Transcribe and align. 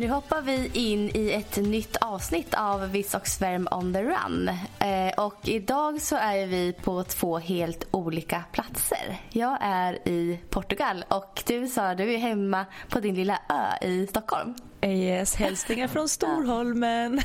Nu 0.00 0.08
hoppar 0.08 0.42
vi 0.42 0.70
in 0.72 1.10
i 1.14 1.32
ett 1.32 1.56
nytt 1.56 1.96
avsnitt 1.96 2.54
av 2.54 2.90
Viss 2.90 3.14
och 3.14 3.26
Svärm 3.26 3.68
on 3.70 3.94
the 3.94 4.02
run. 4.02 4.48
Eh, 4.78 5.24
och 5.24 5.48
idag 5.48 6.00
så 6.00 6.16
är 6.16 6.46
vi 6.46 6.72
på 6.72 7.04
två 7.04 7.38
helt 7.38 7.86
olika 7.90 8.44
platser. 8.52 9.20
Jag 9.30 9.58
är 9.60 10.08
i 10.08 10.40
Portugal 10.50 11.04
och 11.08 11.42
du 11.46 11.68
Sara, 11.68 11.94
du 11.94 12.14
är 12.14 12.18
hemma 12.18 12.66
på 12.88 13.00
din 13.00 13.14
lilla 13.14 13.38
ö 13.48 13.86
i 13.86 14.06
Stockholm. 14.06 14.54
Yes, 14.82 15.34
hälsningar 15.34 15.88
från 15.88 16.08
Storholmen. 16.08 17.20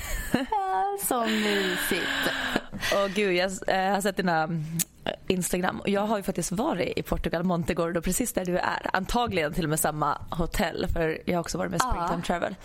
Så 1.04 1.26
mysigt. 1.26 2.32
Och 2.94 3.10
gud, 3.10 3.36
jag 3.36 3.52
eh, 3.68 3.94
har 3.94 4.02
sett 4.02 4.18
dina 4.18 4.50
Instagram 5.28 5.80
och 5.80 5.90
jag 5.90 6.02
har 6.02 6.18
ju 6.18 6.24
faktiskt 6.24 6.52
varit 6.52 6.98
i 6.98 7.04
Portugal, 7.04 7.44
Montegordo, 7.44 8.02
precis 8.02 8.34
där 8.34 8.46
du 8.46 8.58
är. 8.58 8.90
Antagligen 8.94 9.54
till 9.54 9.64
och 9.64 9.70
med 9.70 9.80
samma 9.80 10.18
hotell 10.30 10.88
för 10.94 11.22
jag 11.26 11.36
har 11.36 11.42
också 11.42 11.58
varit 11.58 11.72
med 11.72 11.82
Springtime 11.82 12.22
Travel. 12.22 12.56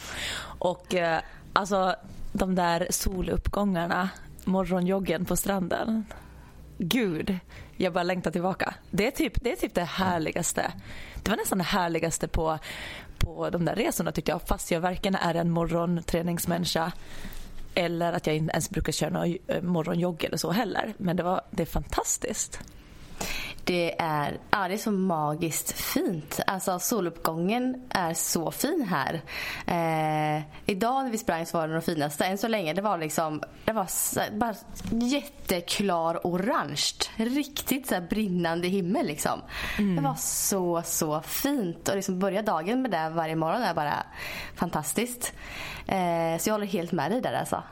Och 0.59 0.95
eh, 0.95 1.20
alltså 1.53 1.95
de 2.33 2.55
där 2.55 2.87
soluppgångarna, 2.91 4.09
morgonjoggen 4.45 5.25
på 5.25 5.37
stranden. 5.37 6.05
Gud, 6.78 7.39
jag 7.77 7.92
bara 7.92 8.05
längtar 8.05 8.31
tillbaka. 8.31 8.75
Det 8.91 9.06
är 9.06 9.11
typ 9.11 9.33
det, 9.43 9.53
är 9.53 9.56
typ 9.56 9.75
det 9.75 9.84
härligaste. 9.84 10.72
Det 11.22 11.31
var 11.31 11.37
nästan 11.37 11.59
det 11.59 11.65
härligaste 11.65 12.28
på, 12.28 12.59
på 13.19 13.50
de 13.50 13.65
där 13.65 13.75
resorna 13.75 14.12
tyckte 14.12 14.31
jag. 14.31 14.43
Fast 14.43 14.70
jag 14.70 14.81
varken 14.81 15.15
är 15.15 15.34
en 15.34 15.50
morgonträningsmänniska 15.50 16.93
eller 17.75 18.13
att 18.13 18.27
jag 18.27 18.37
inte 18.37 18.53
ens 18.53 18.71
brukar 18.71 18.93
köra 18.93 19.11
någon 19.11 19.37
eh, 19.47 19.63
morgonjogg 19.63 20.25
eller 20.25 20.37
så 20.37 20.51
heller. 20.51 20.95
Men 20.99 21.17
det, 21.17 21.23
var, 21.23 21.41
det 21.51 21.63
är 21.63 21.67
fantastiskt. 21.67 22.61
Det 23.71 23.95
är, 23.99 24.39
ja, 24.51 24.69
det 24.69 24.75
är 24.75 24.79
så 24.79 24.91
magiskt 24.91 25.73
fint. 25.73 26.41
Alltså 26.47 26.79
soluppgången 26.79 27.83
är 27.91 28.15
så 28.15 28.51
fin 28.51 28.89
här. 28.91 29.15
Eh, 29.67 30.43
idag 30.67 31.05
när 31.05 31.11
vi 31.11 31.19
sprang 31.19 31.47
så 31.47 31.59
var 31.59 31.69
det 31.69 31.75
de 31.75 31.83
finaste. 31.83 32.25
Än 32.25 32.39
så 32.39 32.49
länge 32.49 32.73
det 32.73 32.83
var 32.83 32.99
liksom 32.99 33.43
det 33.65 33.73
var 33.73 33.87
bara 34.39 34.55
jätteklar 34.91 36.21
orange. 36.25 36.91
Riktigt 37.17 37.87
så 37.87 38.01
brinnande 38.01 38.69
himmel 38.69 39.07
liksom. 39.07 39.41
Det 39.97 40.03
var 40.03 40.15
så 40.19 40.83
så 40.84 41.21
fint. 41.21 41.89
Och 41.89 41.97
liksom 41.97 42.19
börja 42.19 42.43
dagen 42.43 42.83
med 42.83 42.91
det 42.91 43.09
varje 43.09 43.37
morgon 43.37 43.62
är 43.62 43.75
bara 43.75 44.07
fantastiskt. 44.55 45.33
Eh, 45.87 46.39
så 46.39 46.49
jag 46.49 46.55
håller 46.55 46.67
helt 46.67 46.93
med 46.93 47.11
dig 47.11 47.21
där 47.21 47.33
alltså. 47.33 47.62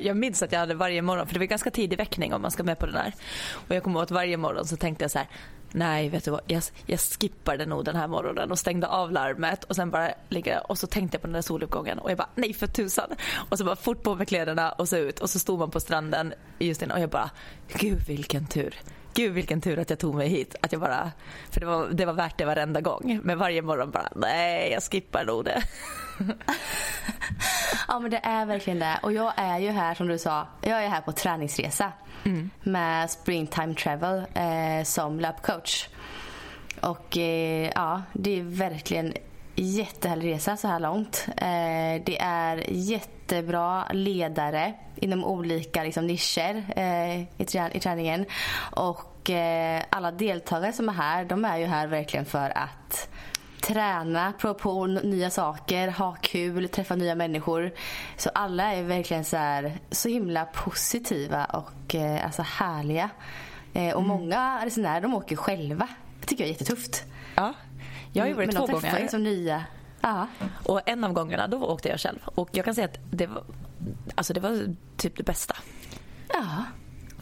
Jag 0.00 0.16
minns 0.16 0.42
att 0.42 0.52
jag 0.52 0.58
hade 0.58 0.74
varje 0.74 1.02
morgon, 1.02 1.26
för 1.26 1.34
det 1.34 1.38
var 1.38 1.46
ganska 1.46 1.70
tidig 1.70 1.98
väckning 1.98 2.34
om 2.34 2.42
man 2.42 2.50
ska 2.50 2.62
med 2.62 2.78
på 2.78 2.86
den 2.86 2.94
här. 2.94 3.14
Och 3.52 3.74
jag 3.74 3.82
kommer 3.82 3.98
ihåg 3.98 4.04
att 4.04 4.10
varje 4.10 4.36
morgon 4.36 4.66
så 4.66 4.76
tänkte 4.76 5.04
jag 5.04 5.10
så 5.10 5.18
här, 5.18 5.28
nej 5.72 6.08
vet 6.08 6.24
du 6.24 6.30
vad, 6.30 6.40
jag, 6.46 6.62
jag 6.86 7.00
skippade 7.00 7.66
nog 7.66 7.84
den 7.84 7.96
här 7.96 8.08
morgonen 8.08 8.50
och 8.50 8.58
stängde 8.58 8.86
av 8.86 9.12
larmet 9.12 9.64
och 9.64 9.76
sen 9.76 9.90
bara 9.90 10.10
ligga 10.28 10.60
och 10.60 10.78
så 10.78 10.86
tänkte 10.86 11.14
jag 11.14 11.22
på 11.22 11.26
den 11.26 11.34
där 11.34 11.42
soluppgången 11.42 11.98
och 11.98 12.10
jag 12.10 12.18
bara 12.18 12.28
nej 12.34 12.52
för 12.52 12.66
tusan. 12.66 13.10
Och 13.50 13.58
så 13.58 13.64
bara 13.64 13.76
fort 13.76 14.02
på 14.02 14.14
med 14.14 14.28
kläderna 14.28 14.72
och 14.72 14.88
så 14.88 14.96
ut 14.96 15.20
och 15.20 15.30
så 15.30 15.38
stod 15.38 15.58
man 15.58 15.70
på 15.70 15.80
stranden 15.80 16.34
just 16.58 16.82
innan 16.82 16.96
och 16.96 17.02
jag 17.02 17.10
bara, 17.10 17.30
gud 17.68 18.06
vilken 18.06 18.46
tur. 18.46 18.74
Gud 19.14 19.32
vilken 19.32 19.60
tur 19.60 19.78
att 19.78 19.90
jag 19.90 19.98
tog 19.98 20.14
mig 20.14 20.28
hit. 20.28 20.56
Att 20.60 20.72
jag 20.72 20.80
bara, 20.80 21.10
för 21.50 21.60
det 21.60 21.66
var, 21.66 21.88
det 21.88 22.04
var 22.04 22.12
värt 22.12 22.38
det 22.38 22.44
varenda 22.44 22.80
gång. 22.80 23.20
Men 23.22 23.38
varje 23.38 23.62
morgon 23.62 23.90
bara, 23.90 24.08
nej 24.16 24.72
jag 24.72 24.82
skippar 24.82 25.24
nog 25.24 25.44
det. 25.44 25.62
Ja 27.88 27.98
men 28.00 28.10
det 28.10 28.20
är 28.22 28.46
verkligen 28.46 28.78
det. 28.78 28.98
Och 29.02 29.12
jag 29.12 29.32
är 29.36 29.58
ju 29.58 29.70
här 29.70 29.94
som 29.94 30.08
du 30.08 30.18
sa, 30.18 30.46
jag 30.60 30.84
är 30.84 30.88
här 30.88 31.00
på 31.00 31.12
träningsresa 31.12 31.92
med 32.62 33.10
Springtime 33.10 33.74
Travel 33.74 34.24
eh, 34.34 34.84
som 34.84 35.20
löpcoach. 35.20 35.88
Och 36.80 37.16
eh, 37.16 37.70
ja, 37.74 38.02
det 38.12 38.38
är 38.38 38.42
verkligen 38.42 39.14
jättehärlig 39.54 40.34
resa 40.34 40.56
så 40.56 40.68
här 40.68 40.80
långt. 40.80 41.26
Eh, 41.36 42.02
det 42.06 42.18
är 42.20 42.64
jättebra 42.68 43.84
ledare 43.90 44.74
inom 44.96 45.24
olika 45.24 45.82
liksom, 45.82 46.06
nischer 46.06 46.64
eh, 46.76 47.20
i, 47.20 47.44
trä- 47.44 47.70
i 47.76 47.80
träningen. 47.80 48.26
Och 48.70 49.30
eh, 49.30 49.82
alla 49.90 50.10
deltagare 50.10 50.72
som 50.72 50.88
är 50.88 50.92
här, 50.92 51.24
de 51.24 51.44
är 51.44 51.56
ju 51.58 51.66
här 51.66 51.86
verkligen 51.86 52.26
för 52.26 52.58
att 52.58 53.08
träna, 53.62 54.32
prova 54.38 54.54
på 54.54 54.86
nya 54.86 55.30
saker, 55.30 55.88
ha 55.88 56.16
kul, 56.20 56.68
träffa 56.68 56.94
nya 56.94 57.14
människor. 57.14 57.72
Så 58.16 58.30
alla 58.34 58.74
är 58.74 58.82
verkligen 58.82 59.24
så, 59.24 59.36
här, 59.36 59.78
så 59.90 60.08
himla 60.08 60.44
positiva 60.44 61.44
och 61.44 61.94
eh, 61.94 62.24
alltså 62.24 62.42
härliga. 62.42 63.10
Eh, 63.72 63.94
och 63.94 64.02
många 64.02 64.64
resenärer 64.66 65.00
de 65.00 65.14
åker 65.14 65.36
själva. 65.36 65.88
Det 66.20 66.26
tycker 66.26 66.44
jag 66.44 66.48
är 66.48 66.52
jättetufft. 66.52 67.04
Ja, 67.34 67.54
jag 68.12 68.22
har 68.22 68.28
ju 68.28 68.34
varit 68.34 68.46
Men 68.46 68.56
två 68.56 68.66
de 68.66 68.72
gånger. 68.72 69.00
liksom 69.00 69.22
nya. 69.22 69.64
Ja. 70.00 70.26
Och 70.64 70.80
en 70.86 71.04
av 71.04 71.12
gångerna 71.12 71.46
då 71.46 71.64
åkte 71.64 71.88
jag 71.88 72.00
själv. 72.00 72.18
Och 72.24 72.48
jag 72.52 72.64
kan 72.64 72.74
säga 72.74 72.84
att 72.84 72.98
det 73.10 73.26
var, 73.26 73.44
alltså 74.14 74.32
det 74.32 74.40
var 74.40 74.74
typ 74.96 75.16
det 75.16 75.22
bästa. 75.22 75.56
ja. 76.28 76.64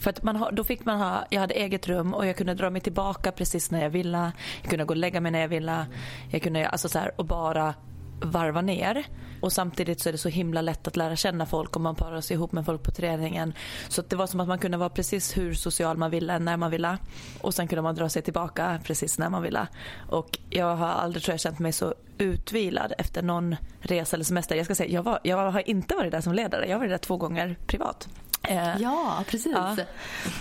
För 0.00 0.10
att 0.10 0.22
man 0.22 0.36
ha, 0.36 0.50
då 0.50 0.64
fick 0.64 0.84
man 0.84 1.00
ha, 1.00 1.24
jag 1.30 1.40
hade 1.40 1.54
eget 1.54 1.88
rum 1.88 2.14
och 2.14 2.26
jag 2.26 2.36
kunde 2.36 2.54
dra 2.54 2.70
mig 2.70 2.80
tillbaka 2.80 3.32
precis 3.32 3.70
när 3.70 3.82
jag 3.82 3.90
ville. 3.90 4.32
Jag 4.62 4.70
kunde 4.70 4.84
gå 4.84 4.92
och 4.92 4.96
lägga 4.96 5.20
mig 5.20 5.32
när 5.32 5.40
jag 5.40 5.48
ville. 5.48 5.86
Jag 6.30 6.42
kunde, 6.42 6.68
alltså 6.68 6.88
så 6.88 6.98
här, 6.98 7.12
och 7.16 7.24
bara 7.24 7.74
varva 8.22 8.60
ner. 8.60 9.04
Och 9.40 9.52
samtidigt 9.52 10.00
så 10.00 10.08
är 10.08 10.12
det 10.12 10.18
så 10.18 10.28
himla 10.28 10.62
lätt 10.62 10.86
att 10.86 10.96
lära 10.96 11.16
känna 11.16 11.46
folk 11.46 11.76
om 11.76 11.82
man 11.82 11.94
parar 11.94 12.20
sig 12.20 12.34
ihop 12.34 12.52
med 12.52 12.66
folk 12.66 12.82
på 12.82 12.90
träningen. 12.90 13.54
Så 13.88 14.00
att 14.00 14.10
det 14.10 14.16
var 14.16 14.26
som 14.26 14.40
att 14.40 14.48
man 14.48 14.58
kunde 14.58 14.76
vara 14.76 14.88
precis 14.88 15.36
hur 15.36 15.54
social 15.54 15.96
man 15.96 16.10
ville, 16.10 16.38
när 16.38 16.56
man 16.56 16.70
ville. 16.70 16.98
Och 17.40 17.54
sen 17.54 17.68
kunde 17.68 17.82
man 17.82 17.94
dra 17.94 18.08
sig 18.08 18.22
tillbaka 18.22 18.80
precis 18.84 19.18
när 19.18 19.30
man 19.30 19.42
ville. 19.42 19.66
Och 20.08 20.38
jag 20.50 20.76
har 20.76 20.88
aldrig 20.88 21.22
tror 21.22 21.32
jag 21.32 21.40
känt 21.40 21.58
mig 21.58 21.72
så 21.72 21.94
utvilad 22.18 22.92
efter 22.98 23.22
någon 23.22 23.56
resa 23.80 24.16
eller 24.16 24.24
semester. 24.24 24.56
Jag 24.56 24.64
ska 24.64 24.74
säga, 24.74 24.90
jag, 24.90 25.02
var, 25.02 25.18
jag 25.22 25.50
har 25.50 25.68
inte 25.68 25.94
varit 25.94 26.12
där 26.12 26.20
som 26.20 26.32
ledare. 26.32 26.66
Jag 26.66 26.74
har 26.74 26.78
varit 26.78 26.90
där 26.90 26.98
två 26.98 27.16
gånger 27.16 27.56
privat. 27.66 28.08
Eh, 28.42 28.76
ja, 28.82 29.24
precis. 29.26 29.52
Ja. 29.52 29.76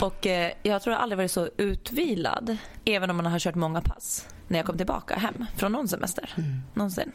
Och 0.02 0.28
eh, 0.28 0.52
jag 0.64 0.82
tror 0.82 0.94
jag 0.94 1.02
aldrig 1.02 1.18
varit 1.18 1.32
så 1.32 1.50
utvilad, 1.58 2.58
även 2.86 3.10
om 3.10 3.16
man 3.18 3.26
har 3.26 3.40
kört 3.40 3.56
många 3.56 3.82
pass, 3.82 4.28
när 4.48 4.60
jag 4.60 4.66
kom 4.66 4.78
tillbaka 4.78 5.16
hem 5.16 5.46
från 5.58 5.72
någon 5.72 5.88
semester. 5.88 6.34
Någonsin. 6.74 7.12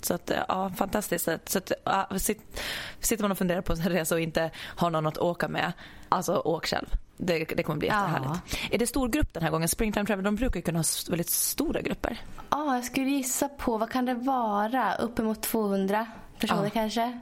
Så 0.00 0.14
att, 0.14 0.30
eh, 0.30 0.38
ja, 0.48 0.70
fantastiskt. 0.76 1.28
Så 1.46 1.58
att, 1.58 1.72
ja, 1.84 2.08
sit, 2.18 2.60
sitter 3.00 3.24
man 3.24 3.32
och 3.32 3.38
funderar 3.38 3.60
på 3.60 3.72
en 3.72 3.78
resa 3.88 4.14
och 4.14 4.20
inte 4.20 4.50
har 4.76 4.90
någon 4.90 5.06
att 5.06 5.18
åka 5.18 5.48
med, 5.48 5.72
alltså 6.08 6.36
åk 6.36 6.66
själv. 6.66 6.86
Det, 7.16 7.38
det 7.44 7.62
kommer 7.62 7.78
bli 7.78 7.88
Ja. 7.88 7.94
jättehärligt. 8.08 8.58
Är 8.70 8.78
det 8.78 8.86
stor 8.86 9.08
grupp 9.08 9.32
den 9.34 9.42
här 9.42 9.50
gången? 9.50 9.68
Springtime 9.68 10.06
Travel, 10.06 10.24
de 10.24 10.36
brukar 10.36 10.56
ju 10.56 10.62
kunna 10.62 10.78
ha 10.78 10.84
väldigt 11.10 11.30
stora 11.30 11.80
grupper. 11.80 12.20
Ja, 12.50 12.74
jag 12.74 12.84
skulle 12.84 13.10
gissa 13.10 13.48
på, 13.48 13.78
vad 13.78 13.90
kan 13.90 14.04
det 14.04 14.14
vara? 14.14 14.94
Uppemot 14.94 15.42
200 15.42 16.06
personer 16.38 16.64
Ja. 16.64 16.70
kanske? 16.70 17.20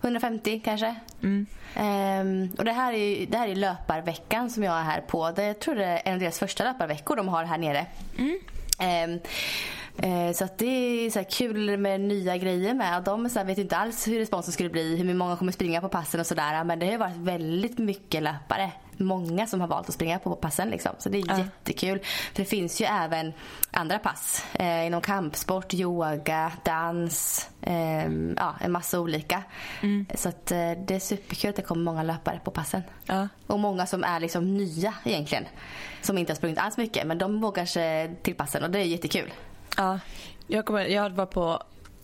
150 0.00 0.60
kanske? 0.64 0.94
Mm. 1.22 1.46
Ehm, 1.74 2.50
och 2.58 2.64
det 2.64 2.72
här, 2.72 2.92
är, 2.92 3.26
det 3.26 3.38
här 3.38 3.48
är 3.48 3.54
löparveckan 3.54 4.50
som 4.50 4.62
jag 4.62 4.78
är 4.78 4.82
här 4.82 5.00
på. 5.00 5.30
Det, 5.30 5.44
jag 5.44 5.58
tror 5.58 5.74
det 5.74 5.84
är 5.84 6.02
en 6.04 6.14
av 6.14 6.20
deras 6.20 6.38
första 6.38 6.64
löparveckor 6.64 7.16
de 7.16 7.28
har 7.28 7.44
här 7.44 7.58
nere. 7.58 7.86
Ehm, 8.78 9.18
eh, 9.98 10.32
så 10.32 10.48
det 10.58 11.06
är 11.06 11.10
så 11.10 11.24
kul 11.24 11.76
med 11.78 12.00
nya 12.00 12.36
grejer 12.36 12.74
med. 12.74 13.02
De 13.02 13.30
så 13.30 13.44
vet 13.44 13.58
inte 13.58 13.76
alls 13.76 14.08
hur 14.08 14.18
responsen 14.18 14.52
skulle 14.52 14.70
bli, 14.70 14.96
hur 14.96 15.14
många 15.14 15.36
kommer 15.36 15.52
springa 15.52 15.80
på 15.80 15.88
passen 15.88 16.20
och 16.20 16.26
sådär. 16.26 16.64
Men 16.64 16.78
det 16.78 16.90
har 16.90 16.98
varit 16.98 17.16
väldigt 17.16 17.78
mycket 17.78 18.22
löpare. 18.22 18.72
Många 18.96 19.46
som 19.46 19.60
har 19.60 19.68
valt 19.68 19.88
att 19.88 19.94
springa 19.94 20.18
på 20.18 20.36
passen 20.36 20.70
liksom. 20.70 20.92
Så 20.98 21.08
det 21.08 21.18
är 21.18 21.38
jättekul. 21.38 21.98
För 22.32 22.42
det 22.42 22.44
finns 22.44 22.80
ju 22.80 22.84
även 22.84 23.32
andra 23.70 23.98
pass 23.98 24.44
eh, 24.52 24.86
inom 24.86 25.00
kampsport, 25.00 25.74
yoga, 25.74 26.52
dans, 26.64 27.48
ehm, 27.62 28.34
ja 28.38 28.54
en 28.60 28.72
massa 28.72 29.00
olika. 29.00 29.42
Så 30.14 30.28
att 30.28 30.52
eh, 30.52 30.72
det 30.86 30.94
är 30.94 31.00
superkul 31.00 31.50
att 31.50 31.56
det 31.56 31.62
kommer 31.62 31.84
många 31.84 32.02
löpare 32.02 32.40
på 32.44 32.50
passen. 32.50 32.82
Ja. 33.06 33.28
Och 33.46 33.58
många 33.58 33.86
som 33.86 34.04
är 34.04 34.20
liksom 34.20 34.56
nya 34.56 34.94
egentligen. 35.04 35.44
Som 36.02 36.18
inte 36.18 36.32
har 36.32 36.36
sprungit 36.36 36.58
alls 36.58 36.76
mycket 36.76 37.06
men 37.06 37.18
de 37.18 37.40
vågar 37.40 37.64
sig 37.64 38.16
till 38.22 38.34
passen 38.34 38.62
och 38.62 38.70
det 38.70 38.78
är 38.78 38.84
jättekul. 38.84 39.32
Ja, 39.80 39.98
jag, 40.46 40.66
kommer, 40.66 40.86
jag 40.86 41.10
var 41.10 41.26
på, 41.26 41.62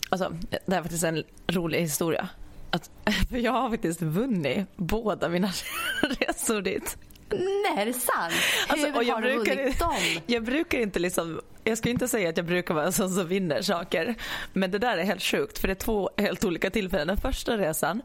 alltså, 0.09 0.33
det 0.49 0.71
här 0.71 0.77
är 0.77 0.81
faktiskt 0.81 1.03
en 1.03 1.23
rolig 1.47 1.79
historia. 1.81 2.29
att 2.69 2.89
för 3.29 3.37
jag 3.37 3.51
har 3.51 3.69
faktiskt 3.69 4.01
vunnit 4.01 4.67
båda 4.75 5.29
mina 5.29 5.51
resor 6.01 6.61
dit. 6.61 6.97
Nej, 7.29 7.73
är 7.77 7.85
det 7.85 7.93
sant? 7.93 8.33
Alltså, 8.67 8.87
Hur 8.87 9.11
har 9.13 9.21
du 9.21 9.35
brukar, 9.35 9.55
vunnit 9.55 9.79
dem? 9.79 10.21
Jag 10.25 10.43
brukar 10.43 10.77
inte 10.77 10.99
liksom, 10.99 11.41
jag 11.63 11.77
ska 11.77 11.89
inte 11.89 12.07
säga 12.07 12.29
att 12.29 12.37
jag 12.37 12.45
brukar 12.45 12.73
vara 12.73 12.85
en 12.85 12.93
sån 12.93 13.09
som 13.09 13.27
vinner 13.27 13.61
saker. 13.61 14.15
Men 14.53 14.71
det 14.71 14.79
där 14.79 14.97
är 14.97 15.03
helt 15.03 15.23
sjukt 15.23 15.57
för 15.57 15.67
det 15.67 15.73
är 15.73 15.75
två 15.75 16.09
helt 16.17 16.45
olika 16.45 16.69
tillfällen. 16.69 17.07
Den 17.07 17.17
första 17.17 17.57
resan, 17.57 18.01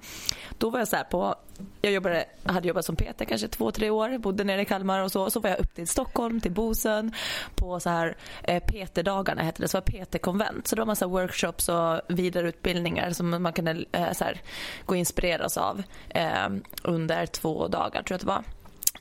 då 0.59 0.71
var 0.71 0.79
jag 0.79 0.89
så 0.89 0.97
här 0.97 1.05
på, 1.05 1.35
jag 1.83 1.93
jobbade, 1.93 2.25
hade 2.45 2.69
jobbat 2.69 2.85
som 2.85 2.97
PT 2.97 3.23
kanske 3.29 3.49
två, 3.49 3.71
tre 3.71 3.91
år, 3.91 4.19
bodde 4.19 4.45
nere 4.45 4.63
i 4.63 4.65
Kalmar 4.65 5.01
och 5.01 5.13
så. 5.13 5.31
Så 5.31 5.41
var 5.41 5.51
jag 5.51 5.59
upp 5.59 5.75
till 5.75 5.89
Stockholm, 5.89 6.41
till 6.41 6.53
Bosön 6.53 7.13
på 7.55 7.81
så 7.81 7.91
här 7.91 8.17
eh, 8.43 8.63
PT-dagarna 8.63 9.43
hette 9.43 9.63
det, 9.63 9.69
så 9.69 9.77
var 9.77 9.83
PT-konvent. 9.83 10.67
Så 10.67 10.77
det 10.77 10.81
var 10.81 10.87
massa 10.87 11.07
workshops 11.07 11.69
och 11.69 12.01
vidareutbildningar 12.09 13.11
som 13.11 13.43
man 13.43 13.53
kunde 13.53 13.85
eh, 13.93 14.13
så 14.13 14.25
här, 14.25 14.41
gå 14.87 14.93
och 14.93 14.97
inspireras 14.97 15.57
av 15.57 15.83
eh, 16.09 16.49
under 16.83 17.27
två 17.27 17.69
dagar 17.69 18.03
tror 18.03 18.05
jag 18.09 18.15
att 18.15 18.21
det 18.21 18.27
var 18.27 18.45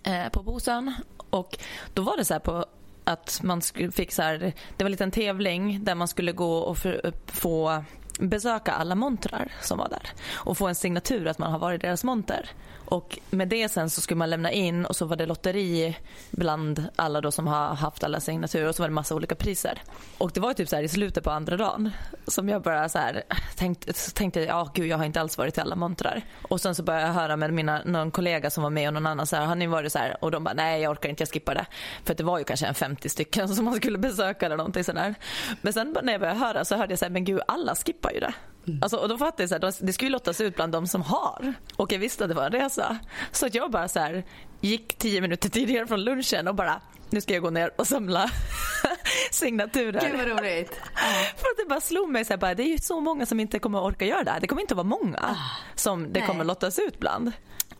eh, 0.03 0.29
på 0.29 0.43
Bosön. 0.43 0.93
Och 1.29 1.57
då 1.93 2.01
var 2.01 2.17
det 2.17 2.25
så 2.25 2.33
här 2.33 2.39
på 2.39 2.65
att 3.03 3.39
man 3.43 3.61
fick 3.91 4.11
så 4.11 4.21
här, 4.21 4.37
det 4.77 4.83
var 4.83 4.85
en 4.85 4.91
liten 4.91 5.11
tävling 5.11 5.83
där 5.83 5.95
man 5.95 6.07
skulle 6.07 6.31
gå 6.31 6.57
och 6.57 6.77
för, 6.77 7.13
få 7.25 7.83
besöka 8.21 8.71
alla 8.71 8.95
montrar 8.95 9.51
som 9.61 9.77
var 9.77 9.89
där 9.89 10.09
och 10.33 10.57
få 10.57 10.67
en 10.67 10.75
signatur 10.75 11.27
att 11.27 11.39
man 11.39 11.51
har 11.51 11.59
varit 11.59 11.83
i 11.83 11.87
deras 11.87 12.03
monter. 12.03 12.49
Och 12.91 13.19
med 13.29 13.47
det 13.47 13.69
sen 13.69 13.89
så 13.89 14.01
skulle 14.01 14.17
man 14.17 14.29
lämna 14.29 14.51
in 14.51 14.85
och 14.85 14.95
så 14.95 15.05
var 15.05 15.15
det 15.15 15.25
lotteri 15.25 15.97
bland 16.31 16.85
alla 16.95 17.21
då 17.21 17.31
som 17.31 17.47
har 17.47 17.75
haft 17.75 18.03
alla 18.03 18.19
signaturer 18.19 18.67
och 18.67 18.75
så 18.75 18.83
var 18.83 18.87
det 18.87 18.93
massa 18.93 19.15
olika 19.15 19.35
priser. 19.35 19.81
Och 20.17 20.31
det 20.33 20.39
var 20.39 20.53
typ 20.53 20.69
så 20.69 20.75
här 20.75 20.83
i 20.83 20.87
slutet 20.87 21.23
på 21.23 21.31
andra 21.31 21.57
dagen 21.57 21.91
som 22.27 22.49
jag 22.49 22.61
bara 22.61 22.89
så 22.89 22.97
här 22.97 23.23
tänkte, 23.55 23.93
tänkte 24.13 24.39
ja 24.39 24.71
gud 24.73 24.87
jag 24.87 24.97
har 24.97 25.05
inte 25.05 25.21
alls 25.21 25.37
varit 25.37 25.57
i 25.57 25.61
alla 25.61 25.75
montrar. 25.75 26.21
Och 26.41 26.61
sen 26.61 26.75
så 26.75 26.83
började 26.83 27.05
jag 27.05 27.13
höra 27.13 27.35
med 27.35 27.53
mina, 27.53 27.81
någon 27.85 28.11
kollega 28.11 28.49
som 28.49 28.63
var 28.63 28.69
med 28.69 28.87
och 28.87 28.93
någon 28.93 29.07
annan 29.07 29.27
så 29.27 29.35
här, 29.35 29.45
har 29.45 29.55
ni 29.55 29.67
varit 29.67 29.91
så 29.91 29.99
här? 29.99 30.17
Och 30.23 30.31
de 30.31 30.43
bara 30.43 30.53
nej 30.53 30.81
jag 30.81 30.91
orkar 30.91 31.09
inte, 31.09 31.21
jag 31.21 31.29
skippar 31.29 31.55
det. 31.55 31.65
För 32.05 32.13
det 32.13 32.23
var 32.23 32.37
ju 32.37 32.43
kanske 32.43 32.65
en 32.65 32.75
50 32.75 33.09
stycken 33.09 33.49
som 33.55 33.65
man 33.65 33.75
skulle 33.75 33.97
besöka 33.97 34.45
eller 34.45 34.57
någonting 34.57 34.83
sådär. 34.83 35.15
Men 35.61 35.73
sen 35.73 35.97
när 36.03 36.11
jag 36.13 36.21
började 36.21 36.39
höra 36.39 36.65
så 36.65 36.75
hörde 36.75 36.91
jag 36.91 36.99
så 36.99 37.05
här, 37.05 37.09
men 37.09 37.25
gud 37.25 37.41
alla 37.47 37.75
skippar 37.75 38.10
ju 38.13 38.19
det. 38.19 38.33
Mm. 38.67 38.79
Alltså, 38.83 38.97
och 38.97 39.09
då 39.09 39.17
fattade 39.17 39.49
jag 39.51 39.65
att 39.65 39.79
det 39.81 39.93
skulle 39.93 40.11
lottas 40.11 40.41
ut 40.41 40.55
bland 40.55 40.71
de 40.71 40.87
som 40.87 41.01
har. 41.01 41.53
Och 41.75 41.91
jag 41.91 41.99
visste 41.99 42.23
att 42.23 42.29
det 42.29 42.35
var 42.35 42.45
en 42.45 42.51
resa. 42.51 42.97
Så 43.31 43.45
att 43.45 43.55
jag 43.55 43.71
bara 43.71 43.87
så 43.87 43.99
här, 43.99 44.23
gick 44.61 44.97
tio 44.97 45.21
minuter 45.21 45.49
tidigare 45.49 45.87
från 45.87 46.03
lunchen 46.03 46.47
och 46.47 46.55
bara 46.55 46.81
nu 47.09 47.21
ska 47.21 47.33
jag 47.33 47.43
gå 47.43 47.49
ner 47.49 47.71
och 47.75 47.87
samla 47.87 48.31
signaturer. 49.31 50.01
Gud 50.01 50.17
vad 50.17 50.27
roligt. 50.27 50.71
För 51.37 51.47
att 51.47 51.57
det 51.57 51.65
bara 51.69 51.81
slog 51.81 52.09
mig 52.09 52.25
så 52.25 52.33
här, 52.33 52.37
bara, 52.37 52.53
det 52.53 52.63
är 52.63 52.67
ju 52.67 52.77
så 52.77 52.99
många 52.99 53.25
som 53.25 53.39
inte 53.39 53.59
kommer 53.59 53.83
orka 53.83 54.05
göra 54.05 54.23
det 54.23 54.31
här. 54.31 54.39
Det 54.39 54.47
kommer 54.47 54.61
inte 54.61 54.75
vara 54.75 54.87
många 54.87 55.19
ah. 55.21 55.35
som 55.75 56.13
det 56.13 56.19
Nej. 56.19 56.27
kommer 56.27 56.43
lottas 56.43 56.79
ut 56.79 56.99
bland. 56.99 57.31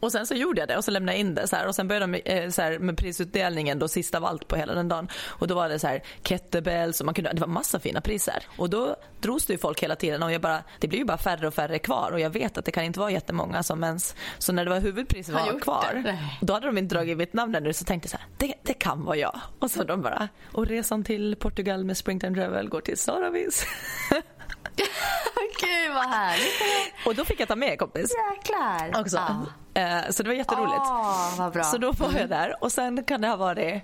Och 0.02 0.12
sen 0.12 0.28
så 0.28 0.34
gjorde 0.34 0.62
jag 0.62 0.68
det 0.68 0.78
och 0.78 0.84
så 0.84 0.92
lämnade 0.92 1.18
jag 1.18 1.20
in 1.20 1.36
det 1.36 1.48
så 1.48 1.56
här. 1.56 1.68
och 1.68 1.76
sen 1.76 1.88
började 1.88 2.06
de 2.06 2.22
eh, 2.26 2.50
så 2.50 2.62
här, 2.62 2.80
med 2.80 2.98
prisutdelningen 2.98 3.80
då 3.80 3.88
sista 3.88 4.18
av 4.18 4.26
allt 4.26 4.48
på 4.48 4.56
hela 4.56 4.74
den 4.74 4.88
dagen. 4.88 5.08
Och 5.28 5.48
då 5.48 5.56
var 5.56 5.70
det 5.70 5.80
så 5.80 5.88
här 5.88 6.04
kettlebells 6.24 7.00
och 7.00 7.06
man 7.06 7.16
kunde, 7.16 7.34
det 7.34 7.42
var 7.42 7.48
massa 7.48 7.80
fina 7.80 8.02
priser. 8.02 8.44
Och 8.58 8.70
då 8.70 8.96
drogs 9.22 9.46
det 9.46 9.54
ju 9.54 9.58
folk 9.60 9.84
hela 9.84 9.96
tiden 9.96 10.24
och 10.24 10.32
jag 10.32 10.42
bara, 10.42 10.64
det 10.80 10.88
blir 10.88 11.00
ju 11.00 11.06
bara 11.06 11.18
färre 11.18 11.48
och 11.48 11.54
färre 11.54 11.80
kvar. 11.80 12.12
Och 12.12 12.20
jag 12.20 12.30
vet 12.30 12.58
att 12.58 12.66
det 12.66 12.72
kan 12.72 12.84
inte 12.84 13.00
vara 13.00 13.12
jättemånga 13.12 13.64
som 13.64 13.84
ens, 13.84 14.16
så 14.38 14.54
när 14.54 14.66
det 14.66 14.70
var 14.72 14.80
huvudpriset 14.80 15.34
var 15.34 15.60
kvar 15.60 16.18
då 16.42 16.54
hade 16.54 16.66
de 16.66 16.78
inte 16.78 16.96
dragit 16.96 17.18
mitt 17.18 17.34
namn 17.34 17.56
ännu. 17.56 17.74
Så 17.74 17.86
tänkte 17.86 18.06
jag 18.06 18.12
så 18.12 18.18
här, 18.18 18.28
det, 18.38 18.54
det 18.64 18.74
kan 18.74 19.04
vara 19.06 19.18
jag. 19.18 19.40
Och 19.60 19.72
så 19.72 19.84
de 19.84 20.02
bara, 20.02 20.28
och 20.52 20.68
resan 20.68 21.04
till 21.04 21.36
Portugal 21.36 21.84
med 21.84 21.98
Springtime 21.98 22.36
Travel 22.36 22.70
går 22.70 22.82
till 22.82 22.98
Saravis. 22.98 23.66
Gud 25.62 25.94
vad 25.94 26.10
härligt. 26.10 26.94
Och 27.06 27.16
då 27.16 27.26
fick 27.26 27.40
jag 27.40 27.48
ta 27.48 27.56
med 27.56 27.72
en 27.72 27.78
kompis. 27.78 28.12
Jäklar. 28.36 29.02
Också. 29.02 29.18
Ah. 29.18 30.12
Så 30.12 30.24
det 30.24 30.30
var 30.30 30.36
jätteroligt. 30.36 30.76
Oh, 30.76 31.38
vad 31.38 31.54
bra. 31.54 31.64
Så 31.64 31.78
då 31.78 31.92
var 31.92 32.08
jag 32.08 32.16
mm. 32.16 32.30
där 32.30 32.64
och 32.64 32.72
sen 32.72 33.04
kan 33.04 33.22
det 33.22 33.28
ha 33.28 33.36
varit, 33.36 33.84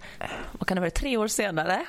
vad 0.51 0.67
kan 0.67 0.75
det 0.75 0.81
ha 0.81 0.85
varit, 0.85 0.95
tre 0.95 1.17
år 1.17 1.27
senare 1.27 1.85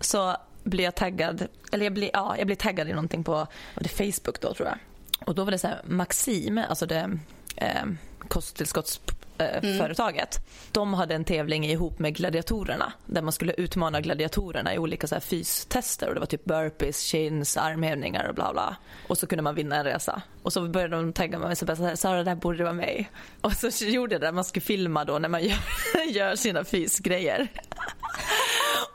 så 0.00 0.36
blir 0.62 0.84
jag 0.84 0.94
taggad, 0.94 1.46
eller 1.72 1.84
jag 1.84 1.92
blir, 1.92 2.10
ja, 2.12 2.34
jag 2.38 2.46
blir 2.46 2.56
taggad 2.56 2.88
i 2.88 2.92
någonting 2.92 3.24
på 3.24 3.46
det 3.74 3.88
Facebook 3.88 4.40
då 4.40 4.54
tror 4.54 4.68
jag. 4.68 4.78
Och 5.26 5.34
då 5.34 5.44
var 5.44 5.50
det 5.50 5.58
så 5.58 5.66
här 5.66 5.80
Maxim, 5.84 6.60
alltså 6.68 6.86
det 6.86 7.18
eh, 7.56 7.84
kosttillskotts 8.28 9.00
mm. 9.48 9.78
företaget. 9.78 10.40
De 10.72 10.94
hade 10.94 11.14
en 11.14 11.24
tävling 11.24 11.66
ihop 11.66 11.98
med 11.98 12.14
gladiatorerna 12.14 12.92
där 13.06 13.22
man 13.22 13.32
skulle 13.32 13.52
utmana 13.52 14.00
gladiatorerna 14.00 14.74
i 14.74 14.78
olika 14.78 15.06
så 15.06 15.14
här 15.14 15.20
fystester 15.20 16.08
och 16.08 16.14
det 16.14 16.20
var 16.20 16.26
typ 16.26 16.44
burpees, 16.44 17.00
chins, 17.00 17.56
armhävningar 17.56 18.28
och 18.28 18.34
bla 18.34 18.52
bla. 18.52 18.76
Och 19.08 19.18
så 19.18 19.26
kunde 19.26 19.42
man 19.42 19.54
vinna 19.54 19.76
en 19.76 19.84
resa. 19.84 20.22
Och 20.42 20.52
så 20.52 20.68
började 20.68 20.96
de 20.96 21.12
tagga 21.12 21.38
mig 21.38 21.50
och 21.50 21.58
sa 21.58 21.96
Sara 21.96 22.24
där 22.24 22.34
borde 22.34 22.58
det 22.58 22.64
vara 22.64 22.74
mig. 22.74 23.10
Och 23.40 23.52
så 23.52 23.84
gjorde 23.84 24.14
jag 24.14 24.20
det, 24.20 24.32
man 24.32 24.44
skulle 24.44 24.60
filma 24.60 25.04
då 25.04 25.18
när 25.18 25.28
man 25.28 25.42
gör, 25.42 25.58
gör 26.08 26.36
sina 26.36 26.64
fysgrejer. 26.64 27.48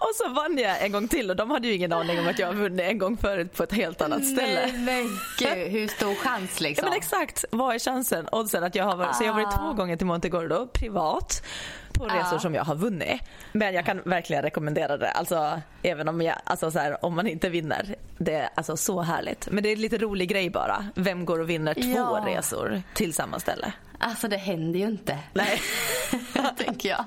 Och 0.10 0.16
så 0.16 0.30
vann 0.30 0.58
jag 0.58 0.86
en 0.86 0.92
gång 0.92 1.08
till 1.08 1.30
och 1.30 1.36
de 1.36 1.52
hade 1.52 1.68
ju 1.68 1.74
ingen 1.74 1.94
aning 1.94 2.20
om 2.20 2.28
att 2.28 2.40
jag 2.40 2.54
vunnit 2.54 2.86
en 2.86 2.98
gång 2.98 3.18
förut 3.18 3.54
på 3.54 3.64
ett 3.64 3.74
helt 3.74 4.02
annat 4.02 4.26
ställe. 4.26 4.72
Nej 4.74 4.78
men 4.78 5.20
gud, 5.40 5.72
hur 5.72 5.88
stor 5.88 6.16
chans 6.16 6.62
liksom? 6.62 6.86
Ja, 6.86 6.90
men 6.90 6.98
exakt, 6.98 7.46
vad 7.52 7.76
är 7.76 7.80
chansen? 7.80 8.28
Oddsen 8.32 8.64
att 8.64 8.76
jag 8.76 8.84
har 8.84 8.96
varit, 8.96 9.10
ah. 9.10 9.14
så 9.14 9.24
jag 9.24 9.34
har 9.34 9.44
varit 9.44 9.56
två 9.58 9.74
gånger 9.74 9.98
till 9.98 10.08
Montegordo 10.08 10.68
privat 10.68 11.44
på 11.94 12.06
resor 12.06 12.36
ah. 12.36 12.40
som 12.40 12.56
jag 12.56 12.64
har 12.64 12.76
vunnit. 12.76 13.22
Men 13.52 13.74
jag 13.74 13.86
kan 13.86 14.02
verkligen 14.06 14.42
rekommendera 14.44 14.98
det. 14.98 15.12
Alltså, 15.12 15.62
även 15.84 16.08
om, 16.08 16.22
jag, 16.22 16.36
alltså, 16.44 16.72
så 16.72 16.80
här, 16.80 17.06
om 17.06 17.16
man 17.16 17.28
inte 17.28 17.50
vinner. 17.50 17.96
Det 18.18 18.34
är 18.34 18.50
alltså, 18.56 18.78
så 18.78 19.02
härligt. 19.02 19.48
Men 19.52 19.64
det 19.64 19.70
är 19.70 19.74
en 19.74 19.82
lite 19.82 19.98
rolig 19.98 20.30
grej 20.30 20.50
bara. 20.50 20.88
Vem 20.96 21.26
går 21.26 21.40
och 21.40 21.50
vinner 21.50 21.74
två 21.74 22.18
ja. 22.18 22.24
resor 22.28 22.82
till 22.94 23.14
samma 23.14 23.40
ställe? 23.40 23.74
Alltså 24.00 24.28
det 24.28 24.38
händer 24.38 24.80
ju 24.80 24.86
inte. 24.86 25.18
Nej. 25.34 25.62
tänker 26.58 26.90
jag. 26.90 27.06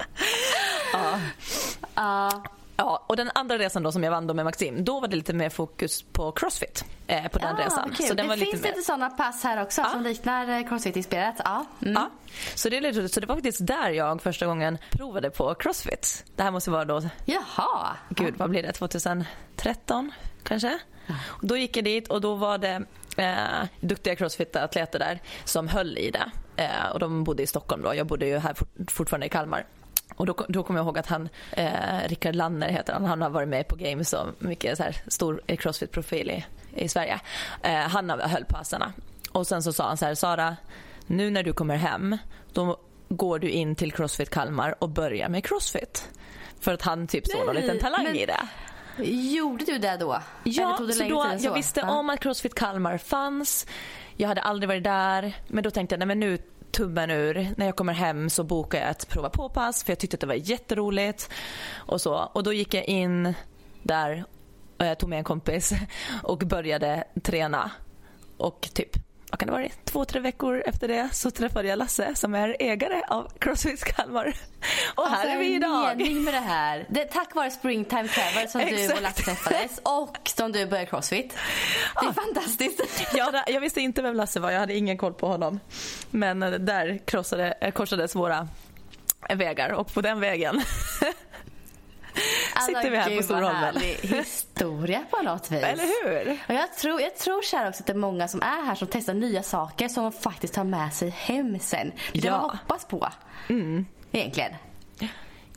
ja. 1.94 2.30
Uh. 2.32 2.50
Ja, 2.80 3.04
och 3.06 3.16
den 3.16 3.30
andra 3.34 3.58
resan 3.58 3.82
då 3.82 3.92
som 3.92 4.04
jag 4.04 4.10
vann 4.10 4.26
då 4.26 4.34
med 4.34 4.44
Maxim, 4.44 4.84
då 4.84 5.00
var 5.00 5.08
det 5.08 5.16
lite 5.16 5.32
mer 5.32 5.48
fokus 5.48 6.02
på 6.02 6.32
crossfit 6.32 6.84
eh, 7.06 7.28
på 7.28 7.38
den 7.38 7.56
ja, 7.58 7.64
resan. 7.64 7.94
Så 7.96 8.06
den 8.06 8.16
det 8.16 8.22
var 8.22 8.36
finns 8.36 8.52
lite, 8.52 8.68
lite 8.68 8.82
sådana 8.82 9.10
pass 9.10 9.44
här 9.44 9.62
också 9.62 9.80
ja. 9.80 9.88
som 9.88 10.02
liknar 10.02 10.48
eh, 10.48 10.68
crossfit-inspirerat. 10.68 11.34
Ja. 11.44 11.66
Mm. 11.82 11.94
ja. 11.94 12.10
Så 12.54 12.68
det 12.68 12.76
är 12.76 12.80
lite 12.80 13.08
Så 13.08 13.20
det 13.20 13.26
var 13.26 13.34
faktiskt 13.34 13.66
där 13.66 13.90
jag 13.90 14.22
första 14.22 14.46
gången 14.46 14.78
provade 14.90 15.30
på 15.30 15.54
crossfit. 15.54 16.24
Det 16.36 16.42
här 16.42 16.50
måste 16.50 16.70
vara 16.70 16.84
då... 16.84 17.02
Jaha. 17.24 17.96
Gud, 18.08 18.34
vad 18.36 18.50
blir 18.50 18.62
det? 18.62 18.72
2013 18.72 20.12
kanske? 20.42 20.78
Och 21.24 21.46
då 21.46 21.56
gick 21.56 21.76
jag 21.76 21.84
dit 21.84 22.08
och 22.08 22.20
då 22.20 22.34
var 22.34 22.58
det 22.58 22.82
eh, 23.16 23.68
duktiga 23.80 24.14
crossfit-atleter 24.14 24.98
där 24.98 25.20
som 25.44 25.68
höll 25.68 25.98
i 25.98 26.10
det. 26.10 26.30
Eh, 26.56 26.90
och 26.92 26.98
de 26.98 27.24
bodde 27.24 27.42
i 27.42 27.46
Stockholm 27.46 27.82
då. 27.82 27.94
Jag 27.94 28.06
bodde 28.06 28.26
ju 28.26 28.38
här 28.38 28.54
fort, 28.54 28.90
fortfarande 28.90 29.26
i 29.26 29.28
Kalmar. 29.28 29.66
Och 30.20 30.26
då, 30.26 30.34
då 30.48 30.62
kommer 30.62 30.80
jag 30.80 30.84
ihåg 30.84 30.98
att 30.98 31.06
han, 31.06 31.28
eh, 31.52 31.72
Rickard 32.06 32.34
Lanner 32.34 32.68
heter 32.68 32.92
han, 32.92 33.04
han 33.04 33.22
har 33.22 33.30
varit 33.30 33.48
med 33.48 33.68
på 33.68 33.76
Games 33.76 34.12
och 34.12 34.26
mycket 34.38 34.76
så 34.76 34.82
här, 34.82 34.96
stor 35.06 35.42
crossfit-profil 35.46 36.30
i, 36.30 36.44
i 36.74 36.88
Sverige. 36.88 37.20
Eh, 37.62 37.74
han 37.74 38.10
höll 38.10 38.44
passarna. 38.44 38.92
Och 39.32 39.46
sen 39.46 39.62
så 39.62 39.72
sa 39.72 39.88
han 39.88 39.96
så 39.96 40.06
här, 40.06 40.14
Sara, 40.14 40.56
nu 41.06 41.30
när 41.30 41.42
du 41.42 41.52
kommer 41.52 41.76
hem, 41.76 42.16
då 42.52 42.80
går 43.08 43.38
du 43.38 43.50
in 43.50 43.74
till 43.74 43.92
Crossfit 43.92 44.30
Kalmar 44.30 44.74
och 44.78 44.88
börjar 44.88 45.28
med 45.28 45.44
Crossfit. 45.44 46.08
För 46.60 46.74
att 46.74 46.82
han 46.82 47.06
typ 47.06 47.26
såg 47.26 47.46
någon 47.46 47.54
liten 47.54 47.78
talang 47.78 48.04
men... 48.04 48.16
i 48.16 48.26
det. 48.26 48.48
Gjorde 49.04 49.64
du 49.64 49.78
det 49.78 49.96
då? 49.96 50.22
Ja, 50.44 50.76
så 50.76 50.86
då, 50.86 50.92
så? 50.92 51.36
jag 51.46 51.54
visste 51.54 51.80
ja. 51.80 51.98
om 51.98 52.10
att 52.10 52.20
Crossfit 52.20 52.54
Kalmar 52.54 52.98
fanns. 52.98 53.66
Jag 54.16 54.28
hade 54.28 54.40
aldrig 54.40 54.68
varit 54.68 54.84
där. 54.84 55.36
Men 55.48 55.64
då 55.64 55.70
tänkte 55.70 55.92
jag, 55.92 55.98
nej 55.98 56.06
men 56.06 56.20
nu 56.20 56.38
tummen 56.72 57.10
ur. 57.10 57.54
När 57.56 57.66
jag 57.66 57.76
kommer 57.76 57.92
hem 57.92 58.30
så 58.30 58.44
bokar 58.44 58.78
jag 58.80 58.90
ett 58.90 59.08
prova 59.08 59.30
på-pass 59.30 59.84
för 59.84 59.92
jag 59.92 59.98
tyckte 59.98 60.14
att 60.14 60.20
det 60.20 60.26
var 60.26 60.34
jätteroligt. 60.34 61.30
Och, 61.74 62.00
så. 62.00 62.14
och 62.14 62.42
då 62.42 62.52
gick 62.52 62.74
jag 62.74 62.84
in 62.84 63.34
där 63.82 64.24
och 64.78 64.86
jag 64.86 64.98
tog 64.98 65.08
med 65.08 65.18
en 65.18 65.24
kompis 65.24 65.72
och 66.22 66.38
började 66.38 67.04
träna. 67.22 67.70
Och 68.36 68.68
typ 68.74 69.09
vad 69.30 69.38
kan 69.38 69.46
det 69.46 69.52
vara, 69.52 69.68
två, 69.84 70.04
tre 70.04 70.20
veckor 70.20 70.62
efter 70.66 70.88
det 70.88 71.08
så 71.12 71.30
träffade 71.30 71.68
jag 71.68 71.78
Lasse 71.78 72.14
som 72.14 72.34
är 72.34 72.56
ägare 72.60 73.02
av 73.08 73.28
Crossfit 73.38 73.84
Kalmar. 73.84 74.34
Och 74.94 75.06
alltså, 75.06 75.28
här 75.28 75.36
är 75.36 75.38
vi 75.38 75.54
idag. 75.54 75.96
mening 75.96 76.24
med 76.24 76.34
det 76.34 76.40
här. 76.40 76.86
Det 76.88 77.02
är 77.02 77.06
tack 77.06 77.34
vare 77.34 77.50
Springtime 77.50 78.08
Travel 78.08 78.48
som 78.48 78.60
du 78.60 78.92
och 78.92 79.02
Lasse 79.02 79.22
träffades 79.22 79.80
och 79.82 80.18
som 80.24 80.52
du 80.52 80.66
började 80.66 80.90
Crossfit. 80.90 81.30
Det 82.00 82.06
är 82.06 82.06
ja. 82.06 82.12
fantastiskt. 82.12 82.80
Jag, 83.14 83.34
jag 83.46 83.60
visste 83.60 83.80
inte 83.80 84.02
vem 84.02 84.14
Lasse 84.14 84.40
var, 84.40 84.50
jag 84.50 84.60
hade 84.60 84.74
ingen 84.74 84.98
koll 84.98 85.14
på 85.14 85.26
honom. 85.26 85.60
Men 86.10 86.40
där 86.40 86.98
krossade, 87.04 87.72
korsades 87.74 88.14
våra 88.14 88.48
vägar 89.34 89.70
och 89.70 89.94
på 89.94 90.00
den 90.00 90.20
vägen 90.20 90.62
Alltså, 92.54 92.74
sitter 92.74 92.90
vi 92.90 92.96
här 92.96 93.16
på 93.16 93.22
Storholmen. 93.22 93.76
historia 94.02 95.04
på 95.10 95.22
något 95.22 95.50
vis. 95.50 95.62
Eller 95.62 95.84
hur? 96.04 96.38
Och 96.48 96.54
jag 96.54 96.74
tror, 96.74 97.00
jag 97.00 97.16
tror 97.16 97.42
kär 97.42 97.68
också 97.68 97.82
att 97.82 97.86
det 97.86 97.92
är 97.92 97.96
många 97.96 98.28
som 98.28 98.42
är 98.42 98.66
här 98.66 98.74
som 98.74 98.88
testar 98.90 99.14
nya 99.14 99.42
saker 99.42 99.88
som 99.88 100.02
de 100.02 100.12
faktiskt 100.12 100.54
tar 100.54 100.64
med 100.64 100.94
sig 100.94 101.10
hem 101.10 101.58
sen. 101.58 101.92
Det 102.12 102.18
ja. 102.18 102.30
man 102.30 102.50
hoppas 102.50 102.84
på. 102.84 103.08
Mm. 103.48 103.86
Egentligen. 104.12 104.52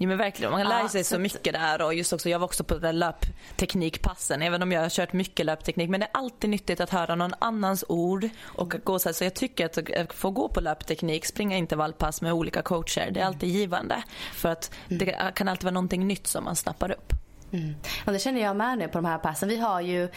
Jo 0.04 0.10
men 0.10 0.18
verkligen, 0.18 0.52
man 0.52 0.64
lär 0.64 0.88
sig 0.88 1.04
så, 1.04 1.16
så 1.16 1.20
mycket 1.20 1.54
där 1.54 1.82
och 1.82 1.94
just 1.94 2.14
också, 2.14 2.30
jag 2.30 2.40
var 2.40 2.46
också 2.46 2.64
på 2.64 2.78
den 2.78 3.00
löpteknikpassen 3.00 4.42
även 4.42 4.62
om 4.62 4.72
jag 4.72 4.82
har 4.82 4.90
kört 4.90 5.14
mycket 5.14 5.46
löpteknik 5.46 5.90
men 5.90 6.00
det 6.00 6.06
är 6.06 6.18
alltid 6.20 6.50
nyttigt 6.50 6.82
att 6.82 6.90
höra 6.90 7.16
någon 7.16 7.34
annans 7.40 7.86
ord 7.88 8.30
och 8.44 8.76
gå 8.84 9.00
så 9.00 9.10
här, 9.10 9.14
så 9.14 9.24
jag 9.24 9.34
tycker 9.34 9.66
att 9.66 10.14
få 10.14 10.32
gå 10.32 10.50
på 10.50 10.62
löpteknik, 10.62 11.26
springa 11.26 11.58
intervallpass 11.58 12.22
med 12.22 12.34
olika 12.34 12.62
coacher, 12.62 13.12
det 13.12 13.20
är 13.20 13.26
alltid 13.26 13.50
givande 13.50 14.04
för 14.34 14.50
att 14.50 14.72
det 14.88 15.34
kan 15.36 15.48
alltid 15.48 15.64
vara 15.64 15.74
någonting 15.74 16.08
nytt 16.08 16.28
som 16.28 16.44
man 16.44 16.56
snappar 16.56 16.92
upp. 16.92 17.14
Mm. 17.54 17.76
Och 18.06 18.14
det 18.14 18.20
känner 18.20 18.42
jag 18.42 18.56
med 18.56 18.78
nu 18.78 18.88
på 18.88 18.98
de 18.98 19.06
här 19.06 19.18
passen. 19.18 19.50
Vi 19.50 19.58
har 19.58 19.82
ju 19.82 20.10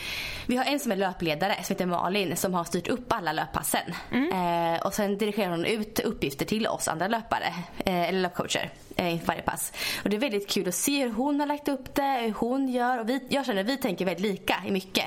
vi 0.46 0.56
har 0.56 0.64
en 0.64 0.80
som 0.80 0.92
är 0.92 0.96
löpledare 0.96 1.62
som 1.62 1.74
heter 1.74 1.86
Malin 1.86 2.36
som 2.36 2.54
har 2.54 2.64
styrt 2.64 2.88
upp 2.88 3.12
alla 3.12 3.32
löppassen. 3.32 3.94
Mm. 4.12 4.74
Eh, 4.74 4.86
och 4.86 4.94
sen 4.94 5.18
dirigerar 5.18 5.50
hon 5.50 5.64
ut 5.64 6.00
uppgifter 6.00 6.44
till 6.44 6.66
oss 6.66 6.88
andra 6.88 7.08
löpare 7.08 7.54
eh, 7.78 8.08
eller 8.08 8.20
löpcoacher 8.20 8.70
eh, 8.96 9.12
inför 9.12 9.26
varje 9.26 9.42
pass. 9.42 9.72
Och 10.04 10.10
det 10.10 10.16
är 10.16 10.20
väldigt 10.20 10.50
kul 10.50 10.68
att 10.68 10.74
se 10.74 11.04
hur 11.04 11.12
hon 11.12 11.40
har 11.40 11.46
lagt 11.46 11.68
upp 11.68 11.94
det, 11.94 12.20
hur 12.22 12.32
hon 12.32 12.68
gör. 12.68 12.98
Och 12.98 13.08
vi, 13.08 13.20
jag 13.28 13.46
känner 13.46 13.60
att 13.60 13.68
vi 13.68 13.76
tänker 13.76 14.04
väldigt 14.04 14.26
lika 14.26 14.56
i 14.66 14.70
mycket. 14.70 15.04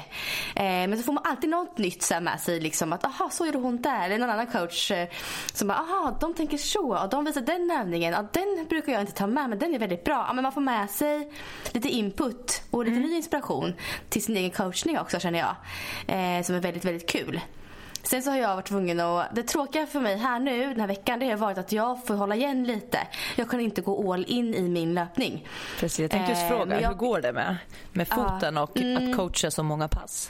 Eh, 0.56 0.64
men 0.64 0.98
så 0.98 1.04
får 1.04 1.14
man 1.14 1.24
alltid 1.26 1.50
något 1.50 1.78
nytt 1.78 2.04
så 2.04 2.20
med 2.20 2.40
sig. 2.40 2.60
Liksom, 2.60 2.94
att 2.94 3.06
aha, 3.06 3.30
så 3.30 3.46
gjorde 3.46 3.58
hon 3.58 3.82
där. 3.82 4.06
Eller 4.06 4.18
någon 4.18 4.30
annan 4.30 4.48
coach 4.48 4.92
eh, 4.92 5.08
som 5.54 5.68
bara, 5.68 5.78
aha, 5.78 6.18
de 6.22 6.34
tänker 6.34 6.58
så. 6.58 6.98
Och 7.04 7.10
de 7.10 7.26
visar 7.26 7.42
den 7.42 7.72
övningen. 7.72 8.14
Ja, 8.14 8.28
den 8.34 8.66
brukar 8.70 8.94
jag 8.94 9.02
inte 9.02 9.14
ta 9.14 9.28
med 9.28 9.50
men 9.50 9.60
den 9.60 9.76
är 9.76 9.80
väldigt 9.80 10.04
bra. 10.04 10.26
Ja, 10.28 10.34
men 10.34 10.44
man 10.44 10.52
får 10.52 10.62
med 10.62 10.90
sig 10.90 11.32
lite 11.72 11.90
input 11.90 12.62
och 12.72 12.86
lite 12.86 12.98
mm. 12.98 13.10
ny 13.10 13.16
inspiration 13.16 13.74
till 14.10 14.24
sin 14.24 14.38
egen 14.38 14.52
coachning 14.52 15.00
också 15.00 15.20
känner 15.20 15.40
jag. 15.40 15.56
Eh, 16.08 16.44
som 16.44 16.56
är 16.56 16.60
väldigt, 16.60 16.86
väldigt 16.86 17.10
kul. 17.10 17.42
Sen 18.04 18.24
så 18.24 18.30
har 18.30 18.38
jag 18.38 18.56
varit 18.56 18.68
tvungen 18.68 19.00
att... 19.00 19.36
Det 19.36 19.44
tråkiga 19.44 19.88
för 19.88 20.00
mig 20.00 20.18
här 20.18 20.40
nu 20.40 20.68
den 20.68 20.80
här 20.80 20.88
veckan 20.88 21.20
det 21.20 21.30
har 21.30 21.38
varit 21.38 21.58
att 21.58 21.72
jag 21.72 22.06
får 22.06 22.16
hålla 22.16 22.36
igen 22.36 22.64
lite. 22.64 23.00
Jag 23.36 23.50
kan 23.50 23.60
inte 23.60 23.82
gå 23.82 24.14
all 24.14 24.26
in 24.28 24.54
i 24.54 24.70
min 24.70 24.94
löpning. 24.94 25.48
Precis, 25.80 26.00
jag 26.00 26.12
tänkte 26.12 26.32
just 26.32 26.44
eh, 26.44 26.48
fråga, 26.48 26.82
jag, 26.82 26.90
hur 26.90 26.96
går 26.96 27.22
det 27.22 27.34
med, 27.34 27.58
med 27.92 28.08
foten 28.08 28.58
och 28.58 28.78
mm, 28.78 29.12
att 29.12 29.18
coacha 29.18 29.52
så 29.52 29.64
många 29.64 29.88
pass? 29.88 30.30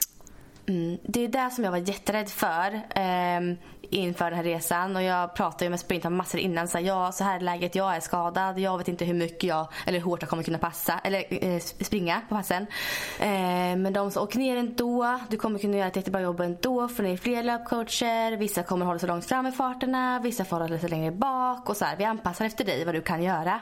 Mm, 0.70 0.98
det 1.04 1.24
är 1.24 1.28
det 1.28 1.50
som 1.52 1.64
jag 1.64 1.72
var 1.72 1.78
jätterädd 1.78 2.30
för. 2.30 2.74
Eh, 2.96 3.56
inför 3.90 4.26
den 4.26 4.34
här 4.34 4.44
resan 4.44 4.96
och 4.96 5.04
jag 5.04 5.36
pratade 5.36 5.66
ju 5.66 5.70
med 5.70 5.80
sprintar 5.80 6.10
massor 6.10 6.40
innan. 6.40 6.68
Så 6.68 6.78
här, 6.78 6.86
ja, 6.86 7.12
så 7.12 7.24
här 7.24 7.36
är 7.36 7.40
läget, 7.40 7.76
jag 7.76 7.96
är 7.96 8.00
skadad, 8.00 8.60
jag 8.60 8.78
vet 8.78 8.88
inte 8.88 9.06
hur 9.06 9.14
mycket 9.14 9.44
jag, 9.44 9.68
eller 9.86 10.00
hur 10.00 10.06
hårt 10.06 10.22
jag 10.22 10.30
kommer 10.30 10.44
kunna 10.44 10.58
passa, 10.58 11.00
eller 11.04 11.44
eh, 11.44 11.60
springa 11.60 12.22
på 12.30 12.36
passen. 12.36 12.68
Eh, 13.20 13.78
men 13.78 13.94
de 13.94 14.12
sa, 14.12 14.22
åk 14.22 14.36
ner 14.36 14.58
ändå, 14.58 15.20
du 15.30 15.38
kommer 15.38 15.60
kunna 15.60 15.78
göra 15.78 15.88
ett 15.88 15.96
jättebra 15.96 16.22
jobb 16.22 16.40
ändå 16.40 16.88
för 16.88 17.04
ni 17.04 17.14
är 17.14 17.18
fler 17.18 17.44
löpcoacher, 17.44 18.38
vissa 18.38 18.64
kommer 18.64 18.86
hålla 18.86 19.00
sig 19.00 19.08
långt 19.08 19.26
fram 19.26 19.48
i 19.48 19.52
farterna, 19.52 20.20
vissa 20.24 20.46
får 20.46 20.60
hålla 20.60 20.80
sig 20.80 20.90
längre 20.90 21.12
bak 21.12 21.70
och 21.70 21.78
så 21.78 21.86
här, 21.86 21.98
vi 21.98 22.04
anpassar 22.04 22.46
efter 22.46 22.66
dig 22.66 22.86
vad 22.86 22.96
du 22.96 23.02
kan 23.02 23.24
göra. 23.24 23.60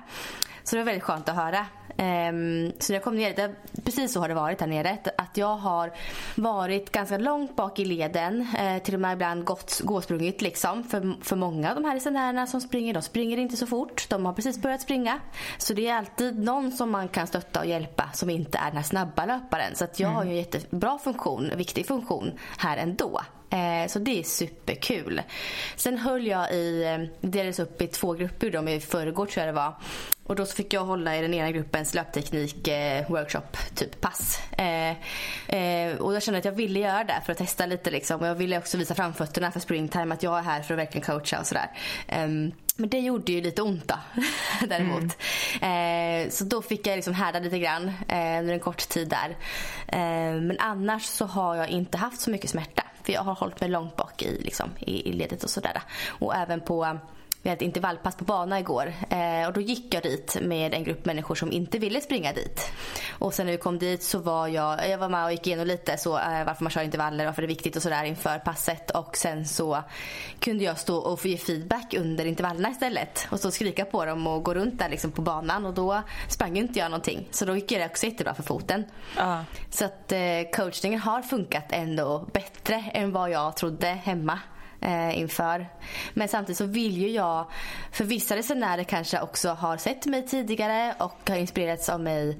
Så 0.67 0.75
det 0.75 0.81
var 0.81 0.85
väldigt 0.85 1.03
skönt 1.03 1.29
att 1.29 1.35
höra. 1.35 1.59
Um, 1.89 2.71
så 2.79 2.91
när 2.91 2.95
jag 2.95 3.03
kom 3.03 3.15
ner, 3.15 3.35
det, 3.35 3.55
precis 3.83 4.13
så 4.13 4.19
har 4.19 4.27
det 4.27 4.33
varit 4.33 4.59
här 4.59 4.67
nere. 4.67 4.97
Att 5.17 5.37
jag 5.37 5.55
har 5.55 5.93
varit 6.35 6.91
ganska 6.91 7.17
långt 7.17 7.55
bak 7.55 7.79
i 7.79 7.85
leden. 7.85 8.41
Uh, 8.41 8.83
till 8.83 8.93
och 8.93 8.99
med 8.99 9.13
ibland 9.13 9.45
gått, 9.45 9.81
gåsprungit 9.83 10.41
liksom. 10.41 10.83
För, 10.83 11.23
för 11.23 11.35
många 11.35 11.69
av 11.69 11.75
de 11.75 11.85
här 11.85 11.93
resenärerna 11.93 12.47
som 12.47 12.61
springer, 12.61 12.93
de 12.93 13.01
springer 13.01 13.37
inte 13.37 13.57
så 13.57 13.67
fort. 13.67 14.09
De 14.09 14.25
har 14.25 14.33
precis 14.33 14.61
börjat 14.61 14.81
springa. 14.81 15.19
Så 15.57 15.73
det 15.73 15.87
är 15.87 15.95
alltid 15.95 16.39
någon 16.39 16.71
som 16.71 16.91
man 16.91 17.07
kan 17.07 17.27
stötta 17.27 17.59
och 17.59 17.65
hjälpa 17.65 18.09
som 18.13 18.29
inte 18.29 18.57
är 18.57 18.67
den 18.67 18.77
här 18.77 18.83
snabba 18.83 19.25
löparen. 19.25 19.75
Så 19.75 19.83
att 19.83 19.99
jag 19.99 20.07
mm. 20.07 20.17
har 20.17 20.23
ju 20.23 20.29
en 20.29 20.37
jättebra 20.37 20.97
funktion, 20.97 21.51
viktig 21.55 21.87
funktion 21.87 22.31
här 22.57 22.77
ändå. 22.77 23.21
Eh, 23.49 23.87
så 23.87 23.99
det 23.99 24.19
är 24.19 24.23
superkul. 24.23 25.21
Sen 25.75 25.97
höll 25.97 26.27
jag 26.27 26.53
i, 26.53 26.83
eh, 26.83 27.29
delades 27.29 27.59
upp 27.59 27.81
i 27.81 27.87
två 27.87 28.13
grupper 28.13 28.51
då, 28.51 28.69
i 28.69 28.79
förrgår 28.79 29.25
tror 29.25 29.45
jag 29.45 29.55
det 29.55 29.59
var. 29.59 29.73
Och 30.27 30.35
då 30.35 30.45
fick 30.45 30.73
jag 30.73 30.85
hålla 30.85 31.17
i 31.17 31.21
den 31.21 31.33
ena 31.33 31.51
gruppens 31.51 31.93
löpteknik 31.93 32.67
eh, 32.67 33.09
workshop, 33.09 33.57
typ 33.75 34.01
pass. 34.01 34.41
Eh, 34.51 34.89
eh, 35.57 35.97
och 35.97 36.15
jag 36.15 36.23
kände 36.23 36.37
att 36.37 36.45
jag 36.45 36.51
ville 36.51 36.79
göra 36.79 37.03
det 37.03 37.21
för 37.25 37.31
att 37.31 37.37
testa 37.37 37.65
lite 37.65 37.91
liksom. 37.91 38.21
Och 38.21 38.27
jag 38.27 38.35
ville 38.35 38.57
också 38.57 38.77
visa 38.77 38.95
framfötterna 38.95 39.51
för 39.51 39.59
springtime, 39.59 40.13
att 40.13 40.23
jag 40.23 40.37
är 40.37 40.41
här 40.41 40.61
för 40.61 40.73
att 40.73 40.79
verkligen 40.79 41.05
coacha 41.05 41.39
och 41.39 41.47
sådär. 41.47 41.69
Um, 42.23 42.51
men 42.75 42.89
det 42.89 42.99
gjorde 42.99 43.31
ju 43.31 43.41
lite 43.41 43.61
ont 43.61 43.87
då, 43.87 43.95
däremot. 44.67 45.17
Mm. 45.61 46.25
Eh, 46.25 46.29
så 46.29 46.43
då 46.43 46.61
fick 46.61 46.87
jag 46.87 46.95
liksom 46.95 47.13
härda 47.13 47.39
lite 47.39 47.59
grann 47.59 47.91
under 48.09 48.53
en 48.53 48.59
kort 48.59 48.89
tid 48.89 49.09
där. 49.09 49.29
Eh, 49.87 50.41
men 50.41 50.59
annars 50.59 51.05
så 51.05 51.25
har 51.25 51.55
jag 51.55 51.69
inte 51.69 51.97
haft 51.97 52.21
så 52.21 52.29
mycket 52.29 52.49
smärta. 52.49 52.83
För 53.07 53.13
jag 53.13 53.21
har 53.21 53.35
hållit 53.35 53.61
mig 53.61 53.69
långt 53.69 53.95
bak 53.95 54.21
i, 54.21 54.41
liksom, 54.41 54.69
i, 54.79 55.09
i 55.09 55.13
ledet 55.13 55.43
och 55.43 55.49
sådär. 55.49 55.81
Och 56.07 56.35
även 56.35 56.61
på 56.61 56.97
vi 57.41 57.49
hade 57.49 57.57
ett 57.57 57.61
intervallpass 57.61 58.15
på 58.15 58.23
bana 58.23 58.59
igår 58.59 58.93
eh, 59.09 59.47
och 59.47 59.53
då 59.53 59.61
gick 59.61 59.93
jag 59.93 60.03
dit 60.03 60.37
med 60.41 60.73
en 60.73 60.83
grupp 60.83 61.05
människor 61.05 61.35
som 61.35 61.51
inte 61.51 61.79
ville 61.79 62.01
springa 62.01 62.33
dit. 62.33 62.71
Och 63.19 63.33
sen 63.33 63.45
när 63.45 63.53
vi 63.53 63.57
kom 63.57 63.79
dit 63.79 64.03
så 64.03 64.19
var 64.19 64.47
jag, 64.47 64.89
jag 64.89 64.97
var 64.97 65.09
med 65.09 65.25
och 65.25 65.31
gick 65.31 65.47
igenom 65.47 65.67
lite 65.67 65.97
så 65.97 66.17
eh, 66.17 66.45
varför 66.45 66.63
man 66.63 66.71
kör 66.71 66.81
intervaller, 66.81 67.25
varför 67.25 67.41
det 67.41 67.45
är 67.45 67.47
viktigt 67.47 67.75
och 67.75 67.81
sådär 67.81 68.03
inför 68.03 68.39
passet 68.39 68.91
och 68.91 69.17
sen 69.17 69.45
så 69.45 69.83
kunde 70.39 70.63
jag 70.63 70.79
stå 70.79 70.97
och 70.97 71.19
få 71.19 71.27
ge 71.27 71.37
feedback 71.37 71.93
under 71.93 72.25
intervallerna 72.25 72.69
istället 72.69 73.27
och 73.31 73.45
och 73.47 73.53
skrika 73.53 73.85
på 73.85 74.05
dem 74.05 74.27
och 74.27 74.43
gå 74.43 74.53
runt 74.53 74.79
där 74.79 74.89
liksom 74.89 75.11
på 75.11 75.21
banan 75.21 75.65
och 75.65 75.73
då 75.73 76.01
sprang 76.27 76.57
inte 76.57 76.79
jag 76.79 76.91
någonting 76.91 77.27
så 77.31 77.45
då 77.45 77.55
gick 77.55 77.69
det 77.69 77.85
också 77.85 78.05
jättebra 78.05 78.33
för 78.33 78.43
foten. 78.43 78.85
Uh. 79.17 79.41
Så 79.69 79.85
att 79.85 80.11
eh, 80.11 80.19
coachningen 80.53 80.99
har 80.99 81.21
funkat 81.21 81.65
ändå 81.69 82.27
bättre 82.33 82.83
än 82.93 83.11
vad 83.11 83.29
jag 83.29 83.57
trodde 83.57 83.87
hemma 83.87 84.39
eh, 84.81 85.19
inför. 85.19 85.67
Men 86.13 86.27
samtidigt 86.27 86.57
så 86.57 86.65
vill 86.65 86.97
ju 86.97 87.09
jag, 87.09 87.45
för 87.91 88.03
vissa 88.03 88.35
resenärer 88.35 88.83
kanske 88.83 89.21
också 89.21 89.49
har 89.49 89.77
sett 89.77 90.05
mig 90.05 90.27
tidigare 90.27 90.95
och 90.99 91.29
har 91.29 91.35
inspirerats 91.35 91.89
av 91.89 91.99
mig 91.99 92.37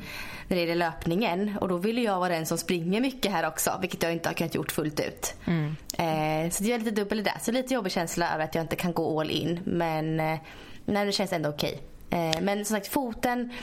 när 0.47 0.57
det 0.57 0.61
gäller 0.61 0.75
löpningen. 0.75 1.57
Och 1.61 1.67
då 1.67 1.77
vill 1.77 2.03
jag 2.03 2.19
vara 2.19 2.33
den 2.33 2.45
som 2.45 2.57
springer 2.57 3.01
mycket 3.01 3.31
här 3.31 3.47
också, 3.47 3.77
vilket 3.81 4.03
jag 4.03 4.13
inte 4.13 4.29
har 4.29 4.33
kunnat 4.33 4.55
gjort 4.55 4.71
fullt 4.71 4.99
ut. 4.99 5.33
Mm. 5.45 5.75
Eh, 5.93 6.51
så 6.51 6.63
det 6.63 6.73
är 6.73 6.79
lite 6.79 6.91
dubbel 6.91 7.23
där. 7.23 7.37
Så 7.41 7.51
lite 7.51 7.73
jobbig 7.73 7.91
känsla 7.91 8.33
över 8.33 8.43
att 8.43 8.55
jag 8.55 8.63
inte 8.63 8.75
kan 8.75 8.93
gå 8.93 9.21
all 9.21 9.31
in. 9.31 9.59
Men 9.65 10.19
eh, 10.19 10.39
nej, 10.85 11.05
det 11.05 11.11
känns 11.11 11.33
ändå 11.33 11.49
okej. 11.49 11.81
Okay. 12.07 12.19
Eh, 12.19 12.41
men 12.41 12.65
som 12.65 12.75
sagt, 12.75 12.87
foten 12.87 13.53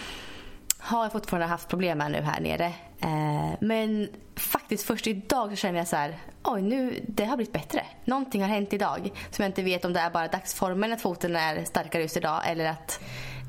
har 0.79 1.03
jag 1.03 1.13
fortfarande 1.13 1.47
haft 1.47 1.69
problem 1.69 1.99
med 1.99 2.11
nu 2.11 2.21
här 2.21 2.41
nere. 2.41 2.73
Eh, 3.05 3.57
men 3.61 4.09
faktiskt 4.37 4.87
först 4.87 5.07
idag 5.07 5.51
så 5.51 5.57
känner 5.57 5.79
jag 5.79 5.89
så 5.89 5.97
här, 5.97 6.19
oj 6.43 6.63
nu, 6.63 7.05
det 7.09 7.25
har 7.25 7.37
blivit 7.37 7.53
bättre. 7.53 7.87
Någonting 8.05 8.43
har 8.43 8.49
hänt 8.49 8.73
idag 8.73 9.11
som 9.31 9.43
jag 9.43 9.49
inte 9.51 9.63
vet 9.63 9.85
om 9.85 9.93
det 9.93 10.01
är 10.01 10.11
bara 10.11 10.29
dagsformen 10.29 10.93
att 10.93 11.01
foten 11.01 11.37
är 11.37 11.65
starkare 11.65 12.03
just 12.03 12.17
idag 12.17 12.43
eller 12.47 12.65
att 12.65 13.01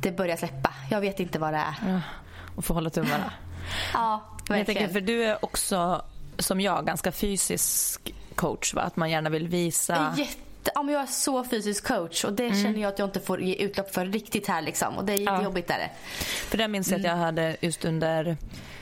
det 0.01 0.11
börjar 0.11 0.37
släppa. 0.37 0.73
Jag 0.91 1.01
vet 1.01 1.19
inte 1.19 1.39
vad 1.39 1.53
det 1.53 1.57
är. 1.57 1.75
Ja, 1.87 2.01
och 2.55 2.65
få 2.65 2.73
hålla 2.73 2.89
tummarna. 2.89 3.33
ja, 3.93 4.23
verkligen. 4.37 4.57
Jag 4.57 4.67
tänker, 4.67 4.87
för 4.87 5.01
du 5.01 5.23
är 5.23 5.45
också 5.45 6.05
som 6.37 6.61
jag 6.61 6.85
ganska 6.85 7.11
fysisk 7.11 8.13
coach 8.35 8.73
va? 8.73 8.81
Att 8.81 8.95
man 8.95 9.09
gärna 9.09 9.29
vill 9.29 9.47
visa 9.47 10.15
Jätte 10.17 10.41
ja, 10.75 10.83
men 10.83 10.93
jag 10.93 11.03
är 11.03 11.07
så 11.07 11.43
fysisk 11.43 11.87
coach 11.87 12.23
och 12.23 12.33
det 12.33 12.45
mm. 12.45 12.63
känner 12.63 12.81
jag 12.81 12.89
att 12.89 12.99
jag 12.99 13.07
inte 13.07 13.19
får 13.19 13.41
ge 13.41 13.55
utlopp 13.55 13.93
för 13.93 14.05
riktigt 14.05 14.47
här 14.47 14.61
liksom. 14.61 14.97
Och 14.97 15.05
det 15.05 15.13
är 15.13 15.21
ja. 15.21 15.43
jobbigt 15.43 15.67
där. 15.67 15.91
För 16.47 16.57
det 16.57 16.67
minns 16.67 16.91
jag 16.91 16.97
att 16.97 17.03
jag 17.03 17.13
mm. 17.13 17.25
hade 17.25 17.57
just 17.61 17.85
under 17.85 18.37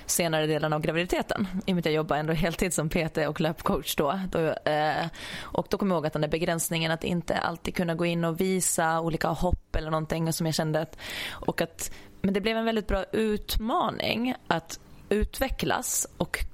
senare 0.05 0.48
delen 0.48 0.74
av 0.74 0.81
graviditeten. 0.81 1.48
I 1.65 1.72
och 1.72 1.75
med 1.75 1.81
att 1.81 1.86
jag 1.86 1.93
jobbade 1.93 2.19
ändå 2.19 2.33
heltid 2.33 2.74
som 2.74 2.89
PT 2.89 3.17
och 3.27 3.41
löpcoach 3.41 3.95
då. 3.95 4.19
då 4.31 4.39
eh, 4.72 5.05
och 5.41 5.67
då 5.69 5.77
kommer 5.77 5.95
jag 5.95 5.98
ihåg 5.98 6.05
att 6.05 6.13
den 6.13 6.22
där 6.22 6.29
begränsningen 6.29 6.91
att 6.91 7.03
inte 7.03 7.38
alltid 7.38 7.75
kunna 7.75 7.95
gå 7.95 8.05
in 8.05 8.25
och 8.25 8.41
visa 8.41 9.01
olika 9.01 9.27
hopp 9.27 9.75
eller 9.75 9.91
någonting 9.91 10.33
som 10.33 10.45
jag 10.45 10.55
kände 10.55 10.81
att, 10.81 10.98
och 11.31 11.62
att 11.62 11.91
men 12.22 12.33
det 12.33 12.41
blev 12.41 12.57
en 12.57 12.65
väldigt 12.65 12.88
bra 12.88 13.03
utmaning 13.12 14.36
att 14.48 14.79
utvecklas 15.10 16.07
och 16.17 16.45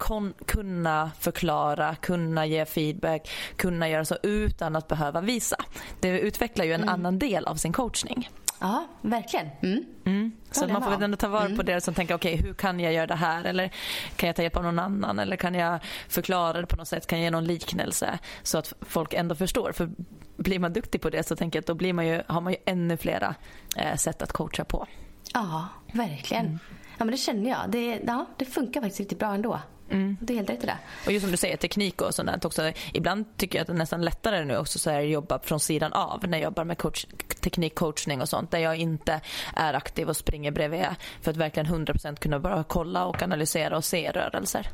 kunna 0.46 1.12
förklara, 1.20 1.96
kunna 1.96 2.46
ge 2.46 2.66
feedback, 2.66 3.30
kunna 3.56 3.90
göra 3.90 4.06
så 4.06 4.18
utan 4.24 4.76
att 4.76 4.88
behöva 4.88 5.22
visa. 5.22 5.58
Det 6.00 6.20
utvecklar 6.20 6.66
ju 6.66 6.74
en 6.74 6.82
mm. 6.82 6.94
annan 6.94 7.20
del 7.20 7.46
av 7.46 7.56
sin 7.56 7.74
coachning. 7.74 8.30
Ja, 8.60 8.88
verkligen. 9.02 9.48
Mm. 9.62 9.86
Mm. 10.06 10.32
Så 10.52 10.68
man 10.68 10.84
får 10.84 11.04
ändå 11.04 11.18
ta 11.18 11.28
vara 11.28 11.46
på 11.46 11.52
mm. 11.52 11.66
det 11.66 11.82
som 11.82 11.94
tänker 11.94 12.16
okej 12.16 12.34
okay, 12.34 12.48
hur 12.48 12.54
kan 12.54 12.80
jag 12.80 12.94
göra 12.94 13.08
det 13.08 13.16
här 13.16 13.44
eller 13.44 13.72
kan 14.16 14.28
jag 14.28 14.36
ta 14.36 14.42
hjälp 14.42 14.58
av 14.58 14.64
någon 14.64 14.80
annan 14.80 15.20
eller 15.20 15.36
kan 15.36 15.56
jag 15.56 15.80
förklara 16.08 16.62
det 16.62 16.68
på 16.68 16.76
något 16.76 16.88
sätt, 16.88 17.08
kan 17.08 17.20
jag 17.20 17.24
ge 17.24 17.32
någon 17.32 17.46
liknelse 17.46 18.20
så 18.44 18.58
att 18.58 18.74
folk 18.82 19.14
ändå 19.14 19.36
förstår. 19.36 19.72
För 19.72 19.90
blir 20.38 20.60
man 20.60 20.74
duktig 20.74 21.02
på 21.02 21.10
det 21.10 21.24
så 21.24 21.36
tänker 21.36 21.58
jag 21.58 21.62
att 21.62 21.68
då 21.68 21.74
blir 21.74 21.94
man 21.94 22.08
ju, 22.08 22.22
har 22.28 22.42
man 22.42 22.54
ju 22.54 22.60
ännu 22.66 22.98
flera 22.98 23.36
eh, 23.76 23.96
sätt 23.96 24.22
att 24.22 24.32
coacha 24.32 24.64
på. 24.64 24.88
Ja, 25.34 25.68
verkligen. 25.94 26.46
Mm. 26.46 26.60
Ja, 26.98 27.06
men 27.06 27.12
det 27.12 27.18
känner 27.18 27.50
jag. 27.50 27.60
Det, 27.70 28.02
ja, 28.08 28.26
det 28.38 28.46
funkar 28.46 28.82
faktiskt 28.82 29.00
riktigt 29.00 29.20
bra 29.20 29.34
ändå. 29.34 29.60
Mm. 29.92 30.18
Det 30.22 30.34
är 30.34 30.36
helt 30.36 30.50
rätt 30.50 30.64
i 30.64 30.66
det. 30.66 30.78
Och 31.06 31.12
just 31.12 31.24
som 31.24 31.32
du 31.32 31.38
säger, 31.38 31.58
teknik 31.58 32.02
och 32.02 32.16
sånt 32.16 32.46
också. 32.46 32.72
Ibland 32.94 33.38
tycker 33.38 33.58
jag 33.58 33.62
att 33.62 33.68
det 33.68 33.74
är 33.74 33.78
nästan 33.78 34.02
lättare 34.02 34.46
nu 34.46 34.58
också 34.58 34.80
så 34.80 34.90
här, 34.90 35.02
jobba 35.02 35.40
från 35.40 35.60
sidan 35.60 35.94
av 35.94 36.28
när 36.28 36.38
jag 36.38 36.44
jobbar 36.44 36.64
med 36.64 36.78
coach, 36.78 37.06
teknikcoachning 37.40 38.22
och 38.22 38.30
sånt. 38.30 38.52
Där 38.52 38.60
jag 38.60 38.76
inte 38.76 39.22
är 39.56 39.74
aktiv 39.74 40.10
och 40.10 40.18
springer 40.18 40.52
bredvid. 40.52 40.86
För 41.22 41.32
att 41.32 41.38
verkligen 41.38 41.68
100% 41.68 42.16
kunna 42.16 42.40
bara 42.40 42.64
kolla 42.64 43.06
och 43.06 43.24
analysera 43.24 43.78
och 43.78 43.86
se 43.86 44.12
rörelser. 44.12 44.70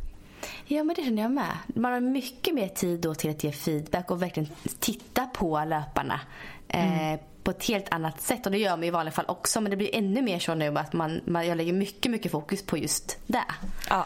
Ja, 0.66 0.84
men 0.84 0.96
det 0.96 1.04
känner 1.04 1.22
jag 1.22 1.32
med. 1.32 1.58
Man 1.68 1.94
har 1.94 2.00
mycket 2.00 2.54
mer 2.54 2.68
tid 2.68 3.00
då 3.00 3.16
till 3.16 3.30
att 3.30 3.44
ge 3.44 3.52
feedback 3.52 4.12
och 4.12 4.22
verkligen 4.22 4.50
titta 4.80 5.26
på 5.26 5.66
löparna. 5.66 6.20
Mm. 6.68 7.14
Eh, 7.14 7.20
på 7.44 7.52
ett 7.52 7.64
helt 7.64 7.94
annat 7.94 8.22
sätt. 8.22 8.46
Och 8.46 8.52
det 8.52 8.58
gör 8.58 8.70
man 8.70 8.84
i 8.84 8.90
vanliga 8.90 9.12
fall 9.12 9.26
också. 9.28 9.62
Men 9.62 9.70
det 9.70 9.78
blir 9.78 9.96
ännu 9.96 10.22
mer 10.22 10.40
så 10.40 10.56
nu 10.56 10.78
att 10.78 10.94
man, 10.94 11.22
man, 11.26 11.48
jag 11.48 11.58
lägger 11.58 11.74
mycket, 11.74 12.12
mycket 12.12 12.32
fokus 12.32 12.66
på 12.66 12.78
just 12.78 13.18
det. 13.28 13.46
Ja. 13.90 14.06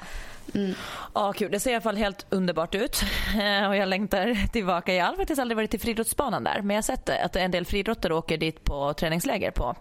Mm. 0.55 0.73
Ja, 1.13 1.33
kul. 1.33 1.51
Det 1.51 1.59
ser 1.59 1.71
i 1.71 1.73
alla 1.73 1.81
fall 1.81 1.97
helt 1.97 2.25
underbart 2.29 2.75
ut. 2.75 3.01
Eh, 3.41 3.67
och 3.67 3.75
jag 3.75 3.89
längtar 3.89 4.47
tillbaka. 4.51 4.93
Jag 4.93 5.05
har 5.05 5.15
faktiskt 5.15 5.41
aldrig 5.41 5.55
varit 5.55 5.71
till 5.71 5.79
friidrottsbanan 5.79 6.43
där. 6.43 6.61
Men 6.61 6.69
jag 6.69 6.77
har 6.77 6.81
sett 6.81 7.09
att 7.09 7.35
en 7.35 7.51
del 7.51 7.65
friidrottare 7.65 8.13
åker 8.13 8.37
dit 8.37 8.63
på 8.63 8.93
träningsläger 8.93 9.51
på, 9.51 9.75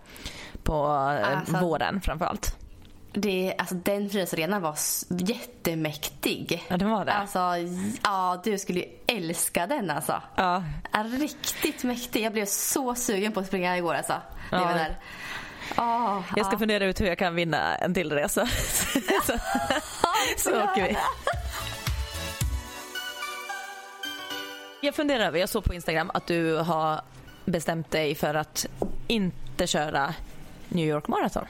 på 0.63 0.75
eh, 1.23 1.39
alltså, 1.39 1.57
våren 1.57 2.01
framförallt. 2.01 2.57
Det, 3.13 3.55
alltså, 3.59 3.75
den 3.75 4.11
friidrottsarenan 4.11 4.63
var 4.63 4.77
jättemäktig. 5.09 6.67
Ja, 6.69 6.77
den 6.77 6.91
var 6.91 7.05
det. 7.05 7.13
Alltså, 7.13 7.39
ja, 8.03 8.41
du 8.45 8.59
skulle 8.59 8.81
ju 8.81 8.87
älska 9.07 9.67
den 9.67 9.91
alltså. 9.91 10.23
Ja. 10.37 10.65
Riktigt 11.21 11.85
mäktig. 11.85 12.25
Jag 12.25 12.33
blev 12.33 12.47
så 12.47 12.95
sugen 12.95 13.33
på 13.33 13.41
att 13.41 13.47
springa 13.47 13.77
igår 13.77 13.95
alltså. 13.95 14.15
Ja. 14.51 14.65
var 14.65 14.75
där. 14.75 14.99
Oh, 15.77 16.23
jag 16.37 16.47
ska 16.47 16.55
ja. 16.55 16.59
fundera 16.59 16.85
ut 16.85 17.01
hur 17.01 17.07
jag 17.07 17.19
kan 17.19 17.35
vinna 17.35 17.77
en 17.77 17.95
till 17.95 18.13
resa. 18.13 18.49
så 20.37 20.63
åker 20.63 20.89
vi. 20.89 20.97
Jag 24.81 24.95
funderar 24.95 25.25
över, 25.25 25.39
jag 25.39 25.49
såg 25.49 25.65
på 25.65 25.75
Instagram 25.75 26.11
att 26.15 26.27
du 26.27 26.57
har 26.57 27.01
bestämt 27.45 27.91
dig 27.91 28.15
för 28.15 28.35
att 28.35 28.67
inte 29.07 29.67
köra 29.67 30.15
New 30.69 30.87
York 30.87 31.09
Marathon. 31.09 31.47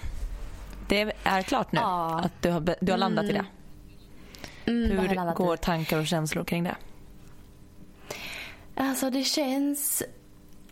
Det 0.89 1.13
är 1.25 1.43
klart 1.43 1.73
nu 1.73 1.81
ja. 1.81 2.21
att 2.25 2.43
du 2.43 2.51
har, 2.51 2.75
du 2.81 2.93
har 2.93 2.99
landat 2.99 3.25
mm. 3.25 3.37
i 3.37 3.39
det. 3.39 3.47
Mm, 4.71 4.99
Hur 4.99 5.35
går 5.35 5.57
tankar 5.57 5.99
och 5.99 6.07
känslor 6.07 6.45
kring 6.45 6.65
det? 6.65 6.77
Alltså 8.75 9.11
det 9.11 9.25
känns... 9.25 10.03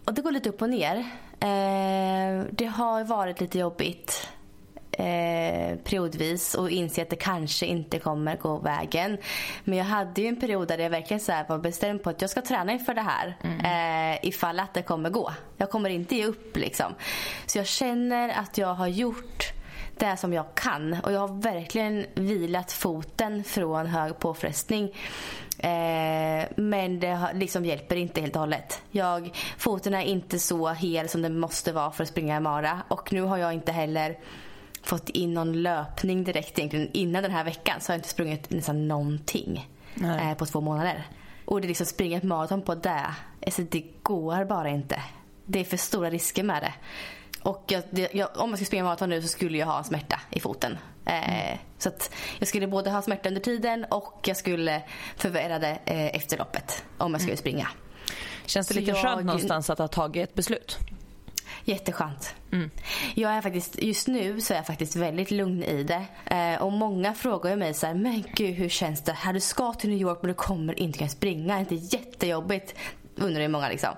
Och 0.05 0.15
det 0.15 0.23
går 0.23 0.33
lite 0.33 0.49
upp 0.49 0.63
och 0.63 0.71
ner. 0.71 0.97
Eh, 1.41 2.45
det 2.51 2.67
har 2.67 3.05
varit 3.05 3.41
lite 3.41 3.59
jobbigt 3.59 4.29
eh, 4.99 5.77
periodvis 5.77 6.55
och 6.55 6.71
inse 6.71 7.03
att 7.03 7.11
det 7.11 7.17
kanske 7.17 7.67
inte 7.67 7.99
kommer 7.99 8.37
gå 8.37 8.59
vägen. 8.59 9.19
Men 9.65 9.79
jag 9.79 9.85
hade 9.85 10.21
ju 10.21 10.29
en 10.29 10.41
period 10.41 10.69
där 10.69 10.79
jag 10.79 10.91
verkligen 10.91 11.21
så 11.21 11.33
var 11.49 11.59
bestämd 11.59 12.03
på 12.03 12.11
att 12.11 12.21
jag 12.21 12.31
ska 12.31 12.43
träna 12.43 12.73
inför 12.73 12.95
det 12.95 13.01
här. 13.01 13.37
Mm. 13.43 14.13
Eh, 14.13 14.19
ifall 14.29 14.61
att 14.61 14.75
det 14.75 14.83
kommer 14.83 15.11
gå. 15.11 15.33
Jag 15.57 15.71
kommer 15.71 15.91
inte 15.91 16.17
ge 16.17 16.27
upp 16.27 16.57
liksom. 16.57 16.95
Så 17.47 17.59
jag 17.59 17.67
känner 17.67 18.29
att 18.29 18.59
jag 18.59 18.75
har 18.75 18.89
gjort 18.89 19.53
det 19.99 20.17
som 20.17 20.33
jag 20.33 20.55
kan. 20.55 20.97
Och 21.03 21.13
jag 21.13 21.21
har 21.21 21.43
verkligen 21.43 22.07
vilat 22.15 22.73
foten 22.73 23.45
från 23.45 23.87
hög 23.87 24.19
påfrestning. 24.19 24.95
Eh, 25.59 26.49
men 26.57 27.01
det 27.01 27.29
liksom 27.35 27.65
hjälper 27.65 27.97
inte 27.97 28.21
helt 28.21 28.37
och 28.37 28.41
hållet. 28.41 28.83
Jag, 28.91 29.31
foten 29.59 29.95
är 29.95 30.03
inte 30.03 30.39
så 30.39 30.69
hel 30.69 31.09
som 31.09 31.23
den 31.23 31.39
måste 31.39 31.73
vara 31.73 31.93
för 31.93 32.03
att 32.03 32.09
springa 32.09 32.37
i 32.37 32.41
mara. 32.41 32.83
Och 32.89 33.13
nu 33.13 33.23
har 33.23 33.37
jag 33.37 33.53
inte 33.55 33.73
heller 33.73 34.19
fått 34.87 35.09
in 35.09 35.35
någon 35.35 35.63
löpning 35.63 36.25
direkt 36.25 36.59
egentligen. 36.59 36.91
Innan 36.93 37.23
den 37.23 37.33
här 37.33 37.45
veckan 37.45 37.81
så 37.81 37.93
har 37.93 37.95
jag 37.95 37.99
inte 37.99 38.09
sprungit 38.09 38.51
nästan 38.51 38.89
någonting 38.89 39.69
eh, 40.05 40.35
på 40.35 40.47
två 40.47 40.61
månader. 40.61 41.07
Och 41.45 41.61
det 41.61 41.69
liksom 41.69 41.87
springa 41.87 42.17
ett 42.17 42.23
maraton 42.23 42.63
på 42.63 42.75
det, 42.75 43.07
alltså 43.47 43.63
det 43.63 43.85
går 44.03 44.45
bara 44.45 44.69
inte. 44.69 45.03
Det 45.45 45.61
är 45.61 45.65
för 45.65 45.77
stora 45.77 46.11
risker 46.11 46.43
med 46.43 46.63
det. 46.63 46.75
Och 47.43 47.65
jag, 47.67 47.83
jag, 48.13 48.29
om 48.37 48.51
jag 48.51 48.59
skulle 48.59 48.67
springa 48.67 48.85
maraton 48.85 49.09
nu 49.09 49.23
så 49.23 49.29
skulle 49.29 49.59
jag 49.59 49.67
ha 49.67 49.79
en 49.79 49.85
smärta 49.85 50.21
i 50.31 50.41
foten. 50.41 50.79
Eh, 51.05 51.47
mm. 51.47 51.59
Så 51.79 51.89
att 51.89 52.15
jag 52.39 52.49
skulle 52.49 52.67
både 52.67 52.91
ha 52.91 53.03
smärta 53.03 53.29
under 53.29 53.41
tiden 53.41 53.85
och 53.85 54.21
jag 54.25 54.37
skulle 54.37 54.83
förvärra 55.17 55.59
det 55.59 55.79
eh, 55.85 56.17
efter 56.17 56.39
loppet 56.39 56.85
om 56.99 57.13
jag 57.13 57.21
skulle 57.21 57.33
mm. 57.33 57.41
springa. 57.41 57.69
Känns 58.47 58.69
det 58.69 58.75
lite 58.75 58.91
jag... 58.91 59.03
skönt 59.03 59.25
någonstans 59.25 59.71
att 59.71 59.79
ha 59.79 59.89
tagit 59.89 60.29
ett 60.29 60.35
beslut? 60.35 60.79
Jätteskönt. 61.67 62.35
Mm. 62.53 62.71
Jag 63.15 63.33
är 63.33 63.43
faktiskt, 63.43 63.83
just 63.83 64.09
nu 64.09 64.41
så 64.41 64.53
är 64.53 64.57
jag 64.57 64.67
faktiskt 64.67 64.97
väldigt 64.97 65.31
lugn 65.31 65.63
i 65.63 65.83
det. 65.83 66.05
Eh, 66.37 66.63
och 66.63 66.73
många 66.73 67.15
frågar 67.15 67.51
ju 67.51 67.57
mig 67.57 67.75
så 67.75 67.87
här, 67.87 67.95
men 67.95 68.25
gud 68.35 68.55
hur 68.55 68.69
känns 68.69 69.03
det? 69.03 69.13
Här 69.13 69.33
du 69.33 69.41
ska 69.41 69.73
till 69.73 69.91
New 69.91 69.99
York 69.99 70.19
men 70.23 70.29
du 70.29 70.35
kommer 70.35 70.81
inte 70.81 70.99
kunna 70.99 71.11
springa. 71.11 71.55
Är 71.55 71.65
det 71.65 71.75
inte 71.75 71.97
jättejobbigt? 71.97 72.75
undrar 73.17 73.43
ju 73.43 73.49
många 73.49 73.69
liksom. 73.69 73.91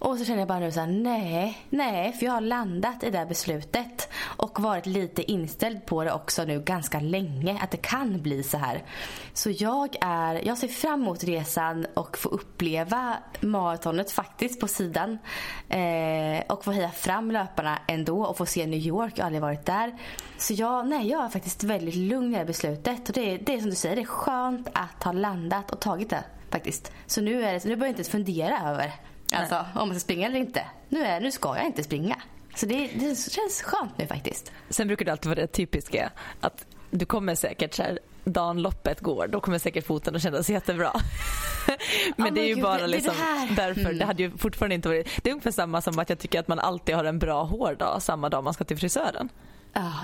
Och 0.00 0.18
så 0.18 0.24
känner 0.24 0.38
jag 0.38 0.48
bara 0.48 0.58
nu 0.58 0.72
såhär, 0.72 0.86
nej, 0.86 1.58
nej, 1.70 2.12
för 2.12 2.26
jag 2.26 2.32
har 2.32 2.40
landat 2.40 3.04
i 3.04 3.10
det 3.10 3.26
beslutet 3.28 4.08
och 4.22 4.60
varit 4.60 4.86
lite 4.86 5.32
inställd 5.32 5.86
på 5.86 6.04
det 6.04 6.12
också 6.12 6.44
nu 6.44 6.60
ganska 6.60 7.00
länge, 7.00 7.58
att 7.62 7.70
det 7.70 7.76
kan 7.76 8.22
bli 8.22 8.42
så 8.42 8.58
här. 8.58 8.82
Så 9.32 9.50
jag 9.50 9.96
är, 10.00 10.46
jag 10.46 10.58
ser 10.58 10.68
fram 10.68 11.02
emot 11.02 11.24
resan 11.24 11.86
och 11.94 12.18
få 12.18 12.28
uppleva 12.28 13.16
maratonet 13.40 14.10
faktiskt 14.10 14.60
på 14.60 14.68
sidan 14.68 15.18
eh, 15.68 16.42
och 16.48 16.64
få 16.64 16.70
heja 16.70 16.90
fram 16.90 17.30
löparna 17.30 17.78
ändå 17.88 18.22
och 18.22 18.36
få 18.36 18.46
se 18.46 18.66
New 18.66 18.80
York, 18.80 19.12
jag 19.16 19.24
har 19.24 19.26
aldrig 19.26 19.42
varit 19.42 19.66
där. 19.66 19.98
Så 20.38 20.54
jag, 20.54 20.88
nej, 20.88 21.08
jag 21.08 21.24
är 21.24 21.28
faktiskt 21.28 21.64
väldigt 21.64 21.96
lugn 21.96 22.28
i 22.28 22.30
det 22.30 22.38
här 22.38 22.44
beslutet 22.44 23.08
och 23.08 23.14
det, 23.14 23.36
det 23.36 23.54
är 23.54 23.60
som 23.60 23.70
du 23.70 23.76
säger, 23.76 23.96
det 23.96 24.02
är 24.02 24.06
skönt 24.06 24.68
att 24.72 25.02
ha 25.02 25.12
landat 25.12 25.70
och 25.70 25.80
tagit 25.80 26.10
det 26.10 26.24
faktiskt. 26.50 26.92
Så 27.06 27.20
nu, 27.20 27.44
är 27.44 27.52
det, 27.52 27.64
nu 27.64 27.76
behöver 27.76 27.86
jag 27.86 27.90
inte 27.90 28.00
ens 28.00 28.08
fundera 28.08 28.70
över 28.70 28.92
alltså, 29.34 29.66
om 29.74 29.88
jag 29.88 29.88
ska 29.88 30.00
springa 30.00 30.26
eller 30.26 30.38
inte. 30.38 30.64
Nu, 30.88 31.04
är, 31.04 31.20
nu 31.20 31.32
ska 31.32 31.56
jag 31.56 31.66
inte 31.66 31.84
springa. 31.84 32.16
Så 32.54 32.66
det, 32.66 32.90
det 32.94 33.32
känns 33.32 33.62
skönt 33.62 33.98
nu 33.98 34.06
faktiskt. 34.06 34.52
Sen 34.68 34.86
brukar 34.86 35.04
det 35.04 35.12
alltid 35.12 35.28
vara 35.28 35.40
det 35.40 35.46
typiska 35.46 36.10
att 36.40 36.66
du 36.90 37.06
kommer 37.06 37.34
säkert 37.34 37.74
så 37.74 37.82
här, 37.82 37.98
dagen 38.24 38.62
loppet 38.62 39.00
går, 39.00 39.26
då 39.26 39.40
kommer 39.40 39.58
säkert 39.58 39.86
foten 39.86 40.16
att 40.16 40.22
kännas 40.22 40.50
jättebra. 40.50 40.92
Men 42.16 42.28
oh 42.28 42.34
det 42.34 42.40
är 42.40 42.48
ju 42.48 42.54
God, 42.54 42.62
bara 42.62 42.86
liksom 42.86 43.14
det 43.48 43.54
därför. 43.62 43.80
Mm. 43.80 43.98
Det 43.98 44.04
hade 44.04 44.22
ju 44.22 44.38
fortfarande 44.38 44.74
inte 44.74 44.88
varit... 44.88 45.08
Det 45.22 45.30
är 45.30 45.32
ungefär 45.32 45.50
samma 45.50 45.80
som 45.80 45.98
att 45.98 46.08
jag 46.08 46.18
tycker 46.18 46.40
att 46.40 46.48
man 46.48 46.58
alltid 46.58 46.94
har 46.94 47.04
en 47.04 47.18
bra 47.18 47.42
hårdag 47.42 48.02
samma 48.02 48.28
dag 48.28 48.44
man 48.44 48.54
ska 48.54 48.64
till 48.64 48.78
frisören. 48.78 49.28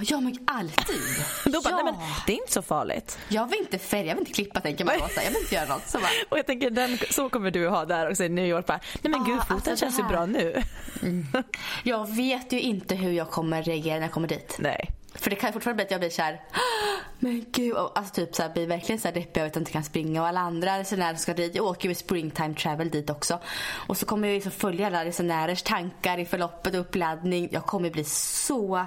Ja, 0.02 0.20
men 0.20 0.36
alltid. 0.46 1.00
Då 1.44 1.60
bara, 1.62 1.70
ja. 1.70 1.76
nej, 1.76 1.84
men 1.84 1.94
det 2.26 2.32
är 2.32 2.36
inte 2.36 2.52
så 2.52 2.62
farligt. 2.62 3.18
Jag 3.28 3.46
vill 3.46 3.58
inte 3.58 3.78
färga, 3.78 4.04
jag 4.04 4.14
vill 4.14 4.22
inte 4.22 4.32
klippa 4.32 4.60
tänker 4.60 4.84
man 4.84 4.94
då. 4.98 5.08
Jag 5.16 5.30
vill 5.30 5.40
inte 5.42 5.54
göra 5.54 5.68
något. 5.68 5.88
Så, 5.88 5.98
bara. 5.98 6.08
och 6.28 6.38
jag 6.38 6.46
tänker, 6.46 6.70
den, 6.70 6.98
så 7.10 7.28
kommer 7.28 7.50
du 7.50 7.68
ha 7.68 7.84
där 7.84 8.10
också 8.10 8.24
i 8.24 8.28
New 8.28 8.46
York. 8.46 8.66
Bara, 8.66 8.80
nej 9.02 9.10
men 9.10 9.20
ah, 9.20 9.24
gud, 9.24 9.40
foten 9.40 9.54
alltså 9.54 9.76
känns 9.76 9.98
ju 9.98 10.02
bra 10.02 10.26
nu. 10.26 10.62
Mm. 11.02 11.26
Jag 11.82 12.16
vet 12.16 12.52
ju 12.52 12.60
inte 12.60 12.94
hur 12.94 13.12
jag 13.12 13.30
kommer 13.30 13.62
reagera 13.62 13.94
när 13.94 14.02
jag 14.02 14.12
kommer 14.12 14.28
dit. 14.28 14.56
Nej. 14.58 14.90
För 15.18 15.30
det 15.30 15.36
kan 15.36 15.52
fortfarande 15.52 15.76
bli 15.76 15.84
att 15.84 15.90
jag 15.90 16.00
blir 16.00 16.10
såhär, 16.10 16.40
men 17.18 17.44
gud. 17.52 17.76
Alltså 17.76 18.14
typ 18.14 18.34
såhär, 18.34 18.50
blir 18.50 18.66
verkligen 18.66 19.00
såhär 19.00 19.14
deppig 19.14 19.40
över 19.40 19.48
att 19.48 19.56
jag 19.56 19.60
inte 19.60 19.72
kan 19.72 19.84
springa. 19.84 20.22
Och 20.22 20.28
alla 20.28 20.40
andra 20.40 20.78
resenärer 20.78 21.14
som 21.14 21.18
ska 21.18 21.34
dit, 21.34 21.54
jag 21.54 21.66
åker 21.66 21.84
ju 21.84 21.88
med 21.88 21.96
springtime 21.96 22.54
travel 22.54 22.90
dit 22.90 23.10
också. 23.10 23.38
Och 23.86 23.96
så 23.96 24.06
kommer 24.06 24.28
jag 24.28 24.34
liksom 24.34 24.52
följa 24.52 24.86
alla 24.86 25.04
resenärers 25.04 25.62
tankar 25.62 26.18
i 26.18 26.24
förloppet 26.24 26.74
och 26.74 26.80
uppladdning. 26.80 27.48
Jag 27.52 27.66
kommer 27.66 27.90
bli 27.90 28.04
så 28.04 28.86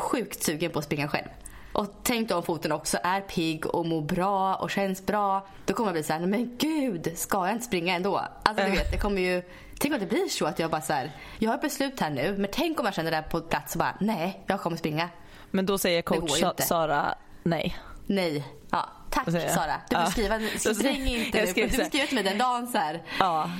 sjukt 0.00 0.42
sugen 0.42 0.70
på 0.70 0.78
att 0.78 0.84
springa 0.84 1.08
själv. 1.08 1.28
Och 1.72 1.86
tänk 2.02 2.28
då 2.28 2.36
om 2.36 2.42
foten 2.42 2.72
också 2.72 2.98
är 3.02 3.20
pigg 3.20 3.66
och 3.66 3.86
mår 3.86 4.02
bra 4.02 4.54
och 4.54 4.70
känns 4.70 5.06
bra. 5.06 5.46
Då 5.66 5.74
kommer 5.74 5.88
jag 5.88 5.94
bli 5.94 6.02
såhär, 6.02 6.26
men 6.26 6.56
gud, 6.58 7.12
ska 7.18 7.46
jag 7.46 7.54
inte 7.54 7.64
springa 7.64 7.94
ändå? 7.94 8.16
Alltså 8.42 8.64
du 8.64 8.70
vet, 8.70 8.90
det 8.92 8.98
kommer 8.98 9.20
ju... 9.20 9.42
Tänk 9.78 9.94
om 9.94 10.00
det 10.00 10.06
blir 10.06 10.28
så 10.28 10.46
att 10.46 10.58
jag 10.58 10.70
bara 10.70 10.80
såhär, 10.80 11.12
jag 11.38 11.50
har 11.50 11.54
ett 11.54 11.62
beslut 11.62 12.00
här 12.00 12.10
nu, 12.10 12.34
men 12.38 12.50
tänk 12.52 12.80
om 12.80 12.86
jag 12.86 12.94
känner 12.94 13.10
det 13.10 13.24
på 13.30 13.40
plats 13.40 13.74
och 13.74 13.78
bara, 13.78 13.94
nej, 14.00 14.44
jag 14.46 14.60
kommer 14.60 14.76
springa. 14.76 15.08
Men 15.50 15.66
då 15.66 15.78
säger 15.78 16.02
coach 16.02 16.42
Sara 16.58 17.14
nej. 17.42 17.76
Nej. 18.06 18.44
Ja, 18.70 18.88
tack 19.10 19.30
Sara. 19.30 19.80
Du 19.90 19.96
får 19.96 20.10
skriva, 20.10 20.38
ring 20.90 21.06
inte 21.06 21.44
nu. 21.44 21.52
Du 21.54 21.68
får 21.68 21.84
skriva 21.84 22.06
till 22.06 22.14
mig 22.14 22.24
den 22.24 22.38
dagen 22.38 22.66
så 22.66 22.78
här. 22.78 23.02
Ja, 23.18 23.50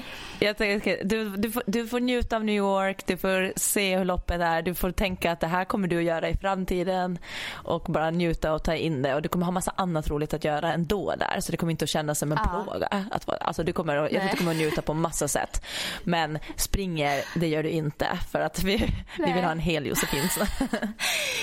jag 0.40 0.56
tänker, 0.56 1.04
du, 1.04 1.36
du, 1.36 1.50
får, 1.50 1.62
du 1.66 1.86
får 1.86 2.00
njuta 2.00 2.36
av 2.36 2.44
New 2.44 2.54
York, 2.54 3.06
du 3.06 3.16
får 3.16 3.52
se 3.56 3.98
hur 3.98 4.04
loppet 4.04 4.40
är, 4.40 4.62
du 4.62 4.74
får 4.74 4.90
tänka 4.90 5.32
att 5.32 5.40
det 5.40 5.46
här 5.46 5.64
kommer 5.64 5.88
du 5.88 5.98
att 5.98 6.04
göra 6.04 6.28
i 6.28 6.36
framtiden 6.36 7.18
och 7.52 7.82
bara 7.82 8.10
njuta 8.10 8.52
och 8.52 8.64
ta 8.64 8.74
in 8.74 9.02
det 9.02 9.14
och 9.14 9.22
du 9.22 9.28
kommer 9.28 9.44
ha 9.44 9.52
massa 9.52 9.72
annat 9.76 10.10
roligt 10.10 10.34
att 10.34 10.44
göra 10.44 10.72
ändå 10.72 11.14
där 11.18 11.40
så 11.40 11.52
det 11.52 11.56
kommer 11.56 11.70
inte 11.70 11.84
att 11.84 11.88
kännas 11.88 12.18
som 12.18 12.32
en 12.32 12.38
ja. 12.44 12.64
plåga. 12.64 12.86
Att, 13.10 13.42
alltså, 13.42 13.62
du 13.62 13.72
kommer, 13.72 13.94
jag 13.96 14.10
tror 14.10 14.30
du 14.30 14.36
kommer 14.36 14.50
att 14.50 14.56
njuta 14.56 14.82
på 14.82 14.94
massa 14.94 15.28
sätt 15.28 15.64
men 16.04 16.38
springer 16.56 17.22
det 17.34 17.48
gör 17.48 17.62
du 17.62 17.68
inte 17.68 18.18
för 18.32 18.40
att 18.40 18.62
vi, 18.62 18.76
vi 19.18 19.32
vill 19.32 19.44
ha 19.44 19.50
en 19.50 19.58
hel 19.58 19.86
Josefin. 19.86 20.28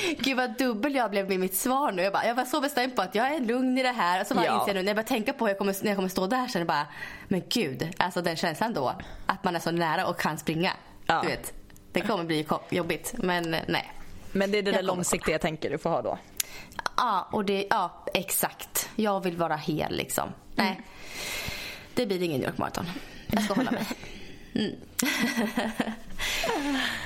Gud 0.19 0.37
vad 0.37 0.57
dubbel 0.57 0.95
jag 0.95 1.11
blev 1.11 1.29
med 1.29 1.39
mitt 1.39 1.55
svar 1.55 1.91
nu. 1.91 2.01
Jag, 2.01 2.13
bara, 2.13 2.25
jag 2.25 2.35
var 2.35 2.45
så 2.45 2.61
bestämd 2.61 2.95
på 2.95 3.01
att 3.01 3.15
jag 3.15 3.35
är 3.35 3.39
lugn 3.39 3.77
i 3.77 3.83
det 3.83 3.91
här 3.91 4.21
och 4.21 4.27
så 4.27 4.35
bara 4.35 4.45
ja. 4.45 4.59
inser 4.59 4.67
jag 4.67 4.75
nu 4.75 4.81
när 4.81 4.87
jag 4.87 4.95
börjar 4.95 5.07
tänka 5.07 5.33
på 5.33 5.45
hur 5.45 5.49
jag 5.49 5.57
kommer, 5.57 5.75
när 5.81 5.89
jag 5.89 5.95
kommer 5.95 6.09
stå 6.09 6.27
där 6.27 6.49
jag 6.53 6.67
bara 6.67 6.87
men 7.27 7.43
gud, 7.49 7.93
alltså 7.97 8.21
den 8.21 8.35
känslan 8.35 8.73
då 8.73 8.95
att 9.25 9.43
man 9.43 9.55
är 9.55 9.59
så 9.59 9.71
nära 9.71 10.07
och 10.07 10.19
kan 10.19 10.37
springa. 10.37 10.73
Ja. 11.05 11.21
Du 11.21 11.27
vet, 11.27 11.53
det 11.91 12.01
kommer 12.01 12.23
bli 12.23 12.47
jobbigt, 12.69 13.13
men 13.17 13.53
eh, 13.53 13.61
nej. 13.67 13.91
Men 14.31 14.51
det 14.51 14.57
är 14.57 14.63
det 14.63 14.71
där 14.71 14.83
långsiktiga 14.83 15.33
jag 15.33 15.41
tänker 15.41 15.69
du 15.69 15.77
får 15.77 15.89
ha 15.89 16.01
då? 16.01 16.17
Ja, 16.97 17.27
och 17.31 17.45
det, 17.45 17.67
ja, 17.69 18.05
exakt. 18.13 18.89
Jag 18.95 19.23
vill 19.23 19.37
vara 19.37 19.55
hel 19.55 19.95
liksom. 19.95 20.23
Mm. 20.23 20.33
Nej, 20.55 20.81
det 21.93 22.05
blir 22.05 22.23
ingen 22.23 22.39
New 22.39 22.49
York 22.49 22.57
Marathon. 22.57 22.85
Jag 23.27 23.43
ska 23.43 23.53
hålla 23.53 23.71
mig. 23.71 23.85
Mm. 24.55 24.75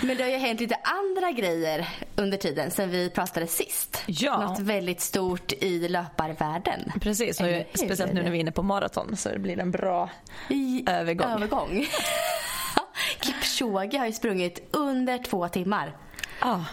Men 0.02 0.18
det 0.18 0.24
har 0.24 0.30
ju 0.30 0.38
hänt 0.38 0.60
lite 0.60 0.76
andra 0.84 1.32
grejer 1.32 1.90
under 2.16 2.38
tiden 2.38 2.72
sen 2.72 2.90
vi 2.90 3.10
pratade 3.10 3.48
sist. 3.48 4.04
Ja. 4.08 4.42
Något 4.42 4.60
väldigt 4.60 5.02
stort 5.02 5.52
i 5.54 5.88
löparvärlden. 5.88 6.92
Precis, 7.02 7.42
och 7.42 7.48
speciellt 7.74 8.14
nu 8.14 8.24
när 8.24 8.32
vi 8.32 8.38
är 8.38 8.42
inne 8.42 8.52
på 8.52 8.64
maraton 8.64 9.18
så 9.18 9.30
det 9.30 9.40
blir 9.40 9.60
en 9.60 9.72
bra 9.72 10.10
I 10.50 10.84
övergång. 10.90 11.32
övergång. 11.32 11.86
Kipchoge 13.22 13.98
har 13.98 14.06
ju 14.06 14.12
sprungit 14.12 14.68
under 14.72 15.18
två 15.18 15.48
timmar. 15.48 15.98
Ja. 16.42 16.66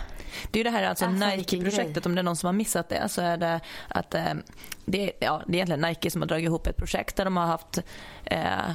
Det 0.50 0.60
är 0.60 0.64
det 0.64 0.70
här 0.70 0.82
alltså, 0.82 1.04
Alltså, 1.04 1.26
Nike-projektet, 1.26 2.06
om 2.06 2.14
det 2.14 2.20
är 2.20 2.22
någon 2.22 2.36
som 2.36 2.46
har 2.46 2.52
missat 2.52 2.88
det 2.88 3.08
så 3.08 3.20
är 3.22 3.36
det 3.36 3.60
att 3.88 4.14
eh, 4.14 4.22
det, 4.84 5.02
är, 5.04 5.12
ja, 5.20 5.42
det 5.46 5.52
är 5.52 5.54
egentligen 5.54 5.80
Nike 5.80 6.10
som 6.10 6.22
har 6.22 6.26
dragit 6.28 6.44
ihop 6.44 6.66
ett 6.66 6.76
projekt 6.76 7.16
där 7.16 7.24
de 7.24 7.36
har 7.36 7.46
haft 7.46 7.78
eh, 8.24 8.70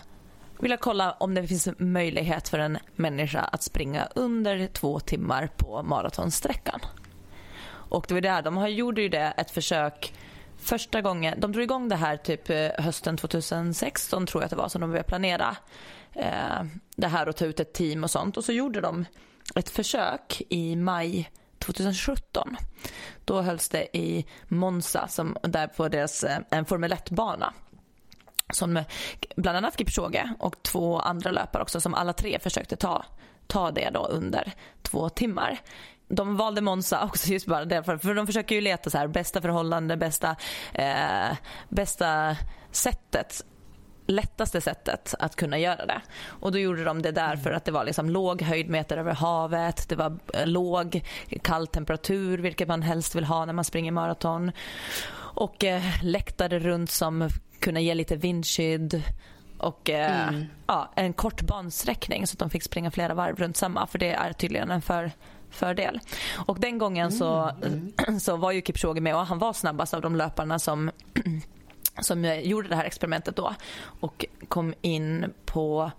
vilja 0.63 0.78
kolla 0.78 1.12
om 1.12 1.34
det 1.34 1.47
finns 1.47 1.69
möjlighet 1.78 2.49
för 2.49 2.60
en 2.60 2.78
människa 2.95 3.39
att 3.39 3.63
springa 3.63 4.08
under 4.15 4.67
två 4.67 4.99
timmar 4.99 5.49
på 5.58 5.84
maratonsträckan. 5.84 6.80
Och 7.65 8.06
det 8.08 8.13
var 8.13 8.21
där, 8.21 8.41
de 8.41 8.58
har 8.58 8.67
gjorde 8.67 9.02
ju 9.02 9.10
det 9.10 9.34
ett 9.38 9.52
försök 9.52 10.13
första 10.58 11.02
gången, 11.02 11.39
de 11.39 11.52
drog 11.52 11.63
igång 11.63 11.89
det 11.89 11.95
här 11.95 12.17
typ 12.17 12.49
eh, 12.49 12.69
hösten 12.78 13.17
2016 13.17 14.26
tror 14.26 14.41
jag 14.41 14.45
att 14.45 14.49
det 14.49 14.56
var 14.56 14.69
som 14.69 14.82
de 14.82 14.89
började 14.89 15.08
planera 15.10 15.56
eh, 16.13 16.63
det 16.95 17.08
här 17.08 17.30
och 17.30 17.36
ta 17.36 17.45
ut 17.45 17.60
ett 17.60 17.73
team 17.73 18.04
och 18.04 18.12
sånt 18.12 18.38
och 18.38 18.45
så 18.45 18.52
gjorde 18.52 18.82
de 18.82 19.06
ett 19.56 19.69
försök 19.69 20.41
i 20.49 20.76
maj 20.76 21.32
2017. 21.60 22.58
Då 23.26 23.41
hölls 23.41 23.69
det 23.69 23.97
i 23.97 24.26
Monza, 24.47 25.08
som, 25.08 25.38
där 25.43 25.67
på 25.67 25.88
deras, 25.89 26.23
eh, 26.23 26.39
en 26.49 26.65
Formel 26.65 26.93
1-bana 26.93 27.54
som 28.53 28.83
bland 29.35 29.57
annat 29.57 29.77
Kipchoge 29.77 30.33
och 30.39 30.63
två 30.63 30.99
andra 30.99 31.31
löpare 31.31 31.63
också 31.63 31.81
som 31.81 31.93
alla 31.93 32.13
tre 32.13 32.39
försökte 32.39 32.75
ta, 32.75 33.05
ta 33.47 33.71
det 33.71 33.89
då 33.93 34.05
under 34.05 34.53
två 34.81 35.09
timmar. 35.09 35.59
De 36.07 36.37
valde 36.37 36.61
Monza 36.61 37.03
också 37.03 37.31
just 37.31 37.45
bara 37.45 37.65
därför, 37.65 37.97
för 37.97 38.13
de 38.13 38.27
försöker 38.27 38.55
ju 38.55 38.61
leta 38.61 38.89
så 38.89 38.97
här 38.97 39.07
bästa 39.07 39.41
förhållande, 39.41 39.97
bästa, 39.97 40.35
eh, 40.73 41.37
bästa 41.69 42.37
sättet 42.71 43.43
lättaste 44.07 44.61
sättet 44.61 45.15
att 45.19 45.35
kunna 45.35 45.57
göra 45.57 45.85
det. 45.85 46.01
Och 46.25 46.51
då 46.51 46.59
gjorde 46.59 46.83
de 46.83 47.01
det 47.01 47.11
där 47.11 47.35
för 47.35 47.51
att 47.51 47.65
det 47.65 47.71
var 47.71 47.85
liksom 47.85 48.09
låg 48.09 48.41
höjdmeter 48.41 48.97
över 48.97 49.13
havet, 49.13 49.89
det 49.89 49.95
var 49.95 50.19
eh, 50.33 50.47
låg 50.47 51.01
kall 51.41 51.67
temperatur, 51.67 52.37
vilket 52.37 52.67
man 52.67 52.81
helst 52.81 53.15
vill 53.15 53.23
ha 53.23 53.45
när 53.45 53.53
man 53.53 53.63
springer 53.63 53.91
maraton. 53.91 54.51
Och 55.15 55.63
eh, 55.63 55.83
läktare 56.03 56.59
runt 56.59 56.91
som 56.91 57.29
kunde 57.63 57.82
ge 57.82 57.93
lite 57.93 58.15
vindskydd 58.15 59.04
och 59.58 59.89
eh, 59.89 60.28
mm. 60.28 60.45
ja, 60.67 60.91
en 60.95 61.13
kort 61.13 61.41
bansträckning 61.41 62.28
så 62.28 62.34
att 62.36 62.39
de 62.39 62.49
fick 62.49 62.63
springa 62.63 62.91
flera 62.91 63.13
varv 63.13 63.36
runt 63.36 63.58
samma 63.58 63.88
för 63.88 63.99
det 63.99 64.12
är 64.12 64.34
tydligen 64.34 64.71
en 64.71 64.82
för, 64.82 65.12
fördel. 65.49 65.99
Och 66.47 66.60
den 66.60 66.78
gången 66.78 67.12
så, 67.12 67.52
mm. 67.65 68.19
så 68.19 68.38
var 68.38 68.52
ju 68.52 68.62
Kipchoge 68.62 69.02
med 69.02 69.15
och 69.15 69.26
han 69.26 69.39
var 69.39 69.54
snabbast 69.54 69.93
av 69.93 70.02
de 70.02 70.15
löparna 70.15 70.60
som 70.60 70.91
som 72.02 72.41
gjorde 72.43 72.67
det 72.67 72.76
här 72.76 72.86
experimentet 72.86 73.36
då 73.36 73.56
och 73.99 74.26
kom 74.47 74.73
in 74.82 75.34
på 75.45 75.91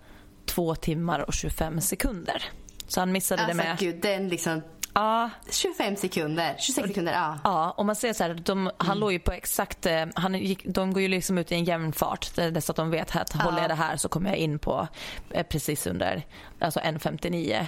två 0.45 0.75
timmar 0.75 1.19
och 1.19 1.33
25 1.33 1.81
sekunder. 1.81 2.43
Så 2.87 2.99
han 2.99 3.11
missade 3.11 3.41
alltså, 3.41 3.57
det 3.57 3.63
med... 3.63 3.77
Gud, 3.79 4.01
den 4.01 4.29
liksom... 4.29 4.61
Ja. 4.95 5.29
25 5.49 5.95
sekunder, 5.95 6.55
26 6.59 6.87
sekunder, 6.87 7.13
ja. 7.13 7.39
Ja, 7.43 7.71
och 7.71 7.85
man 7.85 7.95
ser 7.95 8.13
så 8.13 8.23
här, 8.23 8.33
de, 8.33 8.71
han 8.77 8.87
mm. 8.87 8.99
låg 8.99 9.11
ju 9.11 9.19
på 9.19 9.31
exakt, 9.31 9.85
eh, 9.85 10.05
han 10.15 10.35
gick, 10.35 10.65
de 10.65 10.93
går 10.93 11.01
ju 11.01 11.07
liksom 11.07 11.37
ut 11.37 11.51
i 11.51 11.55
en 11.55 11.63
jämn 11.63 11.93
fart 11.93 12.23
så 12.23 12.71
att 12.71 12.75
de 12.75 12.89
vet 12.89 13.15
att 13.15 13.33
håller 13.33 13.61
jag 13.61 13.69
det 13.69 13.75
här 13.75 13.97
så 13.97 14.09
kommer 14.09 14.29
jag 14.29 14.37
in 14.37 14.59
på 14.59 14.87
eh, 15.29 15.43
precis 15.43 15.87
under, 15.87 16.25
alltså 16.59 16.79
1.59 16.79 17.67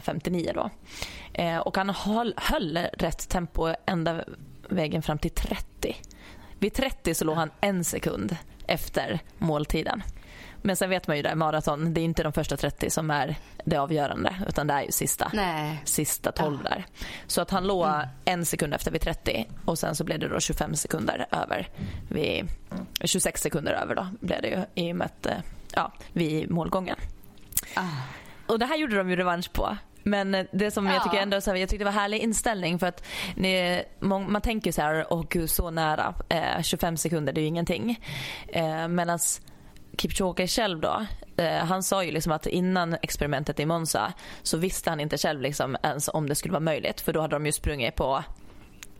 59 0.00 0.52
då. 0.54 0.70
Eh, 1.32 1.58
och 1.58 1.76
han 1.76 1.90
höll, 1.90 2.34
höll 2.36 2.78
rätt 2.78 3.28
tempo 3.28 3.74
ända 3.86 4.24
vägen 4.68 5.02
fram 5.02 5.18
till 5.18 5.30
30. 5.30 5.96
Vid 6.58 6.74
30 6.74 7.14
så 7.14 7.24
låg 7.24 7.36
han 7.36 7.50
en 7.60 7.84
sekund 7.84 8.36
efter 8.66 9.20
måltiden. 9.38 10.02
Men 10.62 10.76
sen 10.76 10.90
vet 10.90 11.06
man 11.06 11.16
ju 11.16 11.22
det, 11.22 11.34
maraton, 11.34 11.94
det 11.94 12.00
är 12.00 12.04
inte 12.04 12.22
de 12.22 12.32
första 12.32 12.56
30 12.56 12.90
som 12.90 13.10
är 13.10 13.36
det 13.64 13.76
avgörande 13.76 14.36
utan 14.48 14.66
det 14.66 14.74
är 14.74 14.82
ju 14.82 14.92
sista, 14.92 15.30
Nej. 15.34 15.82
sista 15.84 16.32
12 16.32 16.62
där. 16.62 16.86
Så 17.26 17.40
att 17.40 17.50
han 17.50 17.66
låg 17.66 17.86
mm. 17.86 18.06
en 18.24 18.46
sekund 18.46 18.74
efter 18.74 18.90
vid 18.90 19.00
30 19.00 19.46
och 19.64 19.78
sen 19.78 19.94
så 19.94 20.04
blev 20.04 20.18
det 20.18 20.28
då 20.28 20.40
25 20.40 20.74
sekunder 20.74 21.26
över 21.30 21.68
vid 22.08 22.48
26 23.04 23.42
sekunder 23.42 23.72
över 23.72 23.94
då 23.94 24.06
blev 24.20 24.42
det 24.42 24.48
ju 24.48 24.84
i 24.84 24.92
och 24.92 24.96
med 24.96 25.04
att, 25.04 25.26
ja, 25.74 25.92
vid 26.12 26.50
målgången. 26.50 26.96
Ah. 27.74 27.82
Och 28.46 28.58
det 28.58 28.66
här 28.66 28.76
gjorde 28.76 28.96
de 28.96 29.10
ju 29.10 29.16
revansch 29.16 29.52
på. 29.52 29.76
Men 30.02 30.46
det 30.52 30.70
som 30.70 30.86
ja. 30.86 30.92
jag 30.92 31.02
tycker 31.02 31.18
ändå 31.18 31.40
så 31.40 31.50
här, 31.50 31.56
jag 31.56 31.68
tyckte 31.68 31.84
det 31.84 31.90
var 31.90 32.00
härlig 32.00 32.18
inställning 32.18 32.78
för 32.78 32.86
att 32.86 33.06
ni, 33.36 33.82
man 34.00 34.40
tänker 34.40 34.72
så 34.72 34.82
här, 34.82 35.06
åh 35.10 35.24
gud 35.30 35.50
så 35.50 35.70
nära, 35.70 36.14
eh, 36.28 36.62
25 36.62 36.96
sekunder 36.96 37.32
det 37.32 37.40
är 37.40 37.42
ju 37.42 37.48
ingenting. 37.48 38.00
Eh, 38.48 38.88
Medan 38.88 39.18
Kipchoge 40.00 40.46
själv 40.46 40.80
då, 40.80 41.06
eh, 41.36 41.64
han 41.64 41.82
sa 41.82 42.04
ju 42.04 42.10
liksom 42.10 42.32
att 42.32 42.46
innan 42.46 42.96
experimentet 43.02 43.60
i 43.60 43.66
Monza 43.66 44.12
så 44.42 44.56
visste 44.56 44.90
han 44.90 45.00
inte 45.00 45.18
själv 45.18 45.40
liksom 45.40 45.76
ens 45.82 46.08
om 46.12 46.28
det 46.28 46.34
skulle 46.34 46.52
vara 46.52 46.60
möjligt 46.60 47.00
för 47.00 47.12
då 47.12 47.20
hade 47.20 47.36
de 47.36 47.46
ju 47.46 47.52
sprungit 47.52 47.94
på 47.96 48.24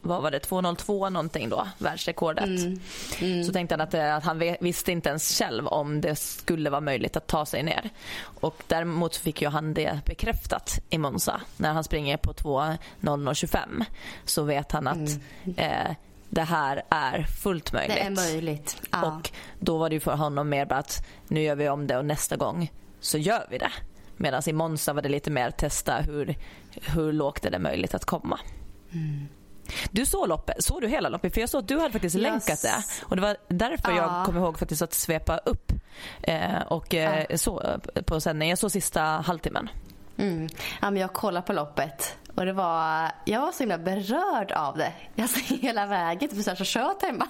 vad 0.00 0.22
var 0.22 0.30
det, 0.30 0.38
2.02 0.38 1.10
någonting 1.10 1.48
då, 1.48 1.68
världsrekordet. 1.78 2.44
Mm. 2.44 2.80
Mm. 3.20 3.44
Så 3.44 3.52
tänkte 3.52 3.74
han 3.74 3.80
att, 3.80 3.94
att, 3.94 4.24
han 4.24 4.56
visste 4.60 4.92
inte 4.92 5.08
ens 5.08 5.38
själv 5.38 5.66
om 5.66 6.00
det 6.00 6.16
skulle 6.16 6.70
vara 6.70 6.80
möjligt 6.80 7.16
att 7.16 7.26
ta 7.26 7.46
sig 7.46 7.62
ner. 7.62 7.90
Och 8.20 8.62
däremot 8.66 9.16
fick 9.16 9.42
ju 9.42 9.48
han 9.48 9.74
det 9.74 10.00
bekräftat 10.06 10.80
i 10.90 10.98
Monza. 10.98 11.40
När 11.56 11.72
han 11.72 11.84
springer 11.84 12.16
på 12.16 12.32
2.00.25 12.32 13.84
så 14.24 14.42
vet 14.42 14.72
han 14.72 14.86
att 14.86 14.96
mm. 14.96 15.54
eh, 15.56 15.96
det 16.30 16.42
här 16.42 16.82
är 16.88 17.22
fullt 17.22 17.72
möjligt. 17.72 17.96
Det 17.96 18.02
är 18.02 18.10
möjligt. 18.10 18.82
Ja. 18.90 19.06
Och 19.06 19.30
då 19.58 19.78
var 19.78 19.88
det 19.88 19.94
ju 19.94 20.00
för 20.00 20.16
honom 20.16 20.48
mer 20.48 20.66
bara 20.66 20.78
att 20.78 21.06
nu 21.28 21.42
gör 21.42 21.56
vi 21.56 21.68
om 21.68 21.86
det 21.86 21.96
och 21.96 22.04
nästa 22.04 22.36
gång 22.36 22.72
så 23.00 23.18
gör 23.18 23.46
vi 23.50 23.58
det. 23.58 23.70
Medan 24.16 24.42
i 24.46 24.52
Monza 24.52 24.92
var 24.92 25.02
det 25.02 25.08
lite 25.08 25.30
mer 25.30 25.50
testa 25.50 25.96
hur, 25.96 26.36
hur 26.70 27.12
lågt 27.12 27.44
är 27.44 27.50
det 27.50 27.58
möjligt 27.58 27.94
att 27.94 28.04
komma. 28.04 28.40
Mm. 28.92 29.28
Du 29.90 30.06
såg 30.06 30.28
loppet, 30.28 30.64
såg 30.64 30.80
du 30.80 30.88
hela 30.88 31.08
loppet? 31.08 31.34
För 31.34 31.40
jag 31.40 31.50
såg 31.50 31.58
att 31.58 31.68
du 31.68 31.78
hade 31.78 31.92
faktiskt 31.92 32.16
yes. 32.16 32.22
länkat 32.22 32.62
det. 32.62 33.04
Och 33.04 33.16
det 33.16 33.22
var 33.22 33.36
därför 33.48 33.90
ja. 33.90 33.96
jag 33.96 34.26
kom 34.26 34.36
ihåg 34.36 34.58
faktiskt 34.58 34.82
att 34.82 34.92
svepa 34.94 35.38
upp 35.38 35.72
eh, 36.22 36.62
och 36.68 36.94
eh, 36.94 37.26
ja. 37.28 37.38
så, 37.38 37.80
på 38.06 38.20
sändning. 38.20 38.50
Jag 38.50 38.58
såg 38.58 38.70
sista 38.70 39.02
halvtimmen. 39.02 39.68
Mm. 40.16 40.48
Ja, 40.80 40.90
men 40.90 40.96
jag 40.96 41.12
kollade 41.12 41.46
på 41.46 41.52
loppet 41.52 42.16
och 42.38 42.46
det 42.46 42.52
var, 42.52 43.10
jag 43.24 43.40
var 43.40 43.52
så 43.52 43.58
himla 43.58 43.78
berörd 43.78 44.52
av 44.52 44.76
det. 44.76 44.92
Jag 45.14 45.30
såg 45.30 45.42
hela 45.60 45.86
vägen, 45.86 46.28
typ 46.28 46.44
så 46.58 46.64
kört 46.64 47.02
hemma. 47.02 47.26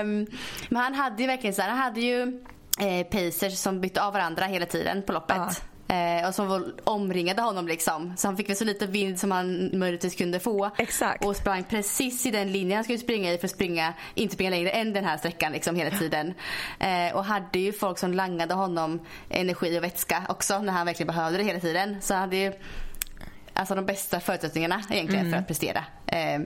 um, 0.00 0.26
men 0.68 0.82
han 0.82 0.94
hade 0.94 1.22
ju 1.22 1.26
verkligen 1.26 1.54
så 1.54 1.62
här, 1.62 1.68
han 1.68 1.78
hade 1.78 2.00
ju 2.00 2.44
eh, 2.80 3.06
pacers 3.06 3.58
som 3.58 3.80
bytte 3.80 4.02
av 4.02 4.12
varandra 4.12 4.44
hela 4.44 4.66
tiden 4.66 5.02
på 5.02 5.12
loppet. 5.12 5.36
Ja. 5.36 5.94
Eh, 5.94 6.28
och 6.28 6.34
som 6.34 6.72
omringade 6.84 7.42
honom 7.42 7.68
liksom. 7.68 8.14
Så 8.16 8.28
han 8.28 8.36
fick 8.36 8.48
väl 8.48 8.56
så 8.56 8.64
lite 8.64 8.86
vind 8.86 9.20
som 9.20 9.30
han 9.30 9.78
möjligtvis 9.78 10.14
kunde 10.14 10.40
få. 10.40 10.70
Exakt. 10.78 11.24
Och 11.24 11.36
sprang 11.36 11.64
precis 11.64 12.26
i 12.26 12.30
den 12.30 12.52
linjen 12.52 12.76
han 12.76 12.84
skulle 12.84 12.98
springa 12.98 13.32
i 13.32 13.38
för 13.38 13.44
att 13.44 13.50
springa, 13.50 13.94
inte 14.14 14.34
springa 14.34 14.50
längre 14.50 14.70
än 14.70 14.92
den 14.92 15.04
här 15.04 15.16
sträckan 15.16 15.52
liksom 15.52 15.76
hela 15.76 15.90
tiden. 15.98 16.34
Eh, 16.78 17.16
och 17.16 17.24
hade 17.24 17.58
ju 17.58 17.72
folk 17.72 17.98
som 17.98 18.14
langade 18.14 18.54
honom 18.54 19.00
energi 19.30 19.78
och 19.78 19.84
vätska 19.84 20.22
också 20.28 20.58
när 20.58 20.72
han 20.72 20.86
verkligen 20.86 21.06
behövde 21.06 21.38
det 21.38 21.44
hela 21.44 21.60
tiden. 21.60 21.96
Så 22.00 22.14
han 22.14 22.20
hade 22.20 22.36
ju 22.36 22.52
alltså 23.58 23.74
de 23.74 23.86
bästa 23.86 24.20
förutsättningarna 24.20 24.82
egentligen 24.90 25.26
mm. 25.26 25.32
för 25.32 25.38
att 25.38 25.46
prestera. 25.46 25.84
Eh, 26.06 26.40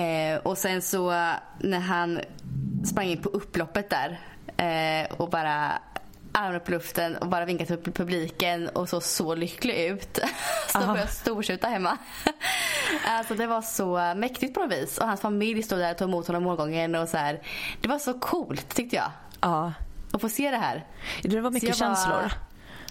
eh, 0.00 0.38
och 0.38 0.58
sen 0.58 0.82
så 0.82 1.10
när 1.58 1.80
han 1.80 2.20
sprang 2.84 3.06
in 3.06 3.22
på 3.22 3.28
upploppet 3.28 3.90
där 3.90 4.20
eh, 4.56 5.12
och 5.12 5.30
bara 5.30 5.72
armarna 6.32 6.56
upp 6.56 6.64
på 6.64 6.70
luften 6.70 7.16
och 7.16 7.28
bara 7.28 7.44
vinkade 7.44 7.76
till 7.76 7.92
publiken 7.92 8.68
och 8.68 8.88
såg 8.88 9.02
så 9.02 9.34
lycklig 9.34 9.84
ut. 9.84 10.18
så 10.68 10.78
började 10.78 11.00
jag 11.00 11.10
storskjuta 11.10 11.66
hemma. 11.66 11.98
alltså 13.06 13.34
det 13.34 13.46
var 13.46 13.62
så 13.62 14.14
mäktigt 14.16 14.54
på 14.54 14.60
något 14.60 14.72
vis. 14.72 14.98
Och 14.98 15.06
hans 15.06 15.20
familj 15.20 15.62
stod 15.62 15.78
där 15.78 15.90
och 15.90 15.98
tog 15.98 16.08
emot 16.08 16.26
honom 16.26 16.42
målgången 16.42 16.94
och 16.94 17.08
så 17.08 17.16
här. 17.16 17.40
Det 17.80 17.88
var 17.88 17.98
så 17.98 18.14
coolt 18.14 18.74
tyckte 18.74 18.96
jag. 18.96 19.10
Ja. 19.40 19.72
Att 20.12 20.20
få 20.20 20.28
se 20.28 20.50
det 20.50 20.56
här. 20.56 20.84
Det 21.22 21.40
var 21.40 21.50
mycket 21.50 21.76
känslor. 21.76 22.22
Var... 22.22 22.32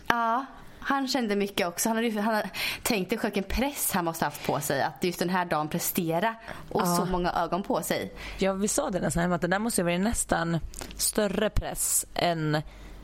Ja. 0.07 0.45
Han 0.79 1.07
kände 1.07 1.35
mycket 1.35 1.67
också. 1.67 1.89
Han 1.89 1.95
hade, 1.97 2.21
han 2.21 2.43
tänkte 2.83 3.17
själv 3.17 3.33
vilken 3.33 3.55
press 3.55 3.91
han 3.91 4.05
måste 4.05 4.25
haft 4.25 4.45
på 4.45 4.59
sig 4.59 4.81
att 4.81 5.03
just 5.03 5.19
den 5.19 5.29
här 5.29 5.45
dagen 5.45 5.67
prestera 5.67 6.35
och 6.69 6.81
ja. 6.81 6.95
så 6.95 7.05
många 7.05 7.31
ögon 7.31 7.63
på 7.63 7.81
sig. 7.81 8.13
Ja, 8.37 8.53
vi 8.53 8.67
sa 8.67 8.89
det 8.89 8.99
nästan 8.99 9.33
att 9.33 9.41
det 9.41 9.47
där 9.47 9.59
måste 9.59 9.83
vara 9.83 9.97
nästan 9.97 10.59
större 10.95 11.49
press 11.49 12.05
än 12.15 12.61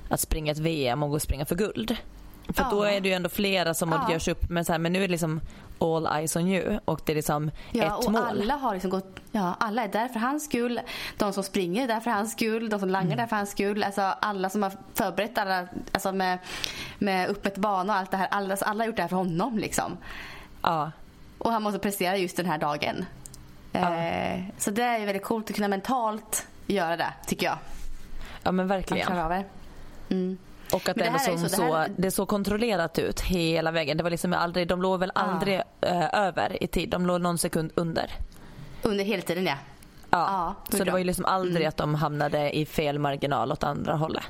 att 0.10 0.20
springa 0.20 0.52
ett 0.52 0.58
VM 0.58 1.04
och 1.04 1.10
gå 1.10 1.16
och 1.16 1.22
springa 1.22 1.46
för 1.46 1.56
guld. 1.56 1.98
För 2.48 2.64
ja. 2.64 2.70
då 2.72 2.84
är 2.84 3.02
det 3.02 3.10
ju 3.10 3.14
ändå 3.14 3.30
flera 3.30 3.74
som 3.74 3.92
ja. 3.92 4.12
görs 4.12 4.28
upp 4.28 4.50
men, 4.50 4.66
så 4.66 4.72
här, 4.72 4.80
men 4.80 4.94
nu 4.94 5.00
är 5.00 5.08
det 5.08 5.12
liksom 5.12 5.42
all 5.80 6.08
eyes 6.08 6.36
on 6.36 6.48
you 6.48 6.80
och 6.86 7.02
det 7.06 7.14
är 7.14 7.16
liksom 7.16 7.52
ja, 7.72 7.86
ett 7.86 8.06
och 8.06 8.12
mål. 8.12 8.22
Alla, 8.24 8.56
har 8.56 8.74
liksom 8.74 8.90
gått, 8.90 9.20
ja, 9.32 9.56
alla 9.60 9.84
är 9.84 9.88
där 9.88 10.08
för 10.08 10.20
hans 10.20 10.46
skull. 10.46 10.82
De 11.18 11.34
som 11.34 11.44
springer 11.44 11.84
är 11.84 11.88
där 11.88 12.00
för 12.00 12.12
hans 12.12 12.32
skull. 12.32 12.70
De 12.70 12.80
som 12.80 12.90
langar 12.90 13.06
mm. 13.06 13.18
där 13.18 13.28
för 13.28 13.36
hans 13.36 13.52
skull. 13.52 13.84
Alltså, 13.84 14.02
alla 14.02 14.50
som 14.50 14.64
har 14.64 14.72
förberett 14.94 15.38
alla, 15.38 15.68
alltså 15.92 16.12
med, 16.12 16.40
med 16.98 17.30
uppmätt 17.30 17.58
bana 17.58 17.94
och 17.94 18.00
allt 18.00 18.12
det 18.12 18.18
här. 18.18 18.28
Alla, 18.32 18.54
alltså, 18.54 18.66
alla 18.66 18.84
har 18.84 18.88
gjort 18.88 18.96
det 18.96 19.02
här 19.02 19.10
för 19.10 19.16
honom 19.16 19.58
liksom. 19.58 19.98
Ja. 20.62 20.92
Och 21.38 21.52
han 21.52 21.64
måste 21.64 21.80
prestera 21.80 22.18
just 22.18 22.38
den 22.38 22.46
här 22.46 22.58
dagen. 22.58 23.06
Ja. 23.72 23.96
Eh, 23.96 24.44
så 24.58 24.72
det 24.72 24.84
är 24.84 25.06
väldigt 25.06 25.24
coolt 25.24 25.50
att 25.50 25.56
kunna 25.56 25.68
mentalt 25.68 26.48
göra 26.68 26.98
det 26.98 27.14
tycker 27.28 27.46
jag. 27.46 27.58
Ja 28.44 28.52
men 28.52 28.68
verkligen. 28.68 29.08
Han 29.08 29.16
klarar 29.16 29.24
av 29.24 29.30
det. 29.30 29.46
Mm. 30.16 30.38
Och 30.76 30.90
att 30.90 30.96
det, 30.96 31.10
det, 31.14 31.20
som 31.20 31.50
så, 31.50 31.62
det, 31.62 31.78
här... 31.78 31.92
det 31.98 32.12
såg 32.12 32.28
kontrollerat 32.28 33.00
ut 33.00 33.22
hela 33.22 33.72
vägen. 33.72 33.98
Det 33.98 34.04
var 34.04 34.10
liksom 34.10 34.34
aldrig, 34.34 34.68
de 34.68 34.82
låg 34.82 35.00
väl 35.00 35.12
aldrig 35.16 35.56
uh, 35.58 36.16
över 36.16 36.64
i 36.64 36.68
tid. 36.68 36.90
De 36.90 37.06
låg 37.06 37.22
någon 37.22 37.38
sekund 37.38 37.72
under. 37.76 38.12
Under 38.82 39.04
hela 39.04 39.22
tiden 39.22 39.46
ja. 39.46 39.56
Ja, 40.10 40.56
så 40.70 40.84
det 40.84 40.92
var 40.92 40.98
ju 40.98 41.04
liksom 41.04 41.26
aldrig 41.26 41.56
mm. 41.56 41.70
att 41.70 41.78
de 41.78 41.96
hamnade 41.96 42.58
i 42.58 42.66
fel 42.66 43.00
marginal 43.00 43.52
åt 43.52 43.64
andra 43.64 43.96
hållet. 43.96 44.24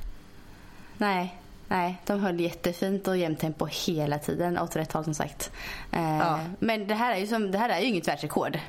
Nej, 0.98 1.36
nej, 1.68 2.02
de 2.06 2.20
höll 2.20 2.40
jättefint 2.40 3.08
och 3.08 3.18
jämnt 3.18 3.40
tempo 3.40 3.68
hela 3.86 4.20
tiden 4.20 4.60
åt 4.60 4.76
rätt 4.76 4.92
håll 4.92 5.04
som 5.04 5.14
sagt. 5.14 5.52
Eh, 5.92 6.18
ja. 6.18 6.40
Men 6.60 6.88
det 6.88 6.96
här, 6.96 7.14
är 7.14 7.18
ju 7.18 7.28
som, 7.28 7.52
det 7.52 7.58
här 7.58 7.70
är 7.70 7.80
ju 7.80 7.86
inget 7.86 8.08
världsrekord. 8.08 8.60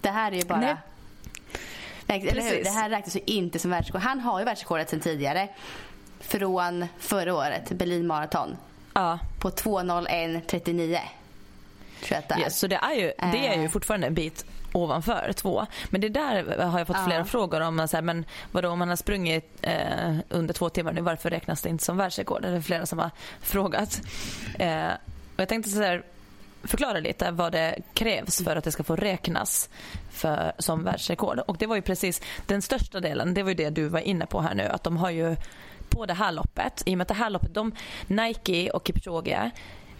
Det 0.00 0.10
här 0.10 0.32
är 0.32 0.36
ju 0.36 0.44
bara... 0.44 0.60
Nej. 0.60 0.76
Det 2.06 2.70
här 2.70 2.90
räknas 2.90 3.16
ju 3.16 3.20
inte 3.26 3.58
som 3.58 3.70
världsrekord. 3.70 4.02
Han 4.02 4.20
har 4.20 4.38
ju 4.38 4.44
världsrekordet 4.44 4.90
sedan 4.90 5.00
tidigare. 5.00 5.48
Från 6.20 6.86
förra 6.98 7.34
året, 7.34 7.70
Berlin 7.70 8.06
Marathon. 8.06 8.56
Ja. 8.92 9.18
På 9.38 9.50
2.01.39. 9.50 10.98
Tror 12.02 12.20
jag 12.28 12.38
yes, 12.38 12.58
så 12.58 12.66
det 12.66 12.76
är, 12.76 12.94
ju, 12.94 13.12
det 13.32 13.48
är 13.48 13.58
ju 13.58 13.64
eh. 13.64 13.70
fortfarande 13.70 14.06
en 14.06 14.14
bit 14.14 14.44
ovanför 14.72 15.32
två. 15.32 15.66
Men 15.90 16.00
det 16.00 16.08
där 16.08 16.58
har 16.58 16.78
jag 16.78 16.86
fått 16.86 16.96
ja. 16.96 17.04
flera 17.06 17.24
frågor 17.24 17.60
om. 17.60 17.88
Så 17.88 17.96
här, 17.96 18.02
men 18.02 18.24
vadå, 18.52 18.68
om 18.68 18.78
man 18.78 18.88
har 18.88 18.96
sprungit 18.96 19.58
eh, 19.62 20.16
under 20.28 20.54
två 20.54 20.68
timmar 20.68 20.92
nu, 20.92 21.00
varför 21.00 21.30
räknas 21.30 21.62
det 21.62 21.68
inte 21.68 21.84
som 21.84 21.96
världsrekord? 21.96 22.42
Det 22.42 22.48
är 22.48 22.60
flera 22.60 22.86
som 22.86 22.98
har 22.98 23.10
frågat. 23.40 24.00
Eh, 24.58 24.88
och 25.34 25.40
jag 25.40 25.48
tänkte 25.48 25.70
så 25.70 25.82
här, 25.82 26.02
förklara 26.62 26.98
lite 26.98 27.30
vad 27.30 27.52
det 27.52 27.78
krävs 27.94 28.44
för 28.44 28.56
att 28.56 28.64
det 28.64 28.72
ska 28.72 28.84
få 28.84 28.96
räknas 28.96 29.68
för, 30.10 30.52
som 30.58 30.84
världsrekord. 30.84 31.38
Och 31.38 31.56
det 31.56 31.66
var 31.66 31.76
ju 31.76 31.82
precis 31.82 32.22
den 32.46 32.62
största 32.62 33.00
delen, 33.00 33.34
det 33.34 33.42
var 33.42 33.50
ju 33.50 33.54
det 33.54 33.70
du 33.70 33.88
var 33.88 34.00
inne 34.00 34.26
på 34.26 34.40
här 34.40 34.54
nu, 34.54 34.62
att 34.62 34.84
de 34.84 34.96
har 34.96 35.10
ju 35.10 35.36
på 35.90 36.06
det 36.06 36.14
här 36.14 36.32
loppet, 36.32 36.82
i 36.86 36.94
och 36.94 36.98
med 36.98 37.02
att 37.02 37.08
det 37.08 37.14
här 37.14 37.30
loppet, 37.30 37.54
de, 37.54 37.72
Nike 38.06 38.70
och 38.70 38.86
Kipchoge 38.86 39.50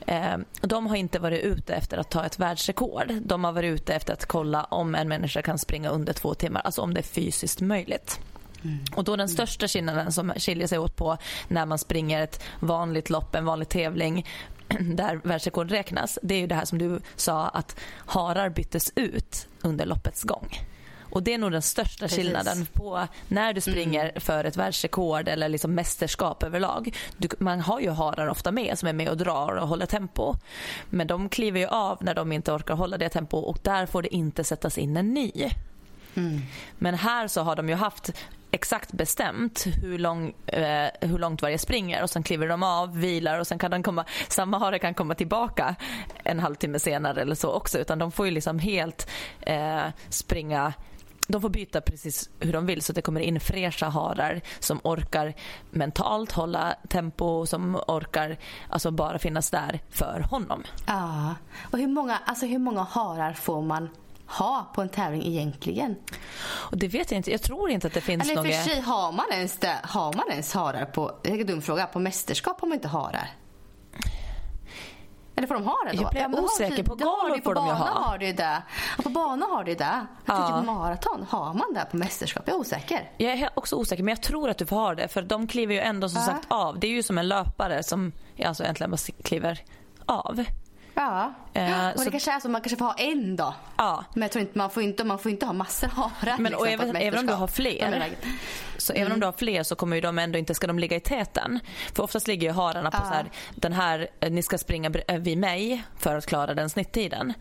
Eh, 0.06 0.38
de 0.60 0.86
har 0.86 0.96
inte 0.96 1.18
varit 1.18 1.44
ute 1.44 1.74
efter 1.74 1.98
att 1.98 2.10
ta 2.10 2.26
ett 2.26 2.38
världsrekord. 2.38 3.12
De 3.22 3.44
har 3.44 3.52
varit 3.52 3.74
ute 3.74 3.94
efter 3.94 4.12
att 4.12 4.26
kolla 4.26 4.64
om 4.64 4.94
en 4.94 5.08
människa 5.08 5.42
kan 5.42 5.58
springa 5.58 5.90
under 5.90 6.12
två 6.12 6.34
timmar, 6.34 6.60
alltså 6.60 6.82
om 6.82 6.94
det 6.94 7.00
är 7.00 7.02
fysiskt 7.02 7.60
möjligt. 7.60 8.20
Mm. 8.64 8.78
Och 8.94 9.04
då 9.04 9.16
den 9.16 9.28
största 9.28 9.68
skillnaden 9.68 10.12
som 10.12 10.32
skiljer 10.36 10.66
sig 10.66 10.78
åt 10.78 10.96
på 10.96 11.16
när 11.48 11.66
man 11.66 11.78
springer 11.78 12.22
ett 12.22 12.42
vanligt 12.60 13.10
lopp, 13.10 13.34
en 13.34 13.44
vanlig 13.44 13.68
tävling 13.68 14.26
där 14.80 15.20
världsrekord 15.24 15.70
räknas, 15.70 16.18
det 16.22 16.34
är 16.34 16.38
ju 16.38 16.46
det 16.46 16.54
här 16.54 16.64
som 16.64 16.78
du 16.78 17.00
sa 17.16 17.48
att 17.48 17.76
harar 18.06 18.48
byttes 18.48 18.92
ut 18.94 19.46
under 19.62 19.86
loppets 19.86 20.22
gång. 20.22 20.69
Och 21.10 21.22
Det 21.22 21.34
är 21.34 21.38
nog 21.38 21.52
den 21.52 21.62
största 21.62 22.04
Precis. 22.04 22.18
skillnaden 22.18 22.66
på 22.72 23.06
när 23.28 23.52
du 23.52 23.60
springer 23.60 24.04
mm. 24.04 24.20
för 24.20 24.44
ett 24.44 24.56
världsrekord 24.56 25.28
eller 25.28 25.48
liksom 25.48 25.74
mästerskap 25.74 26.42
överlag. 26.42 26.96
Du, 27.16 27.28
man 27.38 27.60
har 27.60 27.80
ju 27.80 27.90
harar 27.90 28.26
ofta 28.26 28.52
med 28.52 28.78
som 28.78 28.88
är 28.88 28.92
med 28.92 29.08
och 29.08 29.16
drar 29.16 29.56
och 29.56 29.68
håller 29.68 29.86
tempo. 29.86 30.34
Men 30.90 31.06
de 31.06 31.28
kliver 31.28 31.60
ju 31.60 31.66
av 31.66 31.98
när 32.00 32.14
de 32.14 32.32
inte 32.32 32.52
orkar 32.52 32.74
hålla 32.74 32.98
det 32.98 33.08
tempo 33.08 33.36
och 33.38 33.58
där 33.62 33.86
får 33.86 34.02
det 34.02 34.14
inte 34.14 34.44
sättas 34.44 34.78
in 34.78 34.96
en 34.96 35.14
ny. 35.14 35.32
Mm. 36.14 36.40
Men 36.78 36.94
här 36.94 37.28
så 37.28 37.42
har 37.42 37.56
de 37.56 37.68
ju 37.68 37.74
haft 37.74 38.10
exakt 38.50 38.92
bestämt 38.92 39.66
hur, 39.82 39.98
lång, 39.98 40.34
eh, 40.46 40.88
hur 41.00 41.18
långt 41.18 41.42
varje 41.42 41.58
springer 41.58 42.02
och 42.02 42.10
sen 42.10 42.22
kliver 42.22 42.48
de 42.48 42.62
av, 42.62 42.98
vilar 42.98 43.38
och 43.38 43.46
sen 43.46 43.58
kan 43.58 43.70
den 43.70 43.82
komma, 43.82 44.04
samma 44.28 44.58
hare 44.58 44.78
kan 44.78 44.94
komma 44.94 45.14
tillbaka 45.14 45.74
en 46.24 46.40
halvtimme 46.40 46.78
senare 46.78 47.22
eller 47.22 47.34
så 47.34 47.50
också 47.52 47.78
utan 47.78 47.98
de 47.98 48.12
får 48.12 48.26
ju 48.26 48.32
liksom 48.32 48.58
helt 48.58 49.10
eh, 49.40 49.86
springa 50.08 50.72
de 51.30 51.42
får 51.42 51.48
byta 51.48 51.80
precis 51.80 52.30
hur 52.40 52.52
de 52.52 52.66
vill 52.66 52.82
så 52.82 52.92
det 52.92 53.02
kommer 53.02 53.20
in 53.20 53.40
fräscha 53.40 53.88
harar 53.88 54.40
som 54.58 54.80
orkar 54.84 55.34
mentalt 55.70 56.32
hålla 56.32 56.76
tempo, 56.88 57.46
som 57.46 57.76
orkar 57.86 58.38
alltså 58.68 58.90
bara 58.90 59.18
finnas 59.18 59.50
där 59.50 59.80
för 59.90 60.26
honom. 60.30 60.62
Ja, 60.86 61.34
och 61.72 61.78
hur 61.78 61.88
många, 61.88 62.18
alltså 62.24 62.46
hur 62.46 62.58
många 62.58 62.82
harar 62.82 63.32
får 63.32 63.62
man 63.62 63.88
ha 64.26 64.70
på 64.74 64.82
en 64.82 64.88
tävling 64.88 65.26
egentligen? 65.26 65.96
Och 66.42 66.78
det 66.78 66.88
vet 66.88 67.10
jag 67.10 67.18
inte. 67.18 67.30
Jag 67.30 67.42
tror 67.42 67.70
inte 67.70 67.86
att 67.86 67.94
det 67.94 68.00
finns 68.00 68.22
Eller 68.22 68.34
några... 68.34 68.48
Eller 68.48 68.58
för 68.58 68.70
sig, 68.70 68.80
har 68.80 69.12
man 69.12 69.26
ens, 69.32 69.58
det, 69.58 69.76
har 69.82 70.12
man 70.12 70.30
ens 70.30 70.54
harar 70.54 70.84
på, 70.84 71.12
det 71.22 71.30
är 71.30 71.40
en 71.40 71.46
dum 71.46 71.62
fråga, 71.62 71.86
på 71.86 71.98
mästerskap 71.98 72.60
har 72.60 72.68
man 72.68 72.74
inte 72.74 72.88
harar? 72.88 73.30
Eller 75.40 75.48
får 75.48 75.54
de 75.54 75.64
ha 75.64 75.76
det 75.90 75.96
då? 75.96 76.10
Jag 76.14 76.30
blir 76.30 76.40
osäker. 76.40 76.82
På 76.82 76.94
galor 76.94 77.40
får 77.44 77.54
de 77.54 77.66
ju 77.66 77.72
ha. 77.72 77.86
Har 77.86 78.18
det 78.18 78.32
det. 78.32 78.62
Ja, 78.96 79.02
på 79.02 79.08
bana 79.08 79.46
har 79.46 79.64
det 79.64 79.74
det. 79.74 80.06
Jag 80.24 80.36
ja. 80.36 80.62
på 80.66 80.72
maraton, 80.72 81.26
har 81.30 81.54
man 81.54 81.74
det 81.74 81.86
på 81.90 81.96
mästerskap? 81.96 82.42
Jag 82.46 82.54
är 82.54 82.60
osäker. 82.60 83.10
Jag 83.16 83.32
är 83.32 83.50
också 83.54 83.76
osäker, 83.76 84.02
men 84.02 84.12
jag 84.12 84.22
tror 84.22 84.50
att 84.50 84.58
du 84.58 84.66
får 84.66 84.76
ha 84.76 84.94
det. 84.94 85.08
För 85.08 85.22
de 85.22 85.46
kliver 85.46 85.74
ju 85.74 85.80
ändå 85.80 86.08
som 86.08 86.20
ja. 86.20 86.26
sagt 86.26 86.46
av. 86.48 86.78
Det 86.78 86.86
är 86.86 86.90
ju 86.90 87.02
som 87.02 87.18
en 87.18 87.28
löpare 87.28 87.82
som 87.82 88.12
alltså 88.44 88.64
äntligen 88.64 88.90
bara 88.90 89.22
kliver 89.22 89.64
av. 90.06 90.44
Ja, 91.00 91.32
eh, 91.54 91.88
och 91.88 91.98
det 91.98 92.04
så... 92.04 92.10
kanske 92.10 92.32
är 92.32 92.40
så 92.40 92.48
man 92.48 92.60
kanske 92.60 92.76
får 92.76 92.84
ha 92.84 92.94
en 92.94 93.36
då. 93.36 93.54
Ja. 93.76 94.04
Men 94.14 94.22
jag 94.22 94.30
tror 94.30 94.42
inte, 94.42 94.58
man 94.58 94.70
får 94.70 94.82
inte, 94.82 95.04
man 95.04 95.18
får 95.18 95.30
inte 95.30 95.46
ha 95.46 95.52
massor 95.52 95.88
harar. 95.94 96.38
Men 96.38 96.52
liksom, 96.52 96.66
även, 96.68 96.96
även 96.96 97.18
om 97.18 97.26
du 97.26 97.32
har 97.32 97.46
fler. 97.46 98.14
Så 98.78 98.92
mm. 98.92 99.02
även 99.02 99.12
om 99.12 99.16
mm. 99.16 99.20
du 99.20 99.26
har 99.26 99.32
fler 99.32 99.62
så 99.62 99.74
kommer 99.74 99.96
ju 99.96 100.02
de 100.02 100.18
ändå 100.18 100.38
inte, 100.38 100.54
ska 100.54 100.66
de 100.66 100.78
ligga 100.78 100.96
i 100.96 101.00
täten. 101.00 101.60
För 101.94 102.02
oftast 102.02 102.28
ligger 102.28 102.48
ju 102.48 102.54
hararna 102.54 102.90
på 102.90 102.96
ja. 103.00 103.08
så 103.08 103.14
här, 103.14 103.30
den 103.54 103.72
här, 103.72 104.08
eh, 104.20 104.30
ni 104.30 104.42
ska 104.42 104.58
springa 104.58 104.90
eh, 105.08 105.18
vid 105.18 105.38
mig 105.38 105.82
för 105.98 106.16
att 106.16 106.26
klara 106.26 106.54
den 106.54 106.70
snitttiden. 106.70 107.32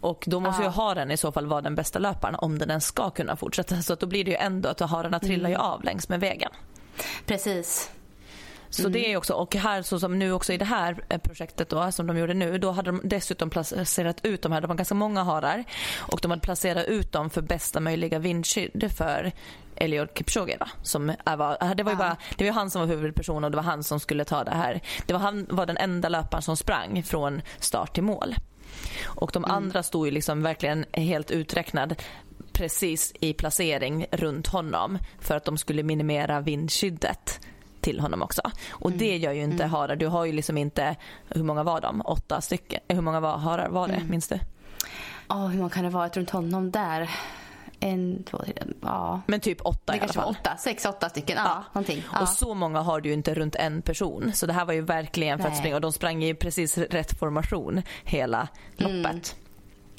Och 0.00 0.24
då 0.26 0.40
måste 0.40 0.62
ja. 0.62 0.68
ju 0.68 0.72
haren 0.72 1.10
i 1.10 1.16
så 1.16 1.32
fall 1.32 1.46
vara 1.46 1.60
den 1.60 1.74
bästa 1.74 1.98
löparen 1.98 2.34
om 2.34 2.58
den 2.58 2.70
ens 2.70 2.86
ska 2.86 3.10
kunna 3.10 3.36
fortsätta. 3.36 3.76
Så 3.82 3.92
att 3.92 4.00
då 4.00 4.06
blir 4.06 4.24
det 4.24 4.30
ju 4.30 4.36
ändå 4.36 4.68
att 4.68 4.80
hararna 4.80 5.20
trillar 5.20 5.48
ju 5.48 5.54
mm. 5.54 5.66
av 5.66 5.84
längs 5.84 6.08
med 6.08 6.20
vägen. 6.20 6.50
Precis. 7.26 7.90
Så 8.72 8.82
mm. 8.82 8.92
det 8.92 9.12
är 9.12 9.16
också, 9.16 9.34
och 9.34 9.54
här 9.54 9.82
så 9.82 10.00
som 10.00 10.18
nu 10.18 10.32
också 10.32 10.52
i 10.52 10.58
det 10.58 10.64
här 10.64 11.04
eh, 11.08 11.18
projektet 11.18 11.68
då, 11.68 11.92
som 11.92 12.06
de 12.06 12.18
gjorde 12.18 12.34
nu, 12.34 12.58
då 12.58 12.70
hade 12.70 12.90
de 12.90 13.00
dessutom 13.04 13.50
placerat 13.50 14.24
ut 14.24 14.42
de 14.42 14.52
här, 14.52 14.60
de 14.60 14.70
har 14.70 14.76
ganska 14.76 14.94
många 14.94 15.22
harar 15.22 15.64
och 15.96 16.20
de 16.22 16.30
hade 16.30 16.40
placerat 16.40 16.86
ut 16.86 17.12
dem 17.12 17.30
för 17.30 17.42
bästa 17.42 17.80
möjliga 17.80 18.18
vindskydd 18.18 18.92
för 18.96 19.32
Eliud 19.76 20.08
Kipchoge 20.14 20.56
va? 20.60 20.68
Som 20.82 21.06
var, 21.24 21.74
det 21.74 21.82
var 21.82 21.92
ju 21.92 21.98
bara, 21.98 22.16
det 22.36 22.44
var 22.44 22.52
han 22.52 22.70
som 22.70 22.80
var 22.80 22.88
huvudperson 22.88 23.44
och 23.44 23.50
det 23.50 23.56
var 23.56 23.64
han 23.64 23.82
som 23.82 24.00
skulle 24.00 24.24
ta 24.24 24.44
det 24.44 24.50
här. 24.50 24.80
Det 25.06 25.12
var 25.12 25.20
han 25.20 25.46
var 25.50 25.66
den 25.66 25.76
enda 25.76 26.08
löparen 26.08 26.42
som 26.42 26.56
sprang 26.56 27.02
från 27.02 27.42
start 27.58 27.94
till 27.94 28.02
mål. 28.02 28.34
Och 29.04 29.30
de 29.32 29.44
mm. 29.44 29.56
andra 29.56 29.82
stod 29.82 30.06
ju 30.06 30.10
liksom 30.10 30.42
verkligen 30.42 30.84
helt 30.92 31.30
uträknad 31.30 32.02
precis 32.52 33.12
i 33.20 33.32
placering 33.32 34.06
runt 34.12 34.46
honom 34.46 34.98
för 35.20 35.36
att 35.36 35.44
de 35.44 35.58
skulle 35.58 35.82
minimera 35.82 36.40
vindskyddet 36.40 37.40
till 37.82 38.00
honom 38.00 38.22
också. 38.22 38.42
Och 38.70 38.90
mm. 38.90 38.98
det 38.98 39.16
gör 39.16 39.32
ju 39.32 39.42
inte 39.42 39.62
mm. 39.62 39.70
harar. 39.70 39.96
Du 39.96 40.06
har 40.06 40.24
ju 40.24 40.32
liksom 40.32 40.58
inte, 40.58 40.96
hur 41.28 41.42
många 41.42 41.62
var 41.62 41.80
de? 41.80 42.02
Åtta 42.04 42.40
stycken. 42.40 42.80
Hur 42.88 43.00
många 43.00 43.20
var, 43.20 43.36
harar 43.36 43.68
var 43.68 43.88
det? 43.88 43.94
Mm. 43.94 44.10
Minns 44.10 44.28
du? 44.28 44.38
Ja, 45.28 45.36
oh, 45.36 45.48
hur 45.48 45.58
många 45.58 45.70
kan 45.70 45.84
det 45.84 45.90
vara 45.90 46.08
runt 46.08 46.30
honom 46.30 46.70
där? 46.70 47.10
En, 47.80 48.24
två, 48.24 48.38
tre, 48.38 48.54
ja. 48.80 49.20
Men 49.26 49.40
typ 49.40 49.60
åtta 49.60 49.92
det 49.92 49.98
i 49.98 50.00
alla 50.00 50.12
fall. 50.12 50.36
åtta, 50.40 50.56
sex, 50.56 50.84
åtta 50.84 51.08
stycken. 51.08 51.36
Ja, 51.36 51.44
ja. 51.44 51.64
Någonting. 51.72 52.02
Ja. 52.12 52.20
Och 52.20 52.28
så 52.28 52.54
många 52.54 52.80
har 52.80 53.00
du 53.00 53.12
inte 53.12 53.34
runt 53.34 53.54
en 53.54 53.82
person. 53.82 54.32
Så 54.34 54.46
det 54.46 54.52
här 54.52 54.64
var 54.64 54.72
ju 54.72 54.80
verkligen 54.80 55.38
för 55.38 55.44
Nej. 55.44 55.52
att 55.52 55.58
springa. 55.58 55.74
Och 55.74 55.80
de 55.80 55.92
sprang 55.92 56.24
i 56.24 56.34
precis 56.34 56.78
rätt 56.78 57.18
formation 57.18 57.82
hela 58.04 58.48
loppet. 58.76 58.94
Mm. 58.94 59.20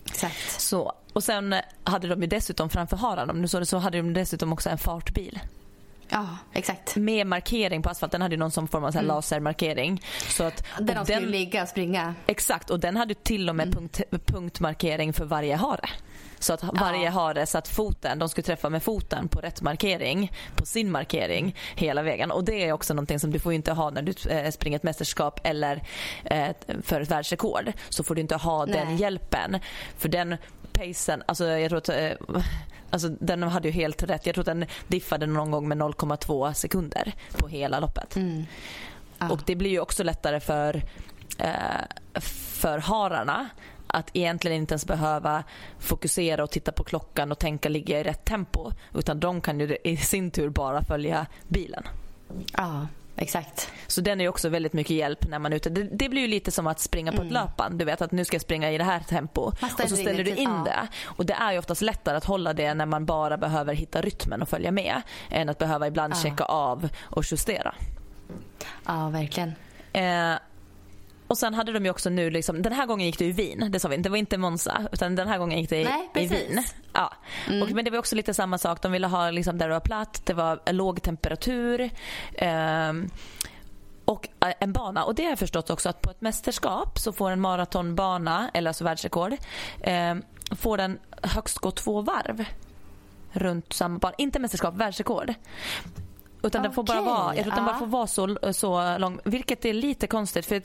Exakt. 0.05 0.61
Så, 0.61 0.93
och 1.13 1.23
sen 1.23 1.55
hade 1.83 2.07
de 2.07 2.21
ju 2.21 2.27
dessutom 2.27 2.69
framför 2.69 2.97
haran, 2.97 3.47
så, 3.47 3.65
så 3.65 3.77
hade 3.77 3.97
de 3.97 4.13
dessutom 4.13 4.53
också 4.53 4.69
en 4.69 4.77
fartbil. 4.77 5.39
Ja, 6.13 6.27
exakt. 6.53 6.95
Med 6.95 7.27
markering 7.27 7.81
på 7.81 7.89
asfalten. 7.89 8.19
Den 8.19 8.21
hade 8.21 8.35
ju 8.35 8.39
någon 8.39 8.51
som 8.51 8.67
form 8.67 8.83
av 8.83 8.95
mm. 8.95 9.05
lasermarkering. 9.05 10.01
Så 10.29 10.43
att, 10.43 10.63
där 10.79 10.95
de 10.95 11.05
skulle 11.05 11.19
den, 11.19 11.31
ligga 11.31 11.63
och 11.63 11.69
springa. 11.69 12.15
Exakt, 12.27 12.69
och 12.69 12.79
den 12.79 12.97
hade 12.97 13.13
till 13.13 13.49
och 13.49 13.55
med 13.55 13.67
mm. 13.67 13.75
punkt, 13.75 14.01
punktmarkering 14.25 15.13
för 15.13 15.25
varje 15.25 15.55
hare. 15.55 15.89
Så 16.39 16.53
att 16.53 16.63
varje 16.63 17.05
ja. 17.05 17.11
hare 17.11 17.45
satt 17.45 17.67
foten, 17.67 18.19
de 18.19 18.29
skulle 18.29 18.45
träffa 18.45 18.69
med 18.69 18.83
foten 18.83 19.27
på 19.27 19.39
rätt 19.39 19.61
markering, 19.61 20.31
på 20.55 20.65
sin 20.65 20.91
markering 20.91 21.55
hela 21.75 22.01
vägen. 22.01 22.31
Och 22.31 22.43
det 22.43 22.63
är 22.63 22.71
också 22.71 22.93
någonting 22.93 23.19
som 23.19 23.31
du 23.31 23.39
får 23.39 23.53
inte 23.53 23.71
ha 23.71 23.89
när 23.89 24.01
du 24.01 24.29
eh, 24.29 24.51
springer 24.51 24.77
ett 24.77 24.83
mästerskap 24.83 25.39
eller 25.43 25.83
eh, 26.23 26.49
för 26.83 27.01
ett 27.01 27.11
världsrekord. 27.11 27.73
Så 27.89 28.03
får 28.03 28.15
du 28.15 28.21
inte 28.21 28.35
ha 28.35 28.65
Nej. 28.65 28.75
den 28.75 28.97
hjälpen. 28.97 29.59
För 29.97 30.09
den 30.09 30.37
pacen, 30.73 31.23
alltså 31.25 31.45
jag 31.45 31.69
tror 31.69 31.77
att 31.77 31.89
eh, 31.89 32.43
Alltså, 32.93 33.09
den 33.09 33.43
hade 33.43 33.67
ju 33.67 33.71
helt 33.71 34.03
rätt. 34.03 34.25
Jag 34.25 34.35
tror 34.35 34.41
att 34.41 34.59
den 34.59 34.65
diffade 34.87 35.25
någon 35.25 35.51
gång 35.51 35.67
med 35.67 35.77
0,2 35.77 36.53
sekunder 36.53 37.13
på 37.37 37.47
hela 37.47 37.79
loppet. 37.79 38.15
Mm. 38.15 38.43
Ah. 39.17 39.29
Och 39.29 39.41
det 39.45 39.55
blir 39.55 39.69
ju 39.69 39.79
också 39.79 40.03
lättare 40.03 40.39
för, 40.39 40.83
eh, 41.37 41.51
för 42.59 42.77
hararna 42.77 43.49
att 43.87 44.09
egentligen 44.13 44.57
inte 44.57 44.73
ens 44.73 44.85
behöva 44.85 45.43
fokusera 45.79 46.43
och 46.43 46.51
titta 46.51 46.71
på 46.71 46.83
klockan 46.83 47.31
och 47.31 47.39
tänka 47.39 47.69
ligga 47.69 47.99
i 47.99 48.03
rätt 48.03 48.25
tempo. 48.25 48.71
Utan 48.93 49.19
de 49.19 49.41
kan 49.41 49.59
ju 49.59 49.77
i 49.83 49.97
sin 49.97 50.31
tur 50.31 50.49
bara 50.49 50.83
följa 50.83 51.25
bilen. 51.47 51.83
Ja, 52.57 52.87
Exakt. 53.15 53.71
Så 53.87 54.01
den 54.01 54.21
är 54.21 54.27
också 54.27 54.49
väldigt 54.49 54.73
mycket 54.73 54.95
hjälp 54.95 55.27
när 55.27 55.39
man 55.39 55.51
är 55.53 55.57
ute. 55.57 55.69
Det, 55.69 55.83
det 55.83 56.09
blir 56.09 56.21
ju 56.21 56.27
lite 56.27 56.51
som 56.51 56.67
att 56.67 56.79
springa 56.79 57.11
på 57.11 57.21
mm. 57.21 57.27
ett 57.27 57.33
löpband. 57.33 57.79
Du 57.79 57.85
vet 57.85 58.01
att 58.01 58.11
nu 58.11 58.25
ska 58.25 58.35
jag 58.35 58.41
springa 58.41 58.71
i 58.71 58.77
det 58.77 58.83
här 58.83 58.99
tempo. 58.99 59.41
Och 59.41 59.89
så 59.89 59.95
ställer 59.95 60.23
du 60.23 60.31
in 60.31 60.49
ja. 60.49 60.63
det. 60.65 60.87
Och 61.05 61.25
det 61.25 61.33
är 61.33 61.51
ju 61.51 61.57
oftast 61.57 61.81
lättare 61.81 62.17
att 62.17 62.25
hålla 62.25 62.53
det 62.53 62.73
när 62.73 62.85
man 62.85 63.05
bara 63.05 63.37
behöver 63.37 63.73
hitta 63.73 64.01
rytmen 64.01 64.41
och 64.41 64.49
följa 64.49 64.71
med. 64.71 65.01
Än 65.29 65.49
att 65.49 65.57
behöva 65.57 65.87
ibland 65.87 66.13
ja. 66.13 66.17
checka 66.17 66.43
av 66.43 66.89
och 67.01 67.23
justera. 67.31 67.75
Ja, 68.85 69.09
verkligen. 69.09 69.53
Eh, 69.93 70.33
och 71.33 71.37
sen 71.37 71.53
hade 71.53 71.71
de 71.71 71.85
ju 71.85 71.91
också 71.91 72.09
nu, 72.09 72.29
liksom, 72.29 72.61
den 72.61 72.73
här 72.73 72.85
gången 72.85 73.05
gick 73.05 73.19
det 73.19 73.25
i 73.25 73.31
Wien, 73.31 73.71
det 73.71 73.79
sa 73.79 73.87
vi 73.87 73.97
det 73.97 74.09
var 74.09 74.17
inte 74.17 74.37
Monza 74.37 74.87
utan 74.91 75.15
den 75.15 75.27
här 75.27 75.37
gången 75.37 75.59
gick 75.59 75.69
det 75.69 75.81
i, 75.81 75.83
Nej, 75.83 76.09
i 76.15 76.27
Wien. 76.27 76.63
Ja. 76.93 77.13
Mm. 77.47 77.61
Och, 77.61 77.71
men 77.71 77.85
det 77.85 77.91
var 77.91 77.97
också 77.97 78.15
lite 78.15 78.33
samma 78.33 78.57
sak, 78.57 78.81
de 78.81 78.91
ville 78.91 79.07
ha 79.07 79.31
liksom, 79.31 79.57
där 79.57 79.67
det 79.67 79.73
var 79.73 79.79
platt, 79.79 80.21
det 80.25 80.33
var 80.33 80.71
låg 80.71 81.01
temperatur. 81.01 81.89
Eh, 82.33 82.93
och 84.05 84.27
en 84.59 84.73
bana. 84.73 85.03
Och 85.03 85.15
det 85.15 85.23
har 85.23 85.29
jag 85.29 85.39
förstått 85.39 85.69
också 85.69 85.89
att 85.89 86.01
på 86.01 86.11
ett 86.11 86.21
mästerskap 86.21 86.99
så 86.99 87.11
får 87.11 87.31
en 87.31 87.41
maratonbana, 87.41 88.51
eller 88.53 88.69
alltså 88.69 88.83
världsrekord, 88.83 89.33
eh, 89.81 90.15
får 90.51 90.77
den 90.77 90.99
högst 91.21 91.57
gå 91.57 91.71
två 91.71 92.01
varv 92.01 92.45
runt 93.31 93.73
samma 93.73 93.99
bana. 93.99 94.15
Inte 94.17 94.39
mästerskap, 94.39 94.75
världsrekord. 94.75 95.33
Utan 96.43 96.59
okay. 96.59 96.61
den 96.61 96.71
får 96.73 96.83
bara 96.83 97.01
vara, 97.01 97.35
jag 97.35 97.43
tror 97.43 97.55
den 97.55 97.65
bara 97.65 97.79
får 97.79 97.85
vara 97.85 98.07
så, 98.07 98.37
så 98.53 98.97
lång. 98.97 99.19
Vilket 99.23 99.65
är 99.65 99.73
lite 99.73 100.07
konstigt 100.07 100.45
för 100.45 100.61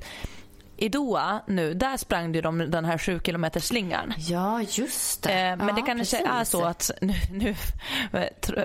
i 0.78 0.88
Doha 0.88 1.42
nu, 1.46 1.74
där 1.74 1.96
sprang 1.96 2.32
de 2.32 2.58
den 2.58 2.84
här 2.84 2.98
7 2.98 3.18
km 3.18 3.46
slingan. 3.60 4.14
Ja, 4.18 4.62
just 4.62 5.22
det. 5.22 5.32
Eh, 5.32 5.56
men 5.56 5.68
ja, 5.68 5.74
det 5.74 5.82
kanske 5.82 6.18
är 6.18 6.44
så 6.44 6.64
att 6.64 6.90
nu, 7.00 7.14
nu, 7.32 7.54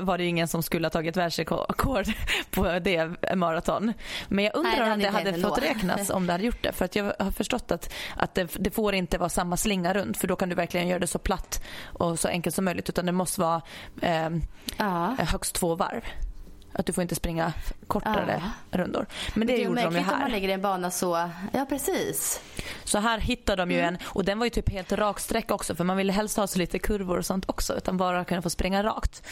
var 0.02 0.18
det 0.18 0.26
ingen 0.26 0.48
som 0.48 0.64
skulle 0.64 0.86
ha 0.86 0.90
tagit 0.90 1.18
världsrekord 1.18 2.08
på 2.52 2.80
det 2.80 3.10
maraton. 3.36 3.94
Men 4.28 4.44
jag 4.46 4.56
undrar 4.56 4.80
Nej, 4.80 4.92
om 4.92 5.00
det 5.00 5.10
hade 5.10 5.42
fått 5.42 5.64
räknas 5.64 6.10
om 6.10 6.28
det 6.28 6.32
hade 6.32 6.46
gjort 6.46 6.64
det. 6.64 6.72
För 6.72 6.86
att 6.86 6.96
jag 6.96 7.14
har 7.20 7.32
förstått 7.32 7.72
att, 7.72 7.94
att 8.16 8.36
det, 8.36 8.50
det, 8.60 8.72
får 8.72 8.94
inte 8.94 9.18
vara 9.18 9.30
samma 9.30 9.58
slinga 9.58 9.94
runt 9.94 10.18
för 10.18 10.28
då 10.28 10.36
kan 10.36 10.50
du 10.50 10.56
verkligen 10.56 10.88
göra 10.88 11.00
det 11.00 11.08
så 11.08 11.20
platt 11.20 11.64
och 11.86 12.20
så 12.20 12.28
enkelt 12.28 12.56
som 12.56 12.66
möjligt 12.66 12.90
utan 12.90 13.06
det 13.06 13.12
måste 13.12 13.42
vara 13.42 13.62
eh, 14.02 14.30
ja. 14.78 15.16
högst 15.20 15.56
två 15.56 15.76
varv. 15.76 16.04
Att 16.74 16.86
du 16.86 16.94
får 16.94 17.02
inte 17.02 17.16
springa 17.16 17.54
kortare 17.88 18.42
ja. 18.44 18.78
rundor. 18.78 19.06
Men 19.36 19.48
det, 19.48 19.56
det 19.56 19.62
gjorde 19.62 19.82
de 19.82 19.94
ju 19.94 20.00
här. 20.00 20.14
om 20.14 20.20
man 20.20 20.32
lägger 20.32 20.50
en 20.50 20.62
bana 20.62 20.92
så. 20.92 21.30
Ja, 21.52 21.66
precis. 21.70 22.42
Så 22.84 22.98
här 22.98 23.20
hittade 23.20 23.62
de 23.62 23.72
ju 23.72 23.80
mm. 23.80 23.94
en 23.94 24.00
och 24.06 24.26
den 24.26 24.40
var 24.40 24.46
ju 24.46 24.50
typ 24.50 24.70
helt 24.70 24.92
rak 24.92 25.20
sträcka 25.20 25.54
också 25.54 25.76
för 25.76 25.84
man 25.84 25.98
ville 25.98 26.14
helst 26.14 26.38
ha 26.38 26.48
så 26.48 26.60
lite 26.60 26.80
kurvor 26.80 27.18
och 27.18 27.26
sånt 27.26 27.50
också 27.50 27.78
utan 27.78 27.98
bara 27.98 28.26
kunna 28.26 28.42
få 28.42 28.50
springa 28.50 28.84
rakt. 28.84 29.24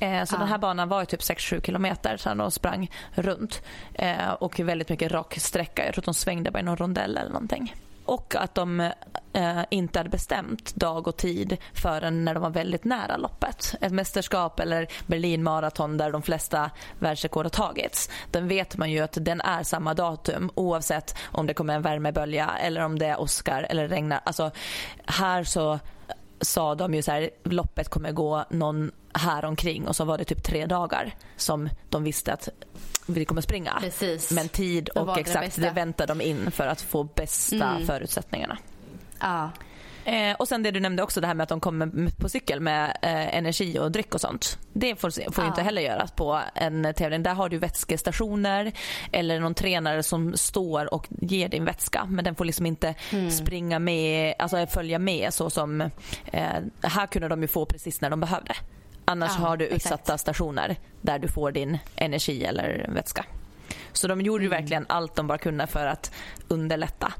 Eh, 0.00 0.24
så 0.24 0.34
ja. 0.34 0.38
den 0.38 0.48
här 0.48 0.58
banan 0.58 0.88
var 0.88 1.00
ju 1.00 1.06
typ 1.06 1.20
6-7 1.20 1.66
kilometer 1.66 2.16
så 2.16 2.34
de 2.34 2.50
sprang 2.50 2.90
runt 3.14 3.62
eh, 3.94 4.30
och 4.30 4.60
väldigt 4.60 4.88
mycket 4.88 5.12
rak 5.12 5.38
sträcka. 5.38 5.84
Jag 5.84 5.94
tror 5.94 6.02
att 6.02 6.04
de 6.04 6.14
svängde 6.14 6.50
bara 6.50 6.60
i 6.60 6.62
någon 6.62 6.76
rondell 6.76 7.16
eller 7.16 7.30
någonting 7.30 7.74
och 8.10 8.34
att 8.34 8.54
de 8.54 8.80
eh, 9.32 9.60
inte 9.70 9.98
hade 9.98 10.10
bestämt 10.10 10.74
dag 10.74 11.08
och 11.08 11.16
tid 11.16 11.56
förrän 11.74 12.24
när 12.24 12.34
de 12.34 12.42
var 12.42 12.50
väldigt 12.50 12.84
nära 12.84 13.16
loppet. 13.16 13.74
Ett 13.80 13.92
mästerskap 13.92 14.60
eller 14.60 14.86
Berlin 15.06 15.42
Marathon 15.42 15.96
där 15.96 16.12
de 16.12 16.22
flesta 16.22 16.70
världsrekord 16.98 17.44
har 17.44 17.50
tagits. 17.50 18.10
Den 18.30 18.48
vet 18.48 18.76
man 18.76 18.90
ju 18.90 19.00
att 19.00 19.18
den 19.20 19.40
är 19.40 19.62
samma 19.62 19.94
datum 19.94 20.50
oavsett 20.54 21.14
om 21.22 21.46
det 21.46 21.54
kommer 21.54 21.74
en 21.74 21.82
värmebölja 21.82 22.50
eller 22.60 22.84
om 22.84 22.98
det 22.98 23.06
är 23.06 23.20
Oscar 23.20 23.66
eller 23.70 23.88
regnar. 23.88 24.20
Alltså, 24.24 24.50
här 25.06 25.44
så 25.44 25.78
sa 26.40 26.74
de 26.74 26.94
ju 26.94 27.02
så 27.02 27.10
här, 27.10 27.30
loppet 27.44 27.88
kommer 27.88 28.12
gå 28.12 28.44
någon 28.50 28.90
här 29.14 29.44
omkring 29.44 29.88
och 29.88 29.96
så 29.96 30.04
var 30.04 30.18
det 30.18 30.24
typ 30.24 30.42
tre 30.42 30.66
dagar 30.66 31.14
som 31.36 31.68
de 31.88 32.04
visste 32.04 32.32
att 32.32 32.48
vi 33.06 33.24
kommer 33.24 33.40
springa. 33.40 33.78
Precis. 33.80 34.30
Men 34.30 34.48
tid 34.48 34.88
och 34.88 35.18
exakt 35.18 35.56
det, 35.56 35.62
det 35.62 35.70
väntar 35.70 36.06
de 36.06 36.20
in 36.20 36.50
för 36.50 36.66
att 36.66 36.80
få 36.80 37.04
bästa 37.04 37.66
mm. 37.66 37.86
förutsättningarna. 37.86 38.58
Ja. 39.20 39.50
Eh, 40.04 40.36
och 40.38 40.48
sen 40.48 40.62
det 40.62 40.70
du 40.70 40.80
nämnde 40.80 41.02
också 41.02 41.20
det 41.20 41.26
här 41.26 41.34
med 41.34 41.42
att 41.42 41.48
de 41.48 41.60
kommer 41.60 42.10
på 42.20 42.28
cykel 42.28 42.60
med 42.60 42.98
eh, 43.02 43.36
energi 43.36 43.78
och 43.78 43.92
dryck 43.92 44.14
och 44.14 44.20
sånt. 44.20 44.58
Det 44.72 44.96
får, 44.96 45.32
får 45.32 45.44
ja. 45.44 45.48
inte 45.48 45.62
heller 45.62 45.82
göras 45.82 46.10
på 46.10 46.40
en 46.54 46.94
tävling. 46.96 47.22
Där 47.22 47.34
har 47.34 47.48
du 47.48 47.58
vätskestationer 47.58 48.72
eller 49.12 49.40
någon 49.40 49.54
tränare 49.54 50.02
som 50.02 50.36
står 50.36 50.94
och 50.94 51.06
ger 51.20 51.48
din 51.48 51.64
vätska. 51.64 52.04
Men 52.04 52.24
den 52.24 52.34
får 52.34 52.44
liksom 52.44 52.66
inte 52.66 52.94
mm. 53.10 53.30
springa 53.30 53.78
med, 53.78 54.34
alltså 54.38 54.66
följa 54.66 54.98
med 54.98 55.34
så 55.34 55.50
som 55.50 55.80
eh, 56.24 56.58
här 56.82 57.06
kunde 57.06 57.28
de 57.28 57.42
ju 57.42 57.48
få 57.48 57.66
precis 57.66 58.00
när 58.00 58.10
de 58.10 58.20
behövde. 58.20 58.54
Annars 59.10 59.32
ja, 59.38 59.46
har 59.46 59.56
du 59.56 59.66
utsatta 59.66 60.02
exakt. 60.02 60.20
stationer 60.20 60.76
där 61.00 61.18
du 61.18 61.28
får 61.28 61.52
din 61.52 61.78
energi 61.96 62.44
eller 62.44 62.86
vätska. 62.88 63.24
Så 63.92 64.08
de 64.08 64.20
gjorde 64.20 64.44
mm. 64.44 64.58
verkligen 64.58 64.86
allt 64.88 65.16
de 65.16 65.26
bara 65.26 65.38
kunde 65.38 65.66
för 65.66 65.86
att 65.86 66.12
underlätta. 66.48 67.12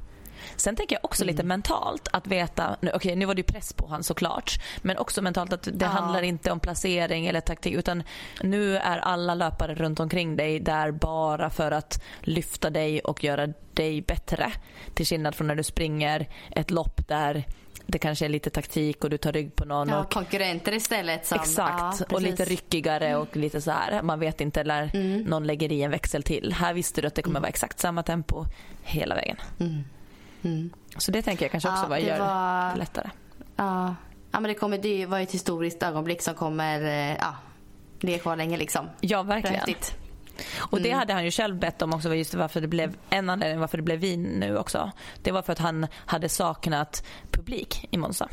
Sen 0.56 0.76
tänker 0.76 0.96
jag 0.96 1.04
också 1.04 1.22
mm. 1.22 1.32
lite 1.32 1.42
mentalt 1.42 2.08
att 2.12 2.26
veta, 2.26 2.76
okej 2.80 2.94
okay, 2.94 3.16
nu 3.16 3.24
var 3.24 3.34
det 3.34 3.38
ju 3.38 3.44
press 3.44 3.72
på 3.72 3.86
han 3.86 4.02
såklart, 4.02 4.60
men 4.82 4.98
också 4.98 5.22
mentalt 5.22 5.52
att 5.52 5.62
det 5.62 5.84
ja. 5.84 5.86
handlar 5.86 6.22
inte 6.22 6.52
om 6.52 6.60
placering 6.60 7.26
eller 7.26 7.40
taktik 7.40 7.74
utan 7.74 8.02
nu 8.42 8.76
är 8.76 8.98
alla 8.98 9.34
löpare 9.34 9.74
runt 9.74 10.00
omkring 10.00 10.36
dig 10.36 10.60
där 10.60 10.90
bara 10.90 11.50
för 11.50 11.70
att 11.70 12.02
lyfta 12.20 12.70
dig 12.70 13.00
och 13.00 13.24
göra 13.24 13.46
dig 13.74 14.02
bättre. 14.02 14.52
Till 14.94 15.06
skillnad 15.06 15.34
från 15.34 15.46
när 15.46 15.54
du 15.54 15.62
springer 15.62 16.28
ett 16.50 16.70
lopp 16.70 17.08
där 17.08 17.44
det 17.86 17.98
kanske 17.98 18.24
är 18.24 18.28
lite 18.28 18.50
taktik 18.50 19.04
och 19.04 19.10
du 19.10 19.18
tar 19.18 19.32
rygg 19.32 19.56
på 19.56 19.64
någon. 19.64 19.88
Ja, 19.88 20.00
och, 20.00 20.12
konkurrenter 20.12 20.72
istället. 20.72 21.26
Som, 21.26 21.38
exakt, 21.40 22.00
ja, 22.00 22.06
och 22.16 22.22
lite 22.22 22.44
ryckigare 22.44 23.16
och 23.16 23.36
lite 23.36 23.60
så 23.60 23.70
här. 23.70 24.02
Man 24.02 24.20
vet 24.20 24.40
inte 24.40 24.64
när 24.64 24.90
mm. 24.94 25.22
någon 25.22 25.46
lägger 25.46 25.72
i 25.72 25.82
en 25.82 25.90
växel 25.90 26.22
till. 26.22 26.52
Här 26.52 26.74
visste 26.74 27.00
du 27.00 27.06
att 27.06 27.14
det 27.14 27.22
kommer 27.22 27.32
mm. 27.32 27.42
vara 27.42 27.48
exakt 27.48 27.80
samma 27.80 28.02
tempo 28.02 28.46
hela 28.82 29.14
vägen. 29.14 29.36
Mm. 29.60 29.84
Mm. 30.42 30.70
Så 30.96 31.12
det 31.12 31.22
tänker 31.22 31.44
jag 31.44 31.50
kanske 31.50 31.68
också 31.68 31.82
ja, 31.82 31.88
var, 31.88 31.96
gör 31.96 32.18
var... 32.18 32.72
det 32.72 32.78
lättare. 32.78 33.10
Ja. 33.56 33.94
ja, 34.30 34.40
men 34.40 34.42
det, 34.42 34.54
kommer, 34.54 34.78
det 34.78 35.06
var 35.06 35.20
ett 35.20 35.32
historiskt 35.32 35.82
ögonblick 35.82 36.22
som 36.22 36.34
kommer 36.34 36.82
eh, 36.82 37.16
ja, 37.16 37.36
ligga 38.00 38.18
kvar 38.18 38.36
länge. 38.36 38.56
Liksom. 38.56 38.88
Ja, 39.00 39.22
verkligen. 39.22 39.60
Rättigt. 39.60 39.96
Och 40.58 40.78
mm. 40.78 40.90
det 40.90 40.96
hade 40.96 41.12
han 41.12 41.24
ju 41.24 41.30
själv 41.30 41.58
bett 41.58 41.82
om 41.82 41.94
också 41.94 42.14
just 42.14 42.34
varför 42.34 42.60
det 42.60 42.68
blev 42.68 42.96
en 43.10 43.30
anledning 43.30 43.60
varför 43.60 43.76
det 43.76 43.82
blev 43.82 43.98
vin 43.98 44.22
nu 44.22 44.58
också. 44.58 44.92
Det 45.22 45.32
var 45.32 45.42
för 45.42 45.52
att 45.52 45.58
han 45.58 45.86
hade 46.06 46.28
saknat 46.28 47.04
publik 47.30 47.88
i 47.90 47.96
Monza. 47.96 48.28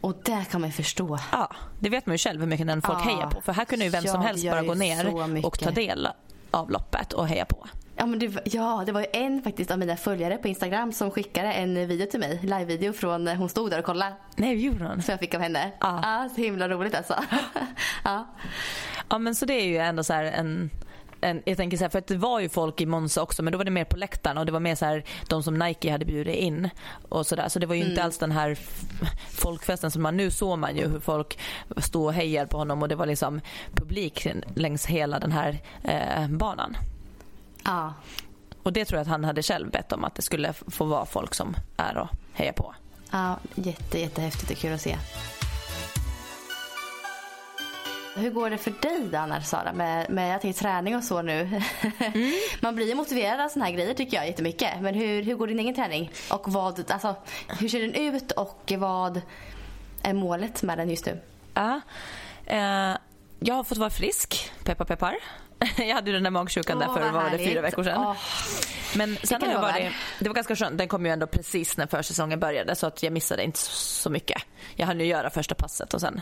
Och 0.00 0.16
det 0.24 0.44
kan 0.50 0.60
man 0.60 0.72
förstå. 0.72 1.18
Ja, 1.32 1.50
det 1.80 1.88
vet 1.88 2.06
man 2.06 2.14
ju 2.14 2.18
själv 2.18 2.40
hur 2.40 2.46
mycket 2.46 2.66
den 2.66 2.82
folk 2.82 2.98
ja. 2.98 3.10
hejar 3.10 3.30
på. 3.30 3.40
För 3.40 3.52
här 3.52 3.64
kunde 3.64 3.84
ju 3.84 3.90
vem 3.90 4.04
som 4.04 4.20
helst 4.20 4.50
bara 4.50 4.62
gå 4.62 4.74
ner 4.74 5.14
och 5.46 5.58
ta 5.58 5.70
del 5.70 6.08
av 6.50 6.70
loppet 6.70 7.12
och 7.12 7.28
heja 7.28 7.44
på. 7.44 7.68
Ja, 7.96 8.06
men 8.06 8.18
det, 8.18 8.40
ja, 8.44 8.82
det 8.86 8.92
var 8.92 9.00
ju 9.00 9.06
en 9.12 9.42
faktiskt 9.42 9.70
av 9.70 9.78
mina 9.78 9.96
följare 9.96 10.36
på 10.36 10.48
Instagram 10.48 10.92
som 10.92 11.10
skickade 11.10 11.52
en 11.52 11.88
video 11.88 12.06
till 12.06 12.20
mig. 12.20 12.38
Live-video 12.42 12.92
från 12.92 13.28
hon 13.28 13.48
stod 13.48 13.70
där 13.70 13.78
och 13.78 13.84
kollade. 13.84 14.14
Nej, 14.36 14.64
gjorde 14.64 14.84
hon? 14.84 15.02
Som 15.02 15.12
jag 15.12 15.20
fick 15.20 15.34
av 15.34 15.40
henne. 15.40 15.72
Ja. 15.80 16.00
ja 16.02 16.28
så 16.34 16.40
himla 16.40 16.68
roligt 16.68 16.94
alltså. 16.94 17.14
ja. 18.04 18.26
ja, 19.08 19.18
men 19.18 19.34
så 19.34 19.46
det 19.46 19.54
är 19.54 19.66
ju 19.66 19.78
ändå 19.78 20.04
så 20.04 20.12
en 20.12 20.70
en, 21.20 21.42
jag 21.44 21.56
tänker 21.56 21.76
så 21.76 21.84
här, 21.84 21.88
för 21.88 21.98
att 21.98 22.06
det 22.06 22.16
var 22.16 22.40
ju 22.40 22.48
folk 22.48 22.80
i 22.80 22.86
Monza 22.86 23.22
också 23.22 23.42
men 23.42 23.52
då 23.52 23.58
var 23.58 23.64
det 23.64 23.70
mer 23.70 23.84
på 23.84 23.96
läktaren 23.96 24.38
och 24.38 24.46
det 24.46 24.52
var 24.52 24.60
mer 24.60 24.74
så 24.74 24.84
här, 24.84 25.04
de 25.28 25.42
som 25.42 25.54
Nike 25.58 25.90
hade 25.90 26.04
bjudit 26.04 26.34
in 26.34 26.70
och 27.08 27.26
så 27.26 27.36
där. 27.36 27.48
Så 27.48 27.58
det 27.58 27.66
var 27.66 27.74
ju 27.74 27.80
mm. 27.80 27.90
inte 27.90 28.02
alls 28.02 28.18
den 28.18 28.32
här 28.32 28.58
folkfesten 29.30 29.90
som 29.90 30.02
man 30.02 30.16
nu 30.16 30.30
såg 30.30 30.58
man 30.58 30.76
ju 30.76 30.88
hur 30.88 31.00
folk 31.00 31.38
stod 31.76 32.04
och 32.04 32.12
hejade 32.12 32.48
på 32.48 32.58
honom 32.58 32.82
och 32.82 32.88
det 32.88 32.94
var 32.94 33.06
liksom 33.06 33.40
publik 33.74 34.26
längs 34.54 34.86
hela 34.86 35.18
den 35.18 35.32
här 35.32 35.58
eh, 35.84 36.28
banan. 36.28 36.76
Ja. 37.64 37.94
Och 38.62 38.72
det 38.72 38.84
tror 38.84 38.98
jag 38.98 39.02
att 39.02 39.08
han 39.08 39.24
hade 39.24 39.42
själv 39.42 39.70
bett 39.70 39.92
om 39.92 40.04
att 40.04 40.14
det 40.14 40.22
skulle 40.22 40.52
få 40.52 40.84
vara 40.84 41.06
folk 41.06 41.34
som 41.34 41.56
är 41.76 41.96
och 41.96 42.08
hejar 42.32 42.52
på. 42.52 42.74
Ja, 43.10 43.38
jätte, 43.54 44.00
jättehäftigt 44.00 44.50
och 44.50 44.56
kul 44.56 44.74
att 44.74 44.80
se. 44.80 44.96
Hur 48.18 48.30
går 48.30 48.50
det 48.50 48.58
för 48.58 48.70
dig 48.70 49.16
annars 49.16 49.44
Sara 49.44 49.72
med, 49.72 50.10
med 50.10 50.34
jag 50.34 50.40
tänker, 50.40 50.60
träning 50.60 50.96
och 50.96 51.04
så 51.04 51.22
nu? 51.22 51.60
Mm. 51.98 52.32
Man 52.60 52.74
blir 52.74 52.86
ju 52.86 52.94
motiverad 52.94 53.40
av 53.40 53.48
såna 53.48 53.64
här 53.64 53.72
grejer 53.72 53.94
tycker 53.94 54.16
jag 54.16 54.26
jättemycket. 54.26 54.80
Men 54.80 54.94
hur, 54.94 55.22
hur 55.22 55.34
går 55.34 55.46
din 55.46 55.58
egen 55.58 55.74
träning? 55.74 56.10
Och 56.30 56.52
vad, 56.52 56.90
alltså, 56.90 57.16
hur 57.48 57.68
ser 57.68 57.80
den 57.80 57.94
ut 57.94 58.32
och 58.32 58.72
vad 58.78 59.20
är 60.02 60.12
målet 60.12 60.62
med 60.62 60.78
den 60.78 60.90
just 60.90 61.06
nu? 61.06 61.20
Ja, 61.54 61.80
eh, 62.46 62.96
jag 63.40 63.54
har 63.54 63.64
fått 63.64 63.78
vara 63.78 63.90
frisk, 63.90 64.52
peppar 64.64 64.84
peppar. 64.84 65.16
jag 65.76 65.94
hade 65.94 66.12
den 66.12 66.22
där 66.22 66.30
magsjukan 66.30 66.78
oh, 66.78 66.80
där 66.80 66.94
för 66.94 67.12
var 67.12 67.30
det 67.30 67.38
fyra 67.38 67.60
veckor 67.60 67.84
sedan. 67.84 68.06
Oh. 68.06 68.16
Men 68.96 69.16
sen 69.22 69.42
har 69.42 69.48
jag 69.48 69.60
varit, 69.60 69.92
det 70.18 70.28
var 70.28 70.34
ganska 70.34 70.56
skönt, 70.56 70.78
den 70.78 70.88
kom 70.88 71.06
ju 71.06 71.12
ändå 71.12 71.26
precis 71.26 71.76
när 71.76 71.86
försäsongen 71.86 72.40
började 72.40 72.74
så 72.74 72.86
att 72.86 73.02
jag 73.02 73.12
missade 73.12 73.44
inte 73.44 73.58
så 73.58 74.10
mycket. 74.10 74.42
Jag 74.76 74.86
hann 74.86 75.00
ju 75.00 75.06
göra 75.06 75.30
första 75.30 75.54
passet 75.54 75.94
och 75.94 76.00
sen 76.00 76.20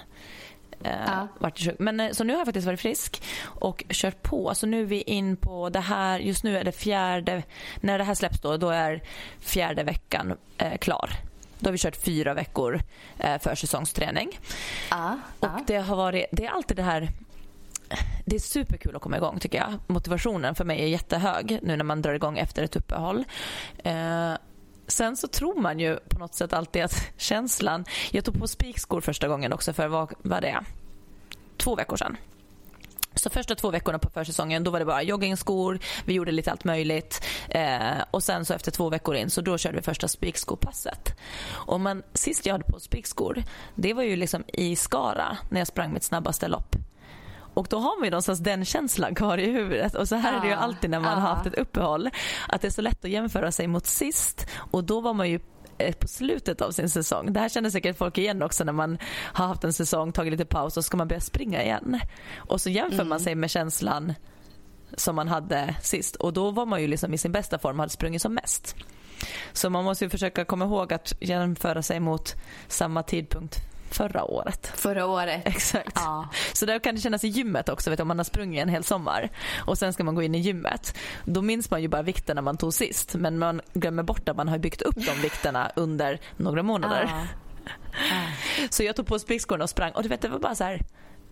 eh, 0.83 1.29
ja. 1.41 1.51
sjuk. 1.57 1.79
Men 1.79 2.01
eh, 2.01 2.11
så 2.13 2.25
nu 2.25 2.33
har 2.33 2.41
jag 2.41 2.47
faktiskt 2.47 2.67
varit 2.67 2.81
frisk 2.81 3.23
och 3.45 3.85
kört 3.89 4.23
på. 4.23 4.55
Så 4.55 4.67
nu 4.67 4.81
är 4.81 4.85
vi 4.85 5.03
in 5.03 5.37
på 5.37 5.69
det 5.69 5.81
här, 5.81 6.19
just 6.19 6.45
nu 6.45 6.59
är 6.59 6.65
det 6.65 6.73
fjärde, 6.73 7.43
när 7.81 7.99
det 7.99 8.05
här 8.05 8.15
släpps 8.15 8.41
då, 8.41 8.57
då 8.57 8.71
är 8.71 9.03
fjärde 9.41 9.83
veckan 9.83 10.35
eh, 10.59 10.77
klar. 10.77 11.11
Då 11.59 11.69
har 11.69 11.73
vi 11.73 11.79
kört 11.79 11.97
fyra 11.97 12.35
veckor 12.35 12.81
eh, 13.19 13.39
försäsongsträning. 13.39 14.39
Ja, 14.91 15.19
och 15.41 15.49
ja. 15.49 15.65
det 15.67 15.77
har 15.77 15.97
varit, 15.97 16.27
det 16.33 16.47
är 16.47 16.51
alltid 16.51 16.77
det 16.77 16.83
här 16.83 17.09
det 18.25 18.37
är 18.37 18.41
superkul 18.41 18.97
att 18.97 19.03
komma 19.03 19.17
igång 19.17 19.39
tycker 19.39 19.59
jag. 19.59 19.75
Motivationen 19.87 20.55
för 20.55 20.65
mig 20.65 20.83
är 20.83 20.87
jättehög 20.87 21.59
nu 21.63 21.77
när 21.77 21.85
man 21.85 22.03
drar 22.03 22.15
igång 22.15 22.39
efter 22.39 22.63
ett 22.63 22.77
uppehåll. 22.77 23.25
Eh, 23.85 24.33
sen 24.87 25.17
så 25.17 25.29
tror 25.29 25.61
man 25.61 25.81
ju 25.81 25.97
på 25.97 26.19
något 26.19 26.35
sätt 26.35 26.53
alltid 26.53 26.83
att 26.83 27.03
känslan... 27.17 27.85
Jag 28.11 28.25
tog 28.25 28.39
på 28.39 28.49
spikskor 28.49 29.01
första 29.01 29.29
gången 29.29 29.53
också 29.53 29.73
för 29.73 29.89
vad 29.89 30.15
vad 30.23 30.43
det? 30.43 30.61
Två 31.57 31.77
veckor 31.77 31.97
sedan. 31.97 32.17
Så 33.15 33.31
första 33.31 33.55
två 33.55 33.71
veckorna 33.71 33.99
på 33.99 34.11
försäsongen 34.11 34.65
då 34.65 34.71
var 34.71 34.79
det 34.79 34.85
bara 34.85 35.03
joggingskor, 35.03 35.79
vi 36.05 36.15
gjorde 36.15 36.33
lite 36.33 36.51
allt 36.51 36.65
möjligt. 36.65 37.25
Eh, 37.49 37.99
och 38.11 38.23
sen 38.23 38.45
så 38.45 38.55
efter 38.55 38.71
två 38.71 38.89
veckor 38.89 39.15
in 39.15 39.31
så 39.31 39.41
då 39.41 39.59
körde 39.59 39.77
vi 39.77 39.83
första 39.83 40.09
spikskopasset. 40.09 41.15
Och 41.49 41.81
man, 41.81 42.03
sist 42.13 42.47
jag 42.47 42.55
hade 42.55 42.65
på 42.65 42.81
spikskor, 42.81 43.43
det 43.75 43.95
var 43.95 44.03
ju 44.03 44.17
liksom 44.17 44.45
i 44.47 44.77
Skara 44.77 45.37
när 45.51 45.61
jag 45.61 45.67
sprang 45.67 45.93
mitt 45.93 46.05
snabbaste 46.05 46.49
lopp. 46.49 46.77
Och 47.57 47.67
då 47.71 47.79
har 47.79 47.99
man 47.99 48.05
ju 48.05 48.11
någonstans 48.11 48.39
den 48.39 48.65
känslan 48.65 49.15
kvar 49.15 49.39
i 49.39 49.51
huvudet. 49.51 49.95
Och 49.95 50.09
så 50.09 50.15
här 50.17 50.33
ja, 50.33 50.39
är 50.39 50.43
det 50.43 50.49
ju 50.49 50.55
alltid 50.55 50.91
när 50.91 51.01
man 51.01 51.13
ja. 51.13 51.19
har 51.19 51.35
haft 51.35 51.47
ett 51.47 51.59
uppehåll. 51.59 52.11
Att 52.49 52.63
det 52.63 52.69
är 52.69 52.71
så 52.71 52.83
lätt 52.83 53.05
att 53.05 53.11
jämföra 53.11 53.53
sig 53.53 53.67
mot 53.67 53.87
sist. 53.87 54.47
Och 54.71 54.85
då 54.85 55.01
var 55.01 55.15
man 55.15 55.31
ju 55.31 55.41
Eh, 55.79 55.95
på 55.95 56.09
slutet 56.09 56.61
av 56.61 56.71
sin 56.71 56.91
säsong. 56.91 57.33
Det 57.33 57.41
här 57.41 57.49
känner 57.49 57.71
säkert 57.71 57.99
folk 57.99 58.19
igen 58.19 58.43
också 58.43 58.65
när 58.65 58.73
man 58.73 58.99
har 59.33 59.47
haft 59.47 59.65
en 59.65 59.73
säsong, 59.73 60.13
tagit 60.13 60.31
lite 60.31 60.45
paus 60.45 60.67
och 60.67 60.73
så 60.73 60.83
ska 60.83 60.97
man 60.97 61.09
börja 61.09 61.21
springa 61.21 61.63
igen. 61.63 62.01
Och 62.37 62.61
så 62.61 62.71
jämför 62.71 62.95
mm. 62.95 63.09
man 63.09 63.21
sig 63.21 63.35
med 63.35 63.51
känslan 63.51 64.15
som 64.97 65.17
man 65.17 65.29
hade 65.29 65.77
sist 65.83 66.17
och 66.17 66.33
då 66.33 66.51
var 66.51 66.67
man 66.67 66.81
ju 66.81 66.87
liksom 66.87 67.15
i 67.15 67.19
sin 67.19 67.33
bästa 67.33 67.59
form 67.59 67.77
och 67.77 67.83
hade 67.83 67.93
sprungit 67.93 68.23
som 68.23 68.35
mest. 68.35 68.77
Så 69.53 69.71
man 69.71 69.85
måste 69.85 70.05
ju 70.05 70.11
försöka 70.11 70.45
komma 70.45 70.65
ihåg 70.65 70.93
att 70.93 71.13
jämföra 71.21 71.83
sig 71.83 72.01
mot 72.01 72.35
samma 72.69 73.03
tidpunkt 73.03 73.57
förra 73.91 74.25
året. 74.25 74.73
Förra 74.75 75.07
året. 75.07 75.43
Exakt. 75.45 75.93
Ja. 75.95 76.29
Så 76.53 76.67
där 76.67 76.79
kan 76.79 76.95
det 76.95 77.01
kännas 77.01 77.25
i 77.25 77.29
gymmet 77.29 77.69
också, 77.69 77.91
vet 77.91 77.97
du, 77.97 78.03
om 78.03 78.09
man 78.09 78.19
har 78.19 78.25
sprungit 78.25 78.63
en 78.63 78.69
hel 78.69 78.85
sommar 78.85 79.31
och 79.67 79.79
sen 79.79 79.93
ska 79.93 80.05
man 80.05 80.15
gå 80.15 80.23
in 80.23 80.35
i 80.35 80.39
gymmet. 80.39 80.97
Då 81.25 81.43
minns 81.43 81.71
man 81.71 81.83
ju 81.83 81.89
bara 81.89 82.03
vikterna 82.03 82.43
man 82.43 82.57
tog 82.57 82.75
sist 82.75 83.15
men 83.15 83.39
man 83.39 83.61
glömmer 83.75 84.03
bort 84.03 84.29
att 84.29 84.37
man 84.37 84.49
har 84.49 84.59
byggt 84.59 84.83
upp 84.83 84.95
de 84.95 85.23
vikterna 85.23 85.71
under 85.77 86.21
några 86.37 86.63
månader. 86.63 87.09
Ja. 87.11 87.27
Ja. 88.11 88.23
Så 88.71 88.83
jag 88.83 88.97
tog 88.97 89.07
på 89.07 89.19
spikskorna 89.19 89.65
och 89.65 89.71
sprang 89.71 89.93
och 89.93 90.03
du 90.03 90.09
vet 90.09 90.21
det 90.21 90.29
var 90.29 90.39
bara 90.39 90.55
så 90.55 90.65
här 90.65 90.81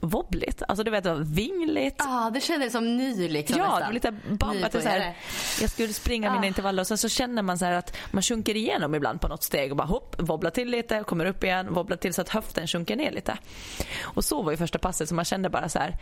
wobbligt. 0.04 0.62
Alltså 0.68 0.84
du 0.84 0.90
vet, 0.90 1.04
det 1.04 1.14
var 1.14 1.20
vingligt. 1.20 1.94
Ja, 1.98 2.26
ah, 2.26 2.30
det 2.30 2.40
kändes 2.40 2.72
som 2.72 2.96
ny 2.96 3.28
liksom. 3.28 3.58
Ja, 3.58 3.78
det 3.78 3.84
var 3.84 3.92
lite 3.92 4.12
bambat. 4.28 4.72
Så 4.72 4.88
här, 4.88 5.16
jag 5.60 5.70
skulle 5.70 5.92
springa 5.92 6.30
ah. 6.30 6.34
mina 6.34 6.46
intervaller 6.46 6.82
och 6.82 6.86
sen 6.86 6.98
så 6.98 7.08
känner 7.08 7.42
man 7.42 7.58
så 7.58 7.64
att 7.64 7.96
man 8.10 8.22
sjunker 8.22 8.56
igenom 8.56 8.94
ibland 8.94 9.20
på 9.20 9.28
något 9.28 9.42
steg 9.42 9.70
och 9.70 9.76
bara 9.76 9.88
hopp, 9.88 10.16
wobblar 10.18 10.50
till 10.50 10.68
lite, 10.70 11.02
kommer 11.02 11.24
upp 11.24 11.44
igen, 11.44 11.74
wobblar 11.74 11.96
till 11.96 12.14
så 12.14 12.20
att 12.20 12.28
höften 12.28 12.66
sjunker 12.66 12.96
ner 12.96 13.10
lite. 13.10 13.38
Och 14.02 14.24
så 14.24 14.42
var 14.42 14.50
ju 14.50 14.56
första 14.56 14.78
passet 14.78 15.08
så 15.08 15.14
man 15.14 15.24
kände 15.24 15.48
bara 15.48 15.68
så 15.68 15.78
här 15.78 15.96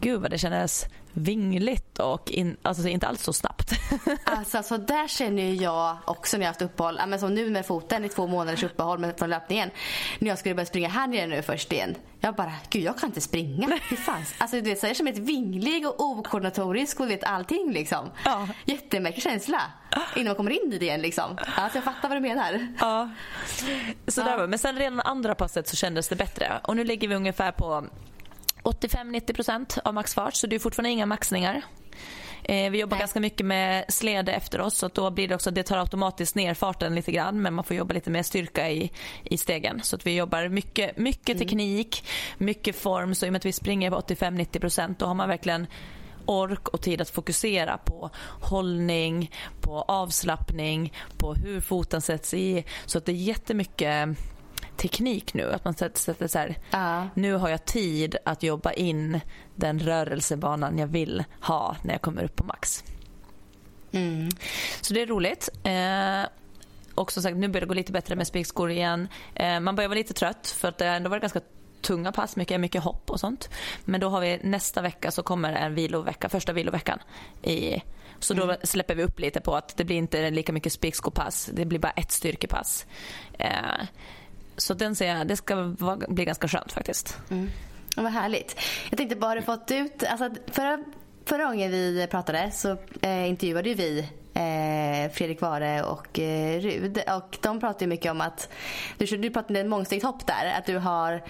gud 0.00 0.20
vad 0.20 0.30
det 0.30 0.38
kändes 0.38 0.86
vingligt 1.16 1.98
och 1.98 2.30
in, 2.30 2.56
alltså 2.62 2.88
inte 2.88 3.06
alls 3.06 3.22
så 3.22 3.32
snabbt. 3.32 3.72
alltså 4.24 4.62
så 4.62 4.76
där 4.76 5.08
känner 5.08 5.62
jag 5.62 5.96
också 6.04 6.36
när 6.36 6.44
jag 6.44 6.50
haft 6.50 6.62
uppehåll. 6.62 7.00
Men 7.08 7.18
som 7.18 7.34
nu 7.34 7.50
med 7.50 7.66
foten 7.66 8.04
i 8.04 8.08
två 8.08 8.26
månaders 8.26 8.62
uppehåll 8.62 8.98
med 8.98 9.18
från 9.18 9.30
löpningen. 9.30 9.70
När 10.18 10.28
jag 10.28 10.38
skulle 10.38 10.54
börja 10.54 10.66
springa 10.66 10.88
här 10.88 11.06
nere 11.06 11.26
nu 11.26 11.42
först 11.42 11.72
igen. 11.72 11.94
Jag 12.20 12.34
bara, 12.34 12.52
gud 12.70 12.82
jag 12.82 12.98
kan 12.98 13.08
inte 13.08 13.20
springa. 13.20 13.78
Hur 13.88 13.96
fanns? 13.96 14.34
Alltså 14.38 14.56
du 14.56 14.62
vet, 14.62 14.78
så 14.78 14.86
jag 14.86 14.96
känner 14.96 15.12
mig 15.12 15.20
vinglig 15.20 15.86
och 15.86 16.00
okoordinatorisk 16.00 17.00
och 17.00 17.10
vet 17.10 17.24
allting 17.24 17.72
liksom. 17.72 18.10
Ja. 18.24 18.48
Jättemärklig 18.64 19.22
känsla. 19.22 19.60
Innan 20.16 20.26
man 20.26 20.36
kommer 20.36 20.50
in 20.50 20.72
i 20.72 20.78
det 20.78 20.84
igen 20.84 21.00
liksom. 21.00 21.38
Alltså 21.56 21.78
jag 21.78 21.84
fattar 21.84 22.08
vad 22.08 22.16
du 22.16 22.20
menar. 22.20 22.74
Ja. 22.80 23.10
Så 24.06 24.20
ja. 24.20 24.46
Men 24.46 24.58
sen 24.58 24.76
redan 24.76 25.00
andra 25.00 25.34
passet 25.34 25.68
så 25.68 25.76
kändes 25.76 26.08
det 26.08 26.16
bättre. 26.16 26.60
Och 26.62 26.76
nu 26.76 26.84
ligger 26.84 27.08
vi 27.08 27.14
ungefär 27.14 27.52
på 27.52 27.84
85-90% 28.66 29.78
av 29.84 29.94
maxfart 29.94 30.34
så 30.34 30.46
det 30.46 30.56
är 30.56 30.60
fortfarande 30.60 30.90
inga 30.90 31.06
maxningar. 31.06 31.62
Eh, 32.42 32.70
vi 32.70 32.78
jobbar 32.78 32.96
Nej. 32.96 33.00
ganska 33.00 33.20
mycket 33.20 33.46
med 33.46 33.84
slede 33.88 34.32
efter 34.32 34.60
oss 34.60 34.78
så 34.78 34.88
då 34.88 35.10
blir 35.10 35.28
det 35.28 35.34
också 35.34 35.50
det 35.50 35.62
tar 35.62 35.78
automatiskt 35.78 36.34
ner 36.34 36.54
farten 36.54 36.94
lite 36.94 37.12
grann 37.12 37.42
men 37.42 37.54
man 37.54 37.64
får 37.64 37.76
jobba 37.76 37.94
lite 37.94 38.10
med 38.10 38.26
styrka 38.26 38.70
i, 38.70 38.90
i 39.24 39.38
stegen. 39.38 39.80
Så 39.82 39.96
att 39.96 40.06
vi 40.06 40.16
jobbar 40.16 40.48
mycket, 40.48 40.98
mycket 40.98 41.36
mm. 41.36 41.38
teknik, 41.38 42.04
mycket 42.38 42.76
form 42.76 43.14
så 43.14 43.26
i 43.26 43.28
och 43.28 43.32
med 43.32 43.38
att 43.38 43.46
vi 43.46 43.52
springer 43.52 43.90
på 43.90 43.96
85-90% 43.96 44.94
då 44.98 45.06
har 45.06 45.14
man 45.14 45.28
verkligen 45.28 45.66
ork 46.26 46.68
och 46.68 46.80
tid 46.80 47.00
att 47.00 47.10
fokusera 47.10 47.78
på 47.78 48.10
hållning, 48.40 49.30
på 49.60 49.82
avslappning, 49.82 50.92
på 51.18 51.34
hur 51.34 51.60
foten 51.60 52.02
sätts 52.02 52.34
i. 52.34 52.64
Så 52.86 52.98
att 52.98 53.04
det 53.04 53.12
är 53.12 53.16
jättemycket 53.16 54.08
teknik 54.76 55.34
nu. 55.34 55.52
Att 55.52 55.64
man 55.64 55.74
sätter 55.74 56.26
så 56.28 56.38
här, 56.38 56.58
uh. 56.74 57.06
nu 57.14 57.34
har 57.34 57.48
jag 57.48 57.64
tid 57.64 58.16
att 58.24 58.42
jobba 58.42 58.72
in 58.72 59.20
den 59.54 59.78
rörelsebanan 59.78 60.78
jag 60.78 60.86
vill 60.86 61.24
ha 61.40 61.76
när 61.82 61.94
jag 61.94 62.02
kommer 62.02 62.24
upp 62.24 62.36
på 62.36 62.44
max. 62.44 62.84
Mm. 63.92 64.28
Så 64.80 64.94
det 64.94 65.02
är 65.02 65.06
roligt. 65.06 65.48
Eh, 65.64 66.30
och 66.94 67.12
som 67.12 67.22
sagt, 67.22 67.36
nu 67.36 67.48
börjar 67.48 67.60
det 67.60 67.66
gå 67.66 67.74
lite 67.74 67.92
bättre 67.92 68.16
med 68.16 68.26
spikskor 68.26 68.70
igen. 68.70 69.08
Eh, 69.34 69.60
man 69.60 69.76
börjar 69.76 69.88
vara 69.88 69.98
lite 69.98 70.14
trött 70.14 70.54
för 70.58 70.68
att 70.68 70.78
det 70.78 70.86
har 70.86 70.94
ändå 70.94 71.10
varit 71.10 71.20
ganska 71.20 71.40
tunga 71.80 72.12
pass, 72.12 72.36
mycket, 72.36 72.60
mycket 72.60 72.82
hopp 72.82 73.10
och 73.10 73.20
sånt. 73.20 73.50
Men 73.84 74.00
då 74.00 74.08
har 74.08 74.20
vi 74.20 74.40
nästa 74.42 74.82
vecka 74.82 75.10
så 75.10 75.22
kommer 75.22 75.52
en 75.52 75.74
vilovecka, 75.74 76.28
första 76.28 76.52
viloveckan 76.52 76.98
i 77.42 77.82
så 78.18 78.34
då 78.34 78.42
mm. 78.42 78.56
släpper 78.62 78.94
vi 78.94 79.02
upp 79.02 79.20
lite 79.20 79.40
på 79.40 79.56
att 79.56 79.76
det 79.76 79.84
blir 79.84 79.96
inte 79.96 80.30
lika 80.30 80.52
mycket 80.52 80.72
spikskopass. 80.72 81.50
Det 81.52 81.64
blir 81.64 81.78
bara 81.78 81.92
ett 81.92 82.12
styrkepass. 82.12 82.86
Eh, 83.38 83.50
så 84.56 84.74
den 84.74 84.96
ser 84.96 85.06
jag, 85.06 85.26
det 85.26 85.36
ska 85.36 85.74
bli 86.08 86.24
ganska 86.24 86.48
skönt 86.48 86.72
faktiskt. 86.72 87.18
Mm. 87.30 87.50
Vad 87.96 88.12
härligt. 88.12 88.60
Jag 88.90 88.98
tänkte 88.98 89.16
bara 89.16 89.42
fått 89.42 89.70
ut, 89.70 90.02
alltså 90.02 90.30
förra, 90.46 90.84
förra 91.24 91.44
gången 91.44 91.70
vi 91.70 92.06
pratade 92.10 92.50
så 92.52 92.76
eh, 93.02 93.28
intervjuade 93.28 93.74
vi 93.74 93.98
eh, 94.34 95.12
Fredrik 95.12 95.40
Ware 95.40 95.82
och 95.82 96.18
eh, 96.18 96.60
Rud. 96.60 96.98
Och 97.16 97.38
de 97.42 97.60
pratade 97.60 97.86
mycket 97.86 98.10
om 98.10 98.20
att, 98.20 98.48
du, 98.98 99.06
du 99.06 99.30
pratade 99.30 99.62
om 99.62 99.72
hopp 100.02 100.26
där, 100.26 100.58
att 100.58 100.66
du 100.66 100.78
har 100.78 101.22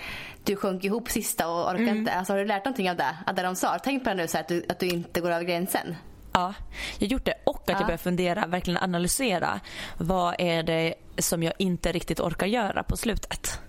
du 0.45 0.57
sjönk 0.57 0.85
ihop 0.85 1.11
sista 1.11 1.49
och 1.49 1.67
orkade 1.67 1.83
mm. 1.83 1.97
inte. 1.97 2.13
Alltså, 2.13 2.33
har 2.33 2.39
du 2.39 2.45
lärt 2.45 2.65
någonting 2.65 2.91
av 2.91 2.97
det? 2.97 3.17
Att 3.27 3.37
det 3.37 3.43
de 3.43 3.57
sa? 3.57 3.79
Tänk 3.79 4.05
på 4.05 4.11
det 4.11 4.17
nu 4.17 4.29
så 4.29 4.39
att 4.39 4.49
du, 4.49 4.65
att 4.69 4.79
du 4.79 4.87
inte 4.87 5.21
går 5.21 5.31
över 5.31 5.45
gränsen. 5.45 5.97
Ja, 6.37 6.55
jag 6.99 7.07
har 7.07 7.13
gjort 7.13 7.25
det 7.25 7.35
och 7.45 7.57
att 7.57 7.63
ja. 7.67 7.75
jag 7.75 7.87
börjar 7.87 7.99
fundera, 7.99 8.47
verkligen 8.47 8.83
analysera. 8.83 9.61
Vad 9.99 10.35
är 10.39 10.63
det 10.63 10.95
som 11.19 11.43
jag 11.43 11.55
inte 11.59 11.93
riktigt 11.93 12.21
orkar 12.21 12.47
göra 12.47 12.83
på 12.83 12.97
slutet? 12.97 13.61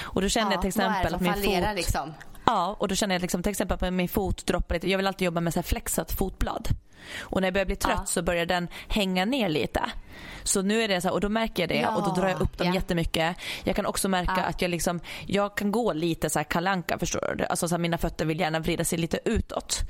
Och 0.00 0.22
då 0.22 0.28
känner 0.28 0.50
ja, 0.50 0.54
jag 0.54 0.60
till 0.60 0.68
exempel 0.68 1.14
att 1.14 1.20
min 1.20 1.34
fot... 1.34 1.74
Liksom? 1.74 2.14
Ja, 2.44 2.76
och 2.78 2.88
då 2.88 2.94
känner 2.94 3.14
jag 3.14 3.22
liksom, 3.22 3.42
till 3.42 3.50
exempel 3.50 3.88
att 3.88 3.92
min 3.92 4.08
fot 4.08 4.46
droppar 4.46 4.74
lite. 4.74 4.90
Jag 4.90 4.98
vill 4.98 5.06
alltid 5.06 5.26
jobba 5.26 5.40
med 5.40 5.54
så 5.54 5.62
flexat 5.62 6.12
fotblad. 6.12 6.68
Och 7.18 7.40
när 7.40 7.46
jag 7.46 7.54
börjar 7.54 7.66
bli 7.66 7.76
trött 7.76 7.96
ja. 7.98 8.06
så 8.06 8.22
börjar 8.22 8.46
den 8.46 8.68
hänga 8.88 9.24
ner 9.24 9.48
lite. 9.48 9.80
Så 10.42 10.62
nu 10.62 10.82
är 10.82 10.88
det 10.88 11.00
så 11.00 11.08
här, 11.08 11.14
och 11.14 11.20
då 11.20 11.28
märker 11.28 11.62
jag 11.62 11.68
det 11.68 11.80
ja. 11.80 11.96
och 11.96 12.02
då 12.02 12.20
drar 12.20 12.28
jag 12.28 12.40
upp 12.40 12.58
dem 12.58 12.66
ja. 12.66 12.74
jättemycket. 12.74 13.36
Jag 13.64 13.76
kan 13.76 13.86
också 13.86 14.08
märka 14.08 14.34
ja. 14.36 14.42
att 14.42 14.62
jag 14.62 14.70
liksom, 14.70 15.00
jag 15.26 15.56
kan 15.56 15.72
gå 15.72 15.92
lite 15.92 16.30
så 16.30 16.38
här 16.38 16.44
kalanka 16.44 16.98
förstår 16.98 17.34
du. 17.38 17.44
Alltså 17.44 17.68
så 17.68 17.74
här, 17.74 17.80
mina 17.80 17.98
fötter 17.98 18.24
vill 18.24 18.40
gärna 18.40 18.60
vrida 18.60 18.84
sig 18.84 18.98
lite 18.98 19.18
utåt. 19.24 19.82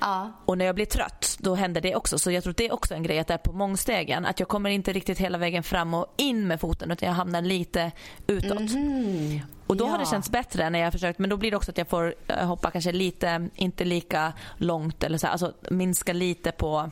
Ja. 0.00 0.32
Och 0.44 0.58
när 0.58 0.64
jag 0.64 0.74
blir 0.74 0.86
trött 0.86 1.36
då 1.38 1.54
händer 1.54 1.80
det 1.80 1.96
också. 1.96 2.18
Så 2.18 2.30
jag 2.30 2.42
tror 2.42 2.50
att 2.50 2.56
det 2.56 2.66
är 2.66 2.72
också 2.72 2.94
en 2.94 3.02
grej 3.02 3.18
att 3.18 3.26
det 3.26 3.34
är 3.34 3.38
på 3.38 3.52
mångstegen. 3.52 4.26
Att 4.26 4.40
jag 4.40 4.48
kommer 4.48 4.70
inte 4.70 4.92
riktigt 4.92 5.18
hela 5.18 5.38
vägen 5.38 5.62
fram 5.62 5.94
och 5.94 6.14
in 6.16 6.46
med 6.46 6.60
foten 6.60 6.90
utan 6.90 7.08
jag 7.08 7.14
hamnar 7.14 7.42
lite 7.42 7.92
utåt. 8.26 8.70
Mm. 8.70 9.40
Och 9.66 9.76
då 9.76 9.84
ja. 9.84 9.88
har 9.88 9.98
det 9.98 10.06
känts 10.06 10.30
bättre 10.30 10.70
när 10.70 10.78
jag 10.78 10.86
har 10.86 10.92
försökt 10.92 11.18
men 11.18 11.30
då 11.30 11.36
blir 11.36 11.50
det 11.50 11.56
också 11.56 11.70
att 11.70 11.78
jag 11.78 11.88
får 11.88 12.14
eh, 12.26 12.46
hoppa 12.46 12.70
kanske 12.70 12.92
lite, 12.92 13.48
inte 13.54 13.84
lika 13.84 14.32
långt 14.56 15.04
eller 15.04 15.18
så, 15.18 15.26
alltså 15.26 15.52
minska 15.70 16.12
lite 16.12 16.52
på, 16.52 16.90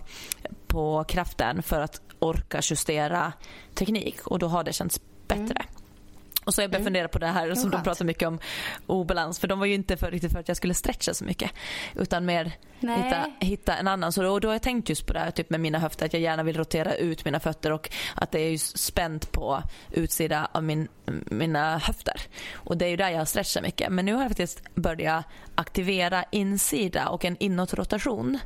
på 0.67 1.05
kraften 1.05 1.63
för 1.63 1.81
att 1.81 2.01
orka 2.19 2.61
justera 2.63 3.33
teknik 3.75 4.27
och 4.27 4.39
då 4.39 4.49
har 4.49 4.65
det 4.65 4.73
känts 4.73 5.01
bättre. 5.29 5.57
Mm. 5.61 5.72
Och 6.45 6.55
så 6.55 6.61
har 6.61 6.65
jag 6.65 6.71
börjat 6.71 6.81
mm. 6.81 6.87
fundera 6.87 7.09
på 7.09 7.19
det 7.19 7.27
här 7.27 7.55
som 7.55 7.71
de 7.71 7.83
pratar 7.83 8.05
mycket 8.05 8.29
om 8.29 8.39
obalans. 8.87 9.39
För 9.39 9.49
de 9.49 9.59
var 9.59 9.67
ju 9.67 9.75
inte 9.75 9.97
för, 9.97 10.11
riktigt 10.11 10.33
för 10.33 10.41
att 10.41 10.49
jag 10.49 10.57
skulle 10.57 10.75
stretcha 10.75 11.15
så 11.15 11.25
mycket. 11.25 11.51
Utan 11.95 12.25
mer 12.25 12.53
hitta, 12.81 13.31
hitta, 13.41 13.77
en 13.77 13.89
annan. 13.89 14.13
Så 14.13 14.23
då, 14.23 14.39
då 14.39 14.49
har 14.49 14.55
jag 14.55 14.63
tänkt 14.63 14.89
just 14.89 15.07
på 15.07 15.13
det 15.13 15.19
här 15.19 15.31
typ 15.31 15.51
med 15.51 15.61
mina 15.61 15.79
höfter. 15.79 16.07
Att 16.07 16.13
jag 16.13 16.23
gärna 16.23 16.43
vill 16.43 16.57
rotera 16.57 16.95
ut 16.95 17.25
mina 17.25 17.41
fötter 17.41 17.73
och 17.73 17.91
att 18.15 18.31
det 18.31 18.41
är 18.41 18.51
just 18.51 18.79
spänt 18.79 19.33
på 19.33 19.63
utsida 19.91 20.49
av 20.53 20.65
min, 20.65 20.89
mina 21.25 21.79
höfter. 21.79 22.21
Och 22.55 22.77
det 22.77 22.85
är 22.85 22.91
ju 22.91 22.97
där 22.97 23.11
jag 23.11 23.19
har 23.19 23.25
stretchat 23.25 23.63
mycket. 23.63 23.93
Men 23.93 24.05
nu 24.05 24.15
har 24.15 24.21
jag 24.21 24.31
faktiskt 24.31 24.75
börjat 24.75 25.25
aktivera 25.55 26.25
insida 26.31 27.09
och 27.09 27.25
en 27.25 27.37
inåtrotation. 27.41 28.39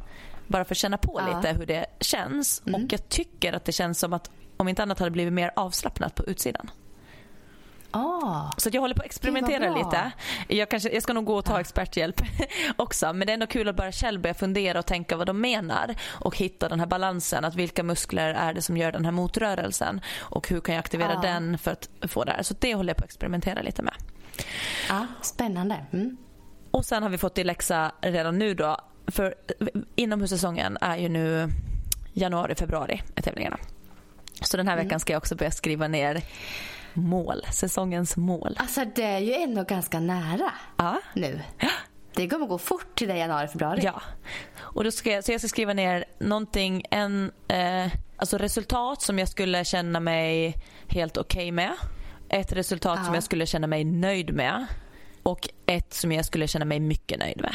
Bara 0.46 0.64
för 0.64 0.74
att 0.74 0.78
känna 0.78 0.98
på 0.98 1.20
ja. 1.20 1.36
lite 1.36 1.58
hur 1.58 1.66
det 1.66 1.86
känns. 2.00 2.62
Mm. 2.66 2.84
Och 2.84 2.92
jag 2.92 3.08
tycker 3.08 3.52
att 3.52 3.64
det 3.64 3.72
känns 3.72 3.98
som 3.98 4.12
att 4.12 4.30
om 4.56 4.68
inte 4.68 4.82
annat 4.82 4.98
hade 4.98 5.10
blivit 5.10 5.32
mer 5.32 5.50
avslappnat 5.56 6.14
på 6.14 6.24
utsidan. 6.24 6.70
Ah, 7.90 8.50
så 8.56 8.70
jag 8.72 8.80
håller 8.80 8.94
på 8.94 9.00
att 9.00 9.06
experimentera 9.06 9.74
lite. 9.74 10.12
Jag, 10.48 10.70
kanske, 10.70 10.88
jag 10.90 11.02
ska 11.02 11.12
nog 11.12 11.24
gå 11.24 11.36
och 11.36 11.44
ta 11.44 11.60
experthjälp 11.60 12.20
också. 12.76 13.12
Men 13.12 13.26
det 13.26 13.32
är 13.32 13.34
ändå 13.34 13.46
kul 13.46 13.68
att 13.68 13.76
bara 13.76 13.92
själv 13.92 14.20
börja 14.20 14.34
fundera 14.34 14.78
och 14.78 14.86
tänka 14.86 15.16
vad 15.16 15.26
de 15.26 15.40
menar. 15.40 15.94
Och 16.04 16.36
hitta 16.36 16.68
den 16.68 16.80
här 16.80 16.86
balansen. 16.86 17.44
Att 17.44 17.54
vilka 17.54 17.82
muskler 17.82 18.34
är 18.34 18.54
det 18.54 18.62
som 18.62 18.76
gör 18.76 18.92
den 18.92 19.04
här 19.04 19.12
motrörelsen. 19.12 20.00
Och 20.18 20.48
hur 20.48 20.60
kan 20.60 20.74
jag 20.74 20.80
aktivera 20.80 21.18
ah. 21.18 21.22
den 21.22 21.58
för 21.58 21.70
att 21.70 21.88
få 22.02 22.24
det 22.24 22.32
här. 22.32 22.42
Så 22.42 22.54
det 22.58 22.74
håller 22.74 22.90
jag 22.90 22.96
på 22.96 23.04
att 23.04 23.10
experimentera 23.10 23.62
lite 23.62 23.82
med. 23.82 23.94
Ja, 24.88 25.06
Spännande. 25.22 25.84
Mm. 25.92 26.16
Och 26.70 26.84
sen 26.84 27.02
har 27.02 27.10
vi 27.10 27.18
fått 27.18 27.38
i 27.38 27.44
läxa 27.44 27.92
redan 28.00 28.38
nu 28.38 28.54
då. 28.54 28.76
För 29.06 29.34
inomhussäsongen 29.94 30.78
är 30.80 30.96
ju 30.96 31.08
nu 31.08 31.50
januari, 32.12 32.54
februari 32.54 33.02
är 33.14 33.22
tävlingarna. 33.22 33.58
Så 34.42 34.56
den 34.56 34.68
här 34.68 34.76
veckan 34.76 34.90
mm. 34.90 35.00
ska 35.00 35.12
jag 35.12 35.18
också 35.18 35.36
börja 35.36 35.50
skriva 35.50 35.88
ner 35.88 36.22
mål, 36.96 37.42
säsongens 37.52 38.16
mål. 38.16 38.56
Alltså 38.58 38.84
det 38.94 39.02
är 39.02 39.18
ju 39.18 39.34
ändå 39.34 39.62
ganska 39.62 40.00
nära 40.00 40.52
ja. 40.76 41.00
nu. 41.14 41.40
Det 42.14 42.28
kommer 42.28 42.46
gå 42.46 42.58
fort 42.58 42.94
till 42.94 43.10
i 43.10 43.18
januari, 43.18 43.48
februari. 43.48 43.80
Ja. 43.84 44.02
Och 44.58 44.84
då 44.84 44.90
ska 44.90 45.10
jag, 45.10 45.24
så 45.24 45.32
jag 45.32 45.40
ska 45.40 45.48
skriva 45.48 45.72
ner 45.72 46.04
någonting, 46.18 46.82
en, 46.90 47.32
eh, 47.48 47.92
alltså 48.16 48.38
resultat 48.38 49.02
som 49.02 49.18
jag 49.18 49.28
skulle 49.28 49.64
känna 49.64 50.00
mig 50.00 50.54
helt 50.88 51.16
okej 51.16 51.40
okay 51.40 51.52
med. 51.52 51.72
Ett 52.28 52.52
resultat 52.52 52.98
ja. 52.98 53.04
som 53.04 53.14
jag 53.14 53.22
skulle 53.22 53.46
känna 53.46 53.66
mig 53.66 53.84
nöjd 53.84 54.34
med. 54.34 54.66
Och 55.22 55.48
ett 55.66 55.94
som 55.94 56.12
jag 56.12 56.24
skulle 56.24 56.48
känna 56.48 56.64
mig 56.64 56.80
mycket 56.80 57.18
nöjd 57.18 57.40
med. 57.40 57.54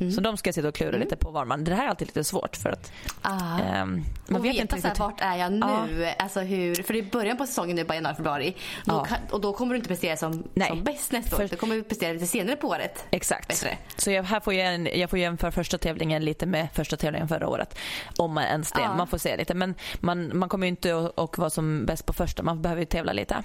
Mm. 0.00 0.12
Så 0.12 0.20
de 0.20 0.36
ska 0.36 0.48
jag 0.48 0.54
sitta 0.54 0.68
och 0.68 0.74
klura 0.74 0.88
mm. 0.88 1.00
lite 1.00 1.16
på 1.16 1.30
var 1.30 1.44
man... 1.44 1.64
Det 1.64 1.74
här 1.74 1.84
är 1.84 1.88
alltid 1.88 2.08
lite 2.08 2.24
svårt 2.24 2.56
för 2.56 2.70
att... 2.70 2.92
Ah. 3.22 3.82
Um, 3.82 4.04
man 4.26 4.40
och 4.40 4.44
vet 4.44 4.56
inte 4.56 4.76
riktigt... 4.76 4.98
vart 4.98 5.20
är 5.20 5.36
jag 5.36 5.52
nu? 5.52 5.66
Ah. 5.66 6.12
Alltså 6.18 6.40
hur, 6.40 6.82
för 6.82 6.94
det 6.94 7.00
är 7.00 7.10
början 7.10 7.36
på 7.36 7.46
säsongen 7.46 7.76
nu, 7.76 7.84
bara 7.84 7.94
januari, 7.94 8.16
februari. 8.16 8.56
Då 8.84 8.94
ah. 8.94 9.04
kan, 9.04 9.18
och 9.30 9.40
då 9.40 9.52
kommer 9.52 9.74
du 9.74 9.76
inte 9.76 9.88
prestera 9.88 10.16
som, 10.16 10.32
som 10.68 10.84
bäst 10.84 11.12
nästa 11.12 11.36
för... 11.36 11.44
år. 11.44 11.48
Du 11.48 11.56
kommer 11.56 11.82
prestera 11.82 12.12
lite 12.12 12.26
senare 12.26 12.56
på 12.56 12.68
året. 12.68 13.04
Exakt. 13.10 13.48
Bättre. 13.48 13.78
Så 13.96 14.10
jag, 14.10 14.22
här 14.22 14.40
får 14.40 14.54
jag, 14.54 14.74
en, 14.74 14.88
jag 15.00 15.10
får 15.10 15.18
jämföra 15.18 15.50
första 15.52 15.78
tävlingen 15.78 16.24
lite 16.24 16.46
med 16.46 16.68
första 16.74 16.96
tävlingen 16.96 17.28
förra 17.28 17.48
året. 17.48 17.78
Om 18.16 18.34
man 18.34 18.44
ens 18.44 18.72
det. 18.72 18.88
Man 18.96 19.06
får 19.06 19.18
se 19.18 19.36
lite. 19.36 19.54
Men 19.54 19.74
man, 20.00 20.38
man 20.38 20.48
kommer 20.48 20.66
ju 20.66 20.68
inte 20.68 21.10
att, 21.16 21.38
vara 21.38 21.50
som 21.50 21.86
bäst 21.86 22.06
på 22.06 22.12
första. 22.12 22.42
Man 22.42 22.62
behöver 22.62 22.82
ju 22.82 22.86
tävla 22.86 23.12
lite. 23.12 23.42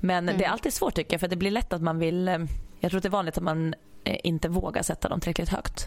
Men 0.00 0.28
mm. 0.28 0.38
det 0.38 0.44
är 0.44 0.48
alltid 0.48 0.72
svårt 0.72 0.94
tycker 0.94 1.14
jag. 1.14 1.20
För 1.20 1.28
det 1.28 1.36
blir 1.36 1.50
lätt 1.50 1.72
att 1.72 1.82
man 1.82 1.98
vill... 1.98 2.28
Eh, 2.28 2.38
jag 2.80 2.90
tror 2.90 2.98
att 2.98 3.02
det 3.02 3.08
är 3.08 3.10
vanligt 3.10 3.36
att 3.36 3.42
man 3.42 3.74
inte 4.16 4.48
våga 4.48 4.82
sätta 4.82 5.08
dem 5.08 5.20
tillräckligt 5.20 5.48
högt. 5.48 5.86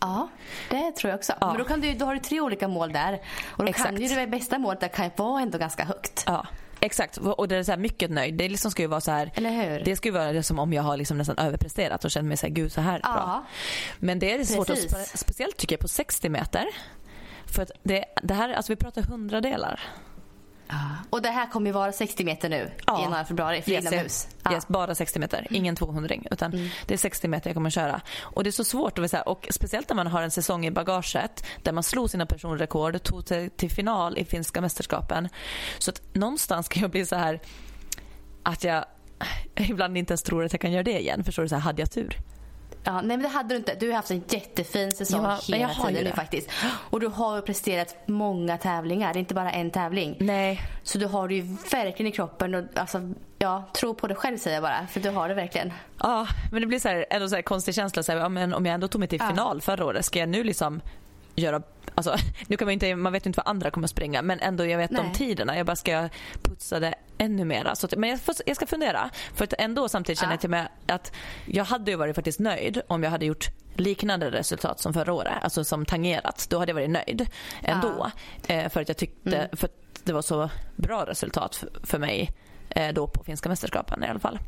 Ja, 0.00 0.28
det 0.70 0.92
tror 0.92 1.10
jag 1.10 1.18
också. 1.18 1.32
Ja. 1.40 1.46
Men 1.46 1.58
då, 1.58 1.64
kan 1.64 1.80
du, 1.80 1.94
då 1.94 2.06
har 2.06 2.14
du 2.14 2.20
tre 2.20 2.40
olika 2.40 2.68
mål 2.68 2.92
där. 2.92 3.20
Och 3.46 3.64
då 3.64 3.70
Exakt. 3.70 3.88
kan 3.88 4.02
ju 4.02 4.14
det 4.14 4.26
bästa 4.26 4.58
målet 4.58 4.80
där 4.80 4.88
kan 4.88 5.10
vara 5.16 5.42
ändå 5.42 5.58
ganska 5.58 5.84
högt. 5.84 6.24
Ja. 6.26 6.46
Exakt, 6.82 7.16
och 7.16 7.48
det 7.48 7.56
är 7.56 7.62
så 7.62 7.76
mycket 7.76 8.10
nöjd. 8.10 8.34
Det 8.34 8.48
liksom 8.48 8.70
ska 8.70 8.82
ju 8.82 8.88
vara 8.88 9.00
så 9.00 9.10
här, 9.10 9.30
Eller 9.34 9.50
hur? 9.50 9.84
Det 9.84 9.96
ska 9.96 10.08
ju 10.08 10.12
vara 10.12 10.42
som 10.42 10.58
om 10.58 10.72
jag 10.72 10.82
har 10.82 10.96
liksom 10.96 11.18
nästan 11.18 11.38
överpresterat 11.38 12.04
och 12.04 12.10
känner 12.10 12.28
mig 12.28 12.36
så 12.36 12.46
här, 12.46 12.54
gud 12.54 12.72
så 12.72 12.80
här 12.80 13.00
ja. 13.02 13.12
bra. 13.12 13.44
Men 13.98 14.18
det 14.18 14.34
är 14.34 14.44
svårt, 14.44 14.70
att, 14.70 15.18
speciellt 15.18 15.56
tycker 15.56 15.74
jag 15.74 15.80
på 15.80 15.88
60 15.88 16.28
meter. 16.28 16.66
För 17.46 17.62
att 17.62 17.70
det, 17.82 18.04
det 18.22 18.34
här, 18.34 18.52
alltså 18.52 18.72
vi 18.72 18.76
pratar 18.76 19.02
hundradelar. 19.02 19.80
Och 21.10 21.22
det 21.22 21.28
här 21.28 21.50
kommer 21.50 21.66
ju 21.66 21.72
vara 21.72 21.92
60 21.92 22.24
meter 22.24 22.48
nu 22.48 22.70
ja. 22.86 22.98
i 22.98 23.02
januari, 23.02 23.24
februari 23.24 23.62
för 23.62 23.70
yes, 23.70 23.84
inomhus. 23.84 24.28
Ja. 24.42 24.52
Yes, 24.52 24.68
bara 24.68 24.94
60 24.94 25.18
meter, 25.18 25.38
mm. 25.38 25.54
ingen 25.54 25.76
200 25.76 26.14
utan 26.30 26.52
mm. 26.52 26.68
det 26.86 26.94
är 26.94 26.98
60 26.98 27.28
meter 27.28 27.50
jag 27.50 27.54
kommer 27.54 27.70
köra. 27.70 28.00
Och 28.20 28.44
det 28.44 28.50
är 28.50 28.52
så 28.52 28.64
svårt 28.64 28.98
att 28.98 29.10
säga, 29.10 29.22
och 29.22 29.46
speciellt 29.50 29.88
när 29.88 29.96
man 29.96 30.06
har 30.06 30.22
en 30.22 30.30
säsong 30.30 30.66
i 30.66 30.70
bagaget 30.70 31.44
där 31.62 31.72
man 31.72 31.82
slog 31.82 32.10
sina 32.10 32.26
personrekord, 32.26 33.02
tog 33.02 33.26
till, 33.26 33.50
till 33.50 33.70
final 33.70 34.18
i 34.18 34.24
finska 34.24 34.60
mästerskapen. 34.60 35.28
Så 35.78 35.90
att 35.90 36.02
någonstans 36.12 36.68
kan 36.68 36.82
jag 36.82 36.90
bli 36.90 37.06
så 37.06 37.16
här 37.16 37.40
att 38.42 38.64
jag 38.64 38.84
ibland 39.54 39.98
inte 39.98 40.12
ens 40.12 40.22
tror 40.22 40.44
att 40.44 40.52
jag 40.52 40.60
kan 40.60 40.72
göra 40.72 40.82
det 40.82 41.00
igen. 41.00 41.24
Förstår 41.24 41.42
du? 41.42 41.48
Så 41.48 41.54
här, 41.54 41.62
hade 41.62 41.82
jag 41.82 41.90
tur? 41.90 42.16
Ja, 42.84 42.92
nej 42.92 43.16
men 43.16 43.22
det 43.22 43.28
hade 43.28 43.54
du 43.54 43.56
inte. 43.56 43.74
Du 43.74 43.88
har 43.88 43.96
haft 43.96 44.10
en 44.10 44.24
jättefin 44.28 44.92
säsong 44.92 45.24
ja, 45.24 45.38
hela 45.42 45.58
jag 45.58 45.86
tiden 45.86 46.04
nu 46.04 46.12
faktiskt. 46.12 46.50
Och 46.90 47.00
du 47.00 47.06
har 47.06 47.40
presterat 47.40 47.96
många 48.06 48.58
tävlingar. 48.58 49.12
Det 49.12 49.18
är 49.18 49.20
inte 49.20 49.34
bara 49.34 49.50
en 49.50 49.70
tävling. 49.70 50.16
Nej. 50.20 50.60
Så 50.82 50.98
du 50.98 51.06
har 51.06 51.28
det 51.28 51.34
ju 51.34 51.56
verkligen 51.72 52.12
i 52.12 52.12
kroppen. 52.12 52.54
Och, 52.54 52.64
alltså, 52.74 53.12
ja, 53.38 53.70
tro 53.74 53.94
på 53.94 54.06
dig 54.06 54.16
själv 54.16 54.38
säger 54.38 54.56
jag 54.56 54.62
bara. 54.62 54.86
För 54.86 55.00
du 55.00 55.10
har 55.10 55.28
det 55.28 55.34
verkligen. 55.34 55.72
Ja, 55.98 56.26
men 56.52 56.60
det 56.60 56.66
blir 56.66 56.78
så 56.78 56.88
här, 56.88 57.06
ändå 57.10 57.28
så 57.28 57.34
här 57.34 57.42
konstig 57.42 57.74
känsla. 57.74 58.02
Så 58.02 58.12
här, 58.12 58.18
ja, 58.18 58.28
men 58.28 58.54
om 58.54 58.66
jag 58.66 58.74
ändå 58.74 58.88
tog 58.88 58.98
mig 58.98 59.08
till 59.08 59.20
final 59.20 59.56
ja. 59.56 59.60
förra 59.60 59.84
året, 59.84 60.04
ska 60.04 60.18
jag 60.18 60.28
nu 60.28 60.44
liksom 60.44 60.80
göra 61.40 61.62
Alltså, 61.94 62.16
nu 62.46 62.56
kan 62.56 62.66
man, 62.66 62.72
inte, 62.72 62.94
man 62.96 63.12
vet 63.12 63.26
inte 63.26 63.36
vad 63.36 63.50
andra 63.50 63.70
kommer 63.70 63.86
att 63.86 63.90
springa 63.90 64.22
men 64.22 64.40
ändå 64.40 64.66
jag 64.66 64.78
vet 64.78 64.90
Nej. 64.90 65.02
de 65.02 65.18
tiderna. 65.18 65.56
Jag 65.56 65.66
bara 65.66 65.76
ska 65.76 66.08
putsa 66.42 66.80
det 66.80 66.94
ännu 67.18 67.44
mer. 67.44 67.70
Så, 67.74 67.88
men 67.96 68.10
jag, 68.10 68.20
får, 68.20 68.34
jag, 68.46 68.56
ska 68.56 68.66
fundera. 68.66 69.10
För 69.34 69.44
att 69.44 69.54
ändå 69.58 69.88
samtidigt 69.88 70.18
känner 70.18 70.32
jag 70.32 70.40
till 70.40 70.50
mig 70.50 70.68
att 70.86 71.12
jag 71.46 71.64
hade 71.64 71.90
ju 71.90 71.96
varit 71.96 72.14
faktiskt 72.14 72.40
nöjd 72.40 72.82
om 72.86 73.02
jag 73.02 73.10
hade 73.10 73.26
gjort 73.26 73.48
liknande 73.74 74.30
resultat 74.30 74.80
som 74.80 74.94
förra 74.94 75.12
året. 75.12 75.32
Alltså 75.42 75.64
som 75.64 75.84
tangerat. 75.84 76.46
Då 76.50 76.58
hade 76.58 76.70
jag 76.70 76.74
varit 76.74 76.90
nöjd 76.90 77.26
ändå. 77.62 78.10
Ja. 78.46 78.70
För 78.70 78.80
att 78.80 78.88
jag 78.88 78.96
tyckte, 78.96 79.36
mm. 79.36 79.56
för 79.56 79.66
att 79.66 80.04
det 80.04 80.12
var 80.12 80.22
så 80.22 80.50
bra 80.76 81.06
resultat 81.06 81.56
för, 81.56 81.70
för 81.82 81.98
mig 81.98 82.30
eh, 82.68 82.92
då 82.92 83.06
på 83.06 83.24
finska 83.24 83.48
mästerskapen 83.48 84.04
i 84.04 84.06
alla 84.06 84.20
fall. 84.20 84.38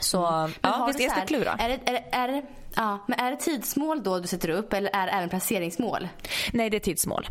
Så 0.00 0.26
mm. 0.26 0.52
ja, 0.62 0.84
visst, 0.86 1.00
jag 1.00 1.10
ska 1.10 1.26
klura. 1.26 1.52
Är 1.52 1.68
det, 1.68 1.80
är, 1.84 1.92
det, 1.92 2.04
är, 2.10 2.28
det, 2.28 2.42
ja, 2.76 2.98
men 3.06 3.20
är 3.20 3.30
det 3.30 3.36
tidsmål 3.36 4.02
då 4.02 4.18
du 4.18 4.26
sätter 4.28 4.48
upp 4.48 4.72
eller 4.72 4.90
är 4.90 5.06
det 5.06 5.12
även 5.12 5.28
placeringsmål? 5.28 6.08
Nej, 6.52 6.70
det 6.70 6.76
är 6.76 6.80
tidsmål. 6.80 7.26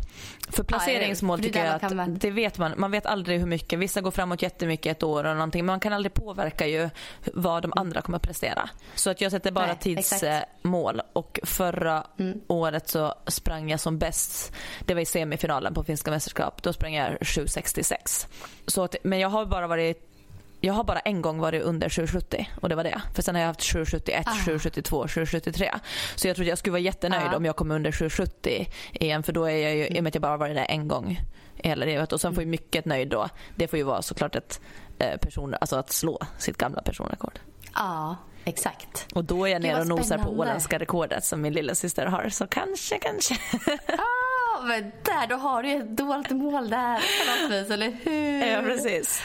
För 0.48 0.64
placeringsmål 0.64 1.38
ja, 1.38 1.42
tycker 1.42 1.64
jag 1.64 1.84
att 1.84 1.94
man... 1.94 2.18
det 2.18 2.30
vet 2.30 2.58
man. 2.58 2.74
Man 2.76 2.90
vet 2.90 3.06
aldrig 3.06 3.40
hur 3.40 3.46
mycket. 3.46 3.78
Vissa 3.78 4.00
går 4.00 4.10
framåt 4.10 4.42
jättemycket 4.42 4.96
ett 4.96 5.02
år 5.02 5.24
och 5.24 5.34
någonting. 5.34 5.64
Men 5.64 5.72
man 5.72 5.80
kan 5.80 5.92
aldrig 5.92 6.14
påverka 6.14 6.66
ju 6.66 6.90
vad 7.34 7.62
de 7.62 7.72
andra 7.76 8.02
kommer 8.02 8.16
att 8.16 8.22
prestera. 8.22 8.70
Så 8.94 9.10
att 9.10 9.20
jag 9.20 9.30
sätter 9.30 9.50
bara 9.50 9.66
Nej, 9.66 9.76
tidsmål. 9.80 11.02
Och 11.12 11.40
förra 11.42 12.06
mm. 12.18 12.40
året 12.46 12.88
så 12.88 13.14
sprang 13.26 13.70
jag 13.70 13.80
som 13.80 13.98
bäst. 13.98 14.52
Det 14.80 14.94
var 14.94 15.00
i 15.00 15.06
semifinalen 15.06 15.74
på 15.74 15.84
finska 15.84 16.10
mästerskap. 16.10 16.62
Då 16.62 16.72
sprang 16.72 16.94
jag 16.94 17.18
7.66. 17.18 18.26
Så 18.66 18.84
att, 18.84 18.96
men 19.02 19.18
jag 19.18 19.28
har 19.28 19.46
bara 19.46 19.66
varit 19.66 20.13
jag 20.64 20.74
har 20.74 20.84
bara 20.84 20.98
en 20.98 21.22
gång 21.22 21.38
varit 21.38 21.62
under 21.62 21.88
770 21.88 22.48
och 22.60 22.68
det 22.68 22.74
var 22.74 22.84
det. 22.84 23.02
För 23.14 23.22
sen 23.22 23.34
har 23.34 23.42
jag 23.42 23.48
haft 23.48 23.62
771, 23.62 24.26
ah. 24.26 24.34
772, 24.44 25.08
773. 25.08 25.70
Så 26.14 26.28
jag 26.28 26.36
tror 26.36 26.44
att 26.44 26.48
jag 26.48 26.58
skulle 26.58 26.72
vara 26.72 26.80
jättenöjd 26.80 27.32
ah. 27.32 27.36
om 27.36 27.44
jag 27.44 27.56
kom 27.56 27.70
under 27.70 27.92
770 27.92 28.66
igen 28.92 29.22
för 29.22 29.32
då 29.32 29.44
är 29.44 29.56
jag 29.56 29.76
ju, 29.76 29.86
i 29.86 29.98
och 29.98 30.02
med 30.02 30.10
att 30.10 30.14
jag 30.14 30.22
bara 30.22 30.36
varit 30.36 30.56
där 30.56 30.66
en 30.68 30.88
gång 30.88 31.20
i 31.56 31.68
hela 31.68 31.86
livet. 31.86 32.12
Och 32.12 32.20
sen 32.20 32.34
får 32.34 32.42
ju 32.42 32.48
mycket 32.48 32.84
nöjd 32.84 33.08
då. 33.08 33.28
Det 33.56 33.68
får 33.68 33.76
ju 33.76 33.82
vara 33.82 34.02
såklart 34.02 34.36
ett 34.36 34.60
eh, 34.98 35.16
person, 35.16 35.54
alltså 35.60 35.76
att 35.76 35.92
slå 35.92 36.18
sitt 36.38 36.56
gamla 36.56 36.82
personrekord. 36.82 37.38
Ja, 37.74 38.16
exakt. 38.44 39.06
Och 39.14 39.24
då 39.24 39.44
är 39.44 39.52
jag 39.52 39.62
nere 39.62 39.80
och 39.80 39.86
nosar 39.86 40.18
på 40.18 40.30
åländska 40.30 40.78
rekordet 40.78 41.24
som 41.24 41.40
min 41.40 41.52
lilla 41.52 41.74
syster 41.74 42.06
har. 42.06 42.28
Så 42.28 42.46
kanske, 42.46 42.98
kanske. 42.98 43.36
Men 44.62 44.92
där, 45.02 45.26
då 45.26 45.36
har 45.36 45.62
du 45.62 45.68
ju 45.68 45.76
ett 45.80 45.96
dolt 45.96 46.30
mål 46.30 46.70
där 46.70 46.96
på 46.96 47.42
något 47.42 47.52
vis, 47.52 47.70
eller 47.70 47.90
hur? 48.04 48.46
Ja, 48.46 48.62
precis. 48.62 49.22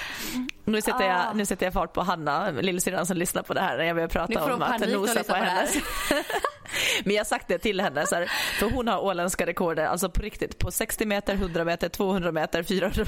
Nu 0.65 0.82
sätter, 0.82 1.05
jag, 1.05 1.19
ah. 1.19 1.34
nu 1.34 1.45
sätter 1.45 1.65
jag 1.65 1.73
fart 1.73 1.93
på 1.93 2.01
Hanna, 2.01 2.51
lillsyrran 2.51 3.05
som 3.05 3.17
lyssnar 3.17 3.43
på 3.43 3.53
det 3.53 3.61
här 3.61 3.77
när 3.77 3.84
jag 3.84 3.95
börjar 3.95 4.07
prata 4.07 4.53
om 4.53 4.61
att 4.61 4.89
nosa 4.89 5.23
på 5.23 5.34
henne. 5.34 5.67
Men 7.03 7.13
jag 7.15 7.19
har 7.19 7.25
sagt 7.25 7.47
det 7.47 7.57
till 7.57 7.82
henne, 7.82 8.07
så 8.07 8.15
här, 8.15 8.32
för 8.59 8.71
hon 8.71 8.88
har 8.88 8.99
åländska 8.99 9.45
rekord 9.45 9.80
alltså 9.80 10.09
på 10.09 10.21
riktigt, 10.21 10.57
på 10.57 10.71
60 10.71 11.05
meter, 11.05 11.34
100 11.34 11.65
meter, 11.65 11.89
200 11.89 12.32
meter, 12.32 12.63
400 12.63 13.03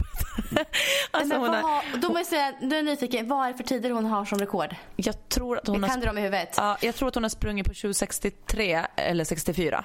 meter. 0.51 0.65
alltså 1.11 1.27
Men 1.27 1.41
hon 1.41 1.49
har, 1.49 1.97
då 2.01 2.09
måste 2.09 2.35
jag 2.35 2.53
du 2.61 2.77
är 2.77 2.83
nyfiken, 2.83 3.27
vad 3.27 3.47
är 3.47 3.51
det 3.51 3.57
för 3.57 3.63
tider 3.63 3.89
hon 3.89 4.05
har 4.05 4.25
som 4.25 4.39
rekord? 4.39 4.75
Jag 4.95 5.29
tror 5.29 5.57
att 5.57 5.67
hon 5.67 5.81
kan 5.81 5.89
har, 5.89 5.97
du 5.97 6.05
dem 6.05 6.17
i 6.17 6.21
huvudet? 6.21 6.53
Ja, 6.57 6.77
jag 6.81 6.95
tror 6.95 7.07
att 7.07 7.15
hon 7.15 7.23
har 7.23 7.29
sprungit 7.29 7.67
på 7.67 7.73
7.63 7.73 8.85
eller 8.95 9.23
64. 9.23 9.83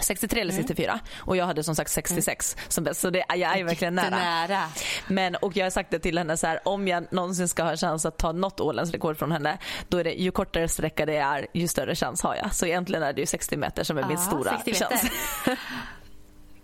63 0.00 0.40
eller 0.40 0.52
64 0.52 0.92
mm. 0.92 1.04
och 1.18 1.36
jag 1.36 1.46
hade 1.46 1.62
som 1.62 1.76
sagt 1.76 1.90
66 1.90 2.54
mm. 2.54 2.66
som 2.68 2.84
bäst. 2.84 3.00
Så 3.00 3.10
det, 3.10 3.24
jag 3.28 3.58
är 3.58 3.64
verkligen 3.64 3.94
nära. 3.94 4.10
nära. 4.10 4.62
Men, 5.06 5.34
och 5.34 5.56
jag 5.56 5.64
har 5.64 5.70
sagt 5.70 5.90
det 5.90 5.98
till 5.98 6.18
henne 6.18 6.36
så 6.36 6.46
här, 6.46 6.60
om 6.64 6.88
jag 6.88 7.12
någonsin 7.12 7.48
ska 7.48 7.62
ha 7.62 7.76
chans 7.76 8.06
att 8.06 8.18
ta 8.18 8.32
något 8.32 8.60
åländsk 8.60 8.96
från 9.18 9.32
henne 9.32 9.58
då 9.88 9.98
är 9.98 10.04
det 10.04 10.12
ju 10.12 10.30
kortare 10.30 10.68
sträcka 10.68 11.06
det 11.06 11.16
är 11.16 11.46
ju 11.52 11.68
större 11.68 11.94
chans 11.94 12.22
har 12.22 12.34
jag. 12.34 12.54
Så 12.54 12.66
egentligen 12.66 13.02
är 13.02 13.12
det 13.12 13.20
ju 13.20 13.26
60 13.26 13.56
meter 13.56 13.84
som 13.84 13.98
är 13.98 14.02
ja, 14.02 14.08
min 14.08 14.18
stora 14.18 14.58
chans. 14.64 15.10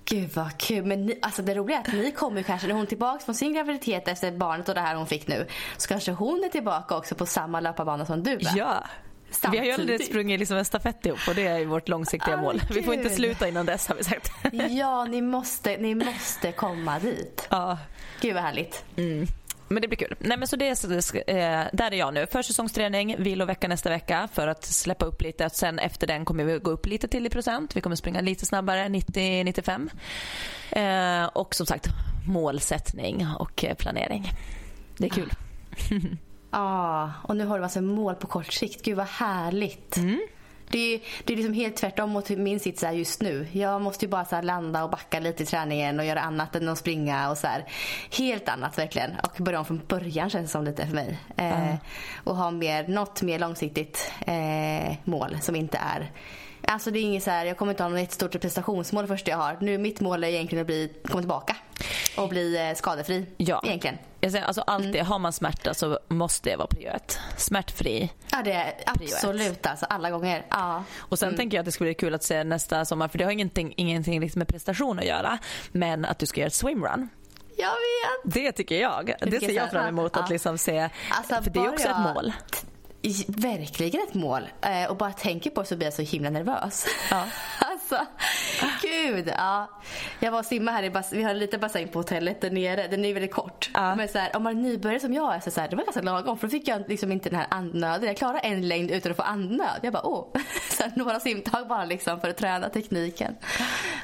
Gud 0.04 0.30
vad 0.34 0.58
kul. 0.58 0.84
Men 0.84 1.06
ni, 1.06 1.18
alltså 1.22 1.42
det 1.42 1.54
roliga 1.54 1.76
är 1.76 1.80
att 1.80 1.92
ni 1.92 2.12
kommer 2.12 2.42
kanske, 2.42 2.66
när 2.66 2.74
hon 2.74 2.82
är 2.82 2.86
tillbaka 2.86 3.24
från 3.24 3.34
sin 3.34 3.54
graviditet 3.54 4.08
efter 4.08 4.32
barnet 4.32 4.68
och 4.68 4.74
det 4.74 4.80
här 4.80 4.94
hon 4.94 5.06
fick 5.06 5.28
nu, 5.28 5.46
så 5.76 5.88
kanske 5.88 6.12
hon 6.12 6.44
är 6.44 6.48
tillbaka 6.48 6.96
också 6.96 7.14
på 7.14 7.26
samma 7.26 7.60
löparbana 7.60 8.06
som 8.06 8.22
du. 8.22 8.36
Va? 8.36 8.50
Ja. 8.54 8.84
Samtidigt. 9.32 9.64
Vi 9.64 9.70
har 9.70 9.76
ju 9.76 9.82
aldrig 9.82 10.04
sprungit 10.04 10.38
liksom 10.38 10.56
en 10.56 10.64
stafett 10.64 11.06
ihop 11.06 11.18
och 11.28 11.34
det 11.34 11.46
är 11.46 11.64
vårt 11.64 11.88
långsiktiga 11.88 12.36
oh, 12.36 12.40
mål. 12.40 12.62
Gud. 12.68 12.76
Vi 12.76 12.82
får 12.82 12.94
inte 12.94 13.10
sluta 13.10 13.48
innan 13.48 13.66
dess 13.66 13.88
har 13.88 13.94
vi 13.94 14.04
sagt. 14.04 14.32
ja, 14.70 15.04
ni 15.04 15.22
måste, 15.22 15.76
ni 15.76 15.94
måste 15.94 16.52
komma 16.52 16.98
dit. 16.98 17.48
Ja. 17.50 17.78
Gud 18.20 18.34
vad 18.34 18.42
härligt. 18.42 18.84
Mm. 18.96 19.26
Men 19.68 19.82
det 19.82 19.88
blir 19.88 19.98
kul. 19.98 20.14
Nej, 20.18 20.38
men 20.38 20.48
så 20.48 20.56
det, 20.56 20.68
eh, 20.68 21.64
där 21.72 21.92
är 21.92 21.96
jag 21.96 22.14
nu. 22.14 22.26
Försäsongsträning, 22.26 23.16
vilovecka 23.18 23.68
nästa 23.68 23.90
vecka 23.90 24.28
för 24.32 24.48
att 24.48 24.64
släppa 24.64 25.04
upp 25.04 25.22
lite. 25.22 25.50
Sen 25.50 25.78
efter 25.78 26.06
den 26.06 26.24
kommer 26.24 26.44
vi 26.44 26.58
gå 26.58 26.70
upp 26.70 26.86
lite 26.86 27.08
till 27.08 27.26
i 27.26 27.30
procent. 27.30 27.76
Vi 27.76 27.80
kommer 27.80 27.96
springa 27.96 28.20
lite 28.20 28.46
snabbare, 28.46 28.88
90-95. 28.88 29.90
Eh, 30.70 31.26
och 31.26 31.54
som 31.54 31.66
sagt 31.66 31.86
målsättning 32.26 33.26
och 33.38 33.64
planering. 33.78 34.32
Det 34.96 35.06
är 35.06 35.10
kul. 35.10 35.32
Ja, 36.52 37.12
och 37.22 37.36
nu 37.36 37.46
har 37.46 37.58
du 37.58 37.64
alltså 37.64 37.80
mål 37.80 38.14
på 38.14 38.26
kort 38.26 38.52
sikt. 38.52 38.84
Gud 38.84 38.96
vad 38.96 39.06
härligt. 39.06 39.96
Mm. 39.96 40.20
Det 40.68 40.94
är, 40.94 41.00
det 41.24 41.32
är 41.32 41.36
liksom 41.36 41.54
helt 41.54 41.76
tvärtom 41.76 42.10
mot 42.10 42.28
min 42.28 42.60
sits 42.60 42.82
är 42.82 42.92
just 42.92 43.22
nu. 43.22 43.46
Jag 43.52 43.80
måste 43.80 44.04
ju 44.04 44.10
bara 44.10 44.24
så 44.24 44.40
landa 44.40 44.84
och 44.84 44.90
backa 44.90 45.20
lite 45.20 45.42
i 45.42 45.46
träningen 45.46 45.98
och 45.98 46.04
göra 46.04 46.20
annat 46.20 46.56
än 46.56 46.68
att 46.68 46.78
springa 46.78 47.30
och 47.30 47.38
så 47.38 47.46
här. 47.46 47.64
Helt 48.18 48.48
annat 48.48 48.78
verkligen. 48.78 49.10
Och 49.22 49.42
börja 49.44 49.58
om 49.58 49.64
från 49.64 49.80
början 49.88 50.30
känns 50.30 50.48
det 50.48 50.52
som 50.52 50.64
lite 50.64 50.86
för 50.86 50.94
mig. 50.94 51.18
Mm. 51.36 51.68
Eh, 51.68 51.76
och 52.24 52.36
ha 52.36 52.50
mer, 52.50 52.88
något 52.88 53.22
mer 53.22 53.38
långsiktigt 53.38 54.12
eh, 54.26 54.94
mål 55.04 55.38
som 55.40 55.56
inte 55.56 55.78
är 55.78 56.10
Alltså 56.64 56.90
det 56.90 56.98
är 56.98 57.02
inget 57.02 57.22
så 57.22 57.30
här, 57.30 57.46
jag 57.46 57.56
kommer 57.56 57.72
inte 57.72 57.82
ha 57.82 57.90
något 57.90 58.12
stort 58.12 58.40
prestationsmål 58.40 59.06
först 59.06 59.28
jag 59.28 59.36
har. 59.36 59.56
Nu 59.60 59.78
mitt 59.78 60.00
mål 60.00 60.24
är 60.24 60.28
egentligen 60.28 60.62
att 60.62 60.66
bli, 60.66 60.92
komma 61.04 61.20
tillbaka. 61.20 61.56
Och 62.16 62.28
bli 62.28 62.56
eh, 62.56 62.74
skadefri 62.76 63.26
ja. 63.36 63.60
egentligen. 63.64 63.98
Jag 64.20 64.32
säger, 64.32 64.44
alltså 64.44 64.60
alltid, 64.60 64.94
mm. 64.94 65.06
har 65.06 65.18
man 65.18 65.32
smärta 65.32 65.74
så 65.74 65.98
måste 66.08 66.50
det 66.50 66.56
vara 66.56 66.66
prio 66.66 66.88
ett. 66.88 67.18
Smärtfri. 67.36 68.12
Ja 68.30 68.42
det 68.44 68.52
är 68.52 68.74
absolut 68.86 69.66
alltså 69.66 69.86
alla 69.86 70.10
gånger. 70.10 70.46
Ja. 70.50 70.84
Och 70.98 71.18
sen 71.18 71.28
mm. 71.28 71.38
tänker 71.38 71.56
jag 71.56 71.62
att 71.62 71.66
det 71.66 71.72
skulle 71.72 71.88
bli 71.88 71.94
kul 71.94 72.14
att 72.14 72.22
se 72.22 72.44
nästa 72.44 72.84
sommar 72.84 73.08
för 73.08 73.18
det 73.18 73.24
har 73.24 73.32
ingenting, 73.32 73.74
ingenting 73.76 74.20
liksom 74.20 74.38
med 74.38 74.48
prestation 74.48 74.98
att 74.98 75.04
göra. 75.04 75.38
Men 75.72 76.04
att 76.04 76.18
du 76.18 76.26
ska 76.26 76.40
göra 76.40 76.46
ett 76.46 76.54
swimrun. 76.54 77.08
Jag 77.56 77.66
vet. 77.66 78.34
Det 78.34 78.52
tycker 78.52 78.80
jag. 78.80 79.14
Det, 79.20 79.40
ser 79.40 79.50
jag 79.50 79.70
fram 79.70 79.86
emot 79.86 80.16
att 80.16 80.30
liksom 80.30 80.58
se. 80.58 80.88
Alltså, 81.10 81.42
för 81.42 81.50
det 81.50 81.58
är 81.58 81.68
också 81.68 81.88
ett 81.88 82.14
mål 82.14 82.32
verkligen 83.26 84.02
ett 84.02 84.14
mål. 84.14 84.48
Eh, 84.60 84.90
och 84.90 84.96
bara 84.96 85.12
tänker 85.12 85.50
på 85.50 85.64
så 85.64 85.76
blir 85.76 85.86
jag 85.86 85.94
så 85.94 86.02
himla 86.02 86.30
nervös. 86.30 86.86
Ja. 87.10 87.24
alltså, 87.58 88.06
gud. 88.82 89.32
Ja. 89.36 89.80
Jag 90.20 90.32
var 90.32 90.38
och 90.38 90.44
simmade 90.44 90.76
här 90.76 90.84
i 90.84 90.90
bas- 90.90 91.12
vi 91.12 91.22
har 91.22 91.30
en 91.30 91.38
liten 91.38 91.60
bassäng 91.60 91.88
på 91.88 91.98
hotellet 91.98 92.40
där 92.40 92.50
nere. 92.50 92.88
Den 92.88 93.04
är 93.04 93.14
väldigt 93.14 93.32
kort. 93.32 93.70
Ja. 93.74 93.94
Men 93.94 94.08
så 94.08 94.18
här, 94.18 94.36
om 94.36 94.42
man 94.42 94.58
är 94.58 94.62
nybörjare 94.62 95.00
som 95.00 95.14
jag 95.14 95.34
är 95.34 95.40
så, 95.40 95.50
så 95.50 95.60
här, 95.60 95.68
det 95.68 95.76
var 95.76 95.84
ganska 95.84 96.02
lagom. 96.02 96.38
För 96.38 96.46
då 96.46 96.50
fick 96.50 96.68
jag 96.68 96.88
liksom 96.88 97.12
inte 97.12 97.28
den 97.30 97.38
här 97.38 97.46
andnöden. 97.50 98.06
Jag 98.06 98.16
klarade 98.16 98.38
en 98.38 98.68
längd 98.68 98.90
utan 98.90 99.12
att 99.12 99.16
få 99.16 99.22
andnöd. 99.22 99.80
Jag 99.82 99.92
bara 99.92 100.06
åh. 100.06 100.26
så 100.70 100.82
här, 100.82 100.92
några 100.96 101.20
simtag 101.20 101.68
bara 101.68 101.84
liksom 101.84 102.20
för 102.20 102.28
att 102.28 102.36
träna 102.36 102.68
tekniken. 102.68 103.36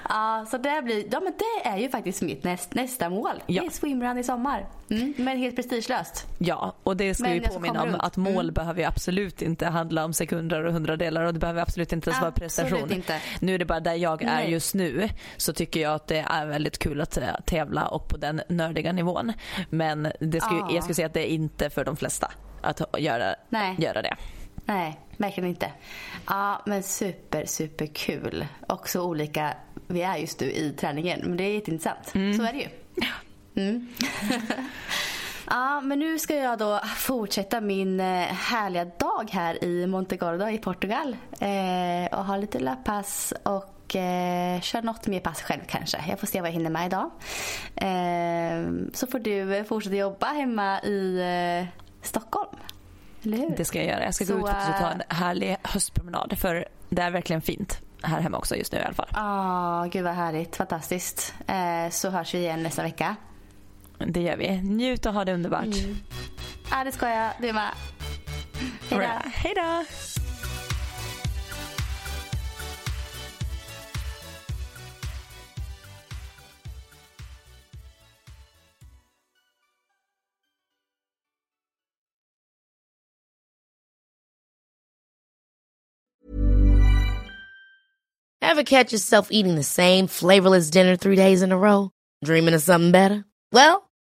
Ja, 0.09 0.47
så 0.51 0.59
det 0.59 0.83
blir, 0.85 1.05
ja 1.13 1.21
men 1.21 1.33
det 1.39 1.69
är 1.69 1.79
ju 1.79 1.89
faktiskt 1.89 2.23
mitt 2.23 2.45
näst, 2.45 2.75
nästa 2.75 3.11
mål. 3.11 3.43
Ja. 3.47 3.63
Det 3.63 3.67
är 3.67 3.71
swimrun 3.71 4.19
i 4.19 4.25
sommar. 4.25 4.67
Mm, 4.91 5.15
men 5.17 5.39
helt 5.39 5.57
prestigelöst. 5.57 6.27
Ja, 6.39 6.75
och 6.83 6.97
det 6.97 7.15
ska 7.15 7.23
men 7.23 7.33
vi 7.33 7.49
påminna 7.49 7.83
om 7.83 7.95
att 7.99 8.17
mål 8.17 8.33
mm. 8.33 8.55
behöver 8.55 8.83
absolut 8.89 9.43
inte 9.43 9.67
handla 9.67 10.05
om 10.05 10.13
sekunder 10.13 10.65
och 10.65 10.73
hundradelar 10.73 11.25
och 11.25 11.33
det 11.33 11.41
behöver 11.41 11.63
absolut 11.63 11.93
inte 11.93 12.11
ens 12.11 12.21
vara 12.21 12.33
prestation. 12.33 12.93
Inte. 12.93 13.21
Nu 13.41 13.55
är 13.55 13.59
det 13.59 13.65
bara 13.65 13.81
där 13.81 13.95
jag 13.95 14.23
är 14.23 14.27
Nej. 14.27 14.51
just 14.51 14.75
nu 14.75 15.09
så 15.37 15.53
tycker 15.53 15.81
jag 15.81 15.95
att 15.95 16.07
det 16.07 16.25
är 16.31 16.47
väldigt 16.47 16.79
kul 16.79 17.01
att 17.01 17.17
eh, 17.17 17.29
tävla 17.47 17.87
och 17.87 18.09
på 18.09 18.17
den 18.17 18.41
nördiga 18.49 18.93
nivån. 18.93 19.33
Men 19.71 20.13
det 20.21 20.41
ska, 20.41 20.55
ja. 20.55 20.71
jag 20.75 20.83
skulle 20.83 20.95
säga 20.95 21.07
att 21.07 21.15
det 21.15 21.31
är 21.31 21.35
inte 21.35 21.71
för 21.71 21.85
de 21.85 21.97
flesta 21.97 22.33
att 22.63 22.81
göra, 22.99 23.35
göra 23.79 24.03
det. 24.03 24.17
Nej, 24.65 25.01
verkligen 25.17 25.49
inte. 25.49 25.73
Ja, 26.27 26.63
men 26.67 26.83
super, 26.83 27.45
super 27.47 27.87
kul. 27.87 28.47
Också 28.67 29.01
olika 29.01 29.55
vi 29.87 30.03
är 30.03 30.17
just 30.17 30.41
nu 30.41 30.47
i 30.47 30.73
träningen. 30.73 31.21
Men 31.25 31.37
det 31.37 31.45
är 31.45 31.55
jätteintressant. 31.55 32.15
Mm. 32.15 32.37
Så 32.37 32.43
är 32.43 32.53
det 32.53 32.59
ju. 32.59 32.69
Mm. 33.63 33.89
Ja, 35.51 35.81
men 35.81 35.99
nu 35.99 36.19
ska 36.19 36.35
jag 36.35 36.59
då 36.59 36.81
fortsätta 36.97 37.61
min 37.61 38.01
eh, 38.01 38.07
härliga 38.27 38.85
dag 38.85 39.31
här 39.33 39.65
i 39.65 39.87
Montegordo 39.87 40.49
i 40.49 40.59
Portugal. 40.59 41.17
Eh, 41.41 42.19
och 42.19 42.25
ha 42.25 42.37
lite 42.37 42.59
löppass 42.59 43.33
och 43.43 43.97
eh, 43.97 44.61
köra 44.61 44.83
något 44.83 45.07
mer 45.07 45.21
pass 45.21 45.43
själv 45.43 45.61
kanske. 45.67 46.05
Jag 46.09 46.21
får 46.21 46.27
se 46.27 46.41
vad 46.41 46.49
jag 46.49 46.55
hinner 46.55 46.71
med 46.71 46.87
idag. 46.87 47.11
Eh, 47.77 48.89
så 48.95 49.07
får 49.07 49.19
du 49.19 49.65
fortsätta 49.65 49.97
jobba 49.97 50.27
hemma 50.27 50.81
i 50.81 51.21
eh, 51.21 51.83
Stockholm. 52.03 52.57
Det 53.57 53.65
ska 53.65 53.79
jag 53.79 53.87
göra. 53.87 54.05
Jag 54.05 54.15
ska 54.15 54.25
så, 54.25 54.33
gå 54.33 54.39
ut 54.39 54.55
och 54.55 54.81
ta 54.81 54.91
en 54.91 55.03
härlig 55.09 55.57
höstpromenad 55.63 56.39
för 56.39 56.69
det 56.89 57.03
är 57.03 57.11
verkligen 57.11 57.43
fint 57.43 57.81
här 58.03 58.21
hemma 58.21 58.39
också 58.39 58.57
just 58.57 58.73
nu 58.73 58.79
i 58.79 58.83
alla 58.83 58.95
fall. 58.95 59.09
Ja, 59.15 59.85
oh, 59.85 59.91
gud 59.91 60.05
vad 60.05 60.15
härligt. 60.15 60.57
Fantastiskt. 60.57 61.35
Eh, 61.47 61.91
så 61.91 62.11
hörs 62.11 62.35
vi 62.35 62.39
igen 62.39 62.63
nästa 62.63 62.83
vecka. 62.83 63.17
Det 64.07 64.21
gör 64.21 64.37
vi. 64.37 64.61
Njut 64.63 65.07
och 65.07 65.13
ha 65.13 65.25
det 65.25 65.35
underbart. 65.35 65.65
Mm. 65.65 65.97
Ja, 66.71 66.85
det 66.85 66.93
ska 66.93 67.09
jag. 67.09 67.31
Du 67.41 67.53
med. 67.53 67.71
Hej 68.91 68.99
då. 68.99 69.31
Hej 69.31 69.55
då. 69.57 69.85
Ever 88.41 88.63
catch 88.63 88.93
yourself 88.93 89.29
eating 89.31 89.57
the 89.57 89.63
same 89.63 90.09
flavorless 90.09 90.71
dinner 90.71 90.97
three 90.97 91.17
days 91.17 91.43
in 91.43 91.53
a 91.53 91.59
row? 91.59 91.91
Dreaming 92.25 92.55
of 92.55 92.63
something 92.63 92.93
better? 92.93 93.25
Well, 93.53 93.88